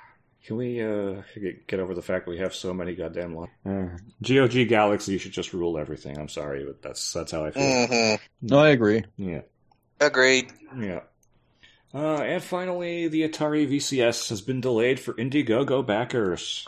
[0.44, 3.51] Can we uh, get- get over the fact we have so many goddamn launch?
[3.64, 3.89] Uh,
[4.23, 6.19] GOG Galaxy should just rule everything.
[6.19, 7.86] I'm sorry, but that's that's how I feel.
[7.86, 9.05] hmm No, I agree.
[9.16, 9.43] Yeah,
[10.01, 10.51] Agreed.
[10.77, 11.01] yeah.
[11.94, 16.66] Uh, and finally, the Atari VCS has been delayed for Indiegogo backers.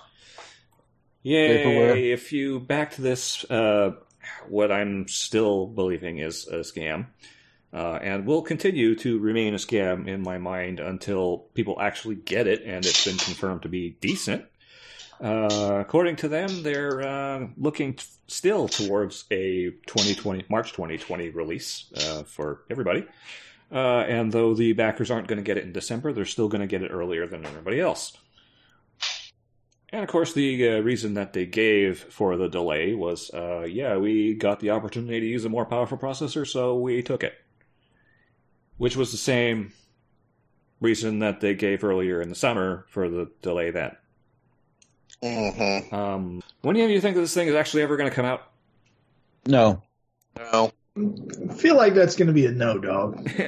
[1.23, 1.65] Yay!
[1.65, 2.13] Vaporware.
[2.13, 3.93] If you backed this, uh,
[4.49, 7.07] what I'm still believing is a scam,
[7.75, 12.47] uh, and will continue to remain a scam in my mind until people actually get
[12.47, 14.45] it and it's been confirmed to be decent.
[15.21, 21.93] Uh, according to them, they're uh, looking t- still towards a 2020 March 2020 release
[21.97, 23.05] uh, for everybody.
[23.73, 26.61] Uh, and though the backers aren't going to get it in December, they're still going
[26.61, 28.17] to get it earlier than everybody else.
[29.93, 33.97] And of course, the uh, reason that they gave for the delay was, uh, yeah,
[33.97, 37.35] we got the opportunity to use a more powerful processor, so we took it.
[38.77, 39.73] Which was the same
[40.81, 43.97] reason that they gave earlier in the summer for the delay then.
[45.23, 48.27] hmm Um, when do you think that this thing is actually ever going to come
[48.27, 48.43] out?
[49.47, 49.83] No.
[50.37, 50.73] No.
[50.97, 53.29] I feel like that's going to be a no, dog.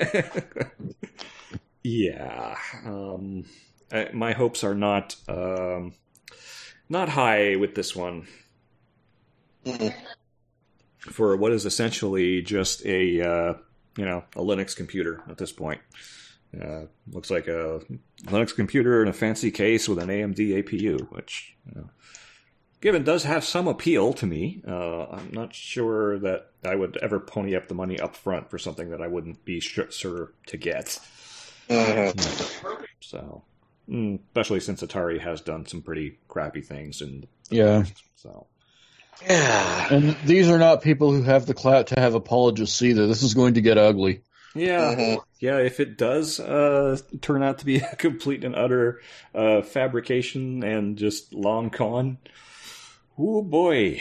[1.82, 2.56] yeah.
[2.84, 3.44] Um,
[3.92, 5.94] I, my hopes are not um,
[6.88, 8.26] not high with this one
[9.64, 9.92] Mm.
[11.00, 13.54] for what is essentially just a uh,
[13.96, 15.80] you know a Linux computer at this point.
[16.58, 17.80] Uh, looks like a
[18.24, 21.90] Linux computer in a fancy case with an AMD APU, which you know,
[22.80, 24.62] given does have some appeal to me.
[24.66, 28.58] Uh, I'm not sure that I would ever pony up the money up front for
[28.58, 30.98] something that I wouldn't be sure, sure to get.
[31.68, 32.86] Mhm.
[33.00, 33.42] So,
[33.88, 37.84] mm, especially since Atari has done some pretty crappy things, and Yeah.
[38.14, 38.46] so
[39.28, 39.88] Yeah.
[39.94, 43.06] And these are not people who have the clout to have apologists either.
[43.06, 44.22] This is going to get ugly.
[44.54, 45.20] yeah, Mhm.
[45.40, 45.58] yeah.
[45.58, 49.00] If it does uh, turn out to be a complete and utter
[49.34, 52.18] uh, fabrication and just long con,
[53.18, 54.00] oh boy,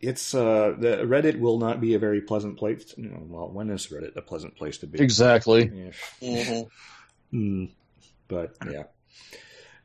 [0.00, 2.94] it's uh, the Reddit will not be a very pleasant place.
[2.96, 5.00] You know, well, when is Reddit a pleasant place to be?
[5.00, 5.92] Exactly.
[6.20, 6.40] Yeah.
[6.50, 6.62] hmm
[7.32, 7.70] Mm,
[8.28, 8.84] but yeah.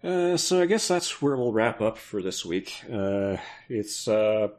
[0.04, 2.84] Uh, so I guess that's where we'll wrap up for this week.
[2.92, 3.38] Uh,
[3.70, 4.50] it's uh,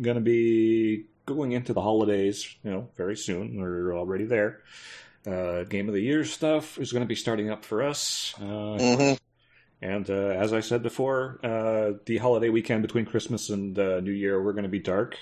[0.00, 3.60] going to be going into the holidays, you know, very soon.
[3.60, 4.60] We're already there.
[5.26, 8.34] Uh, Game of the Year stuff is going to be starting up for us.
[8.40, 9.12] Uh, hmm
[9.82, 14.12] and uh, as I said before, uh, the holiday weekend between Christmas and uh, New
[14.12, 15.18] Year, we're going to be dark.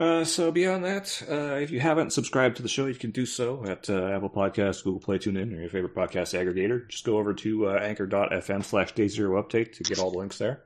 [0.00, 3.26] Uh, so beyond that, uh, if you haven't subscribed to the show, you can do
[3.26, 6.88] so at uh, Apple Podcasts, Google Play, TuneIn, or your favorite podcast aggregator.
[6.88, 10.38] Just go over to uh, anchor.fm slash day zero update to get all the links
[10.38, 10.62] there.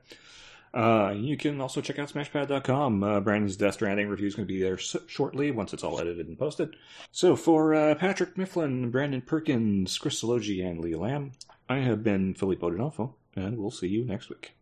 [0.71, 3.23] Uh, you can also check out smashpad.com.
[3.23, 6.27] Brandon's Death Stranding review is going to be there s- shortly once it's all edited
[6.27, 6.75] and posted.
[7.11, 11.31] So for Patrick Mifflin, Brandon Perkins, Chris Sologi, and Lee Lamb,
[11.69, 14.51] I have been Philippe Odinolfo, and we'll see you next week.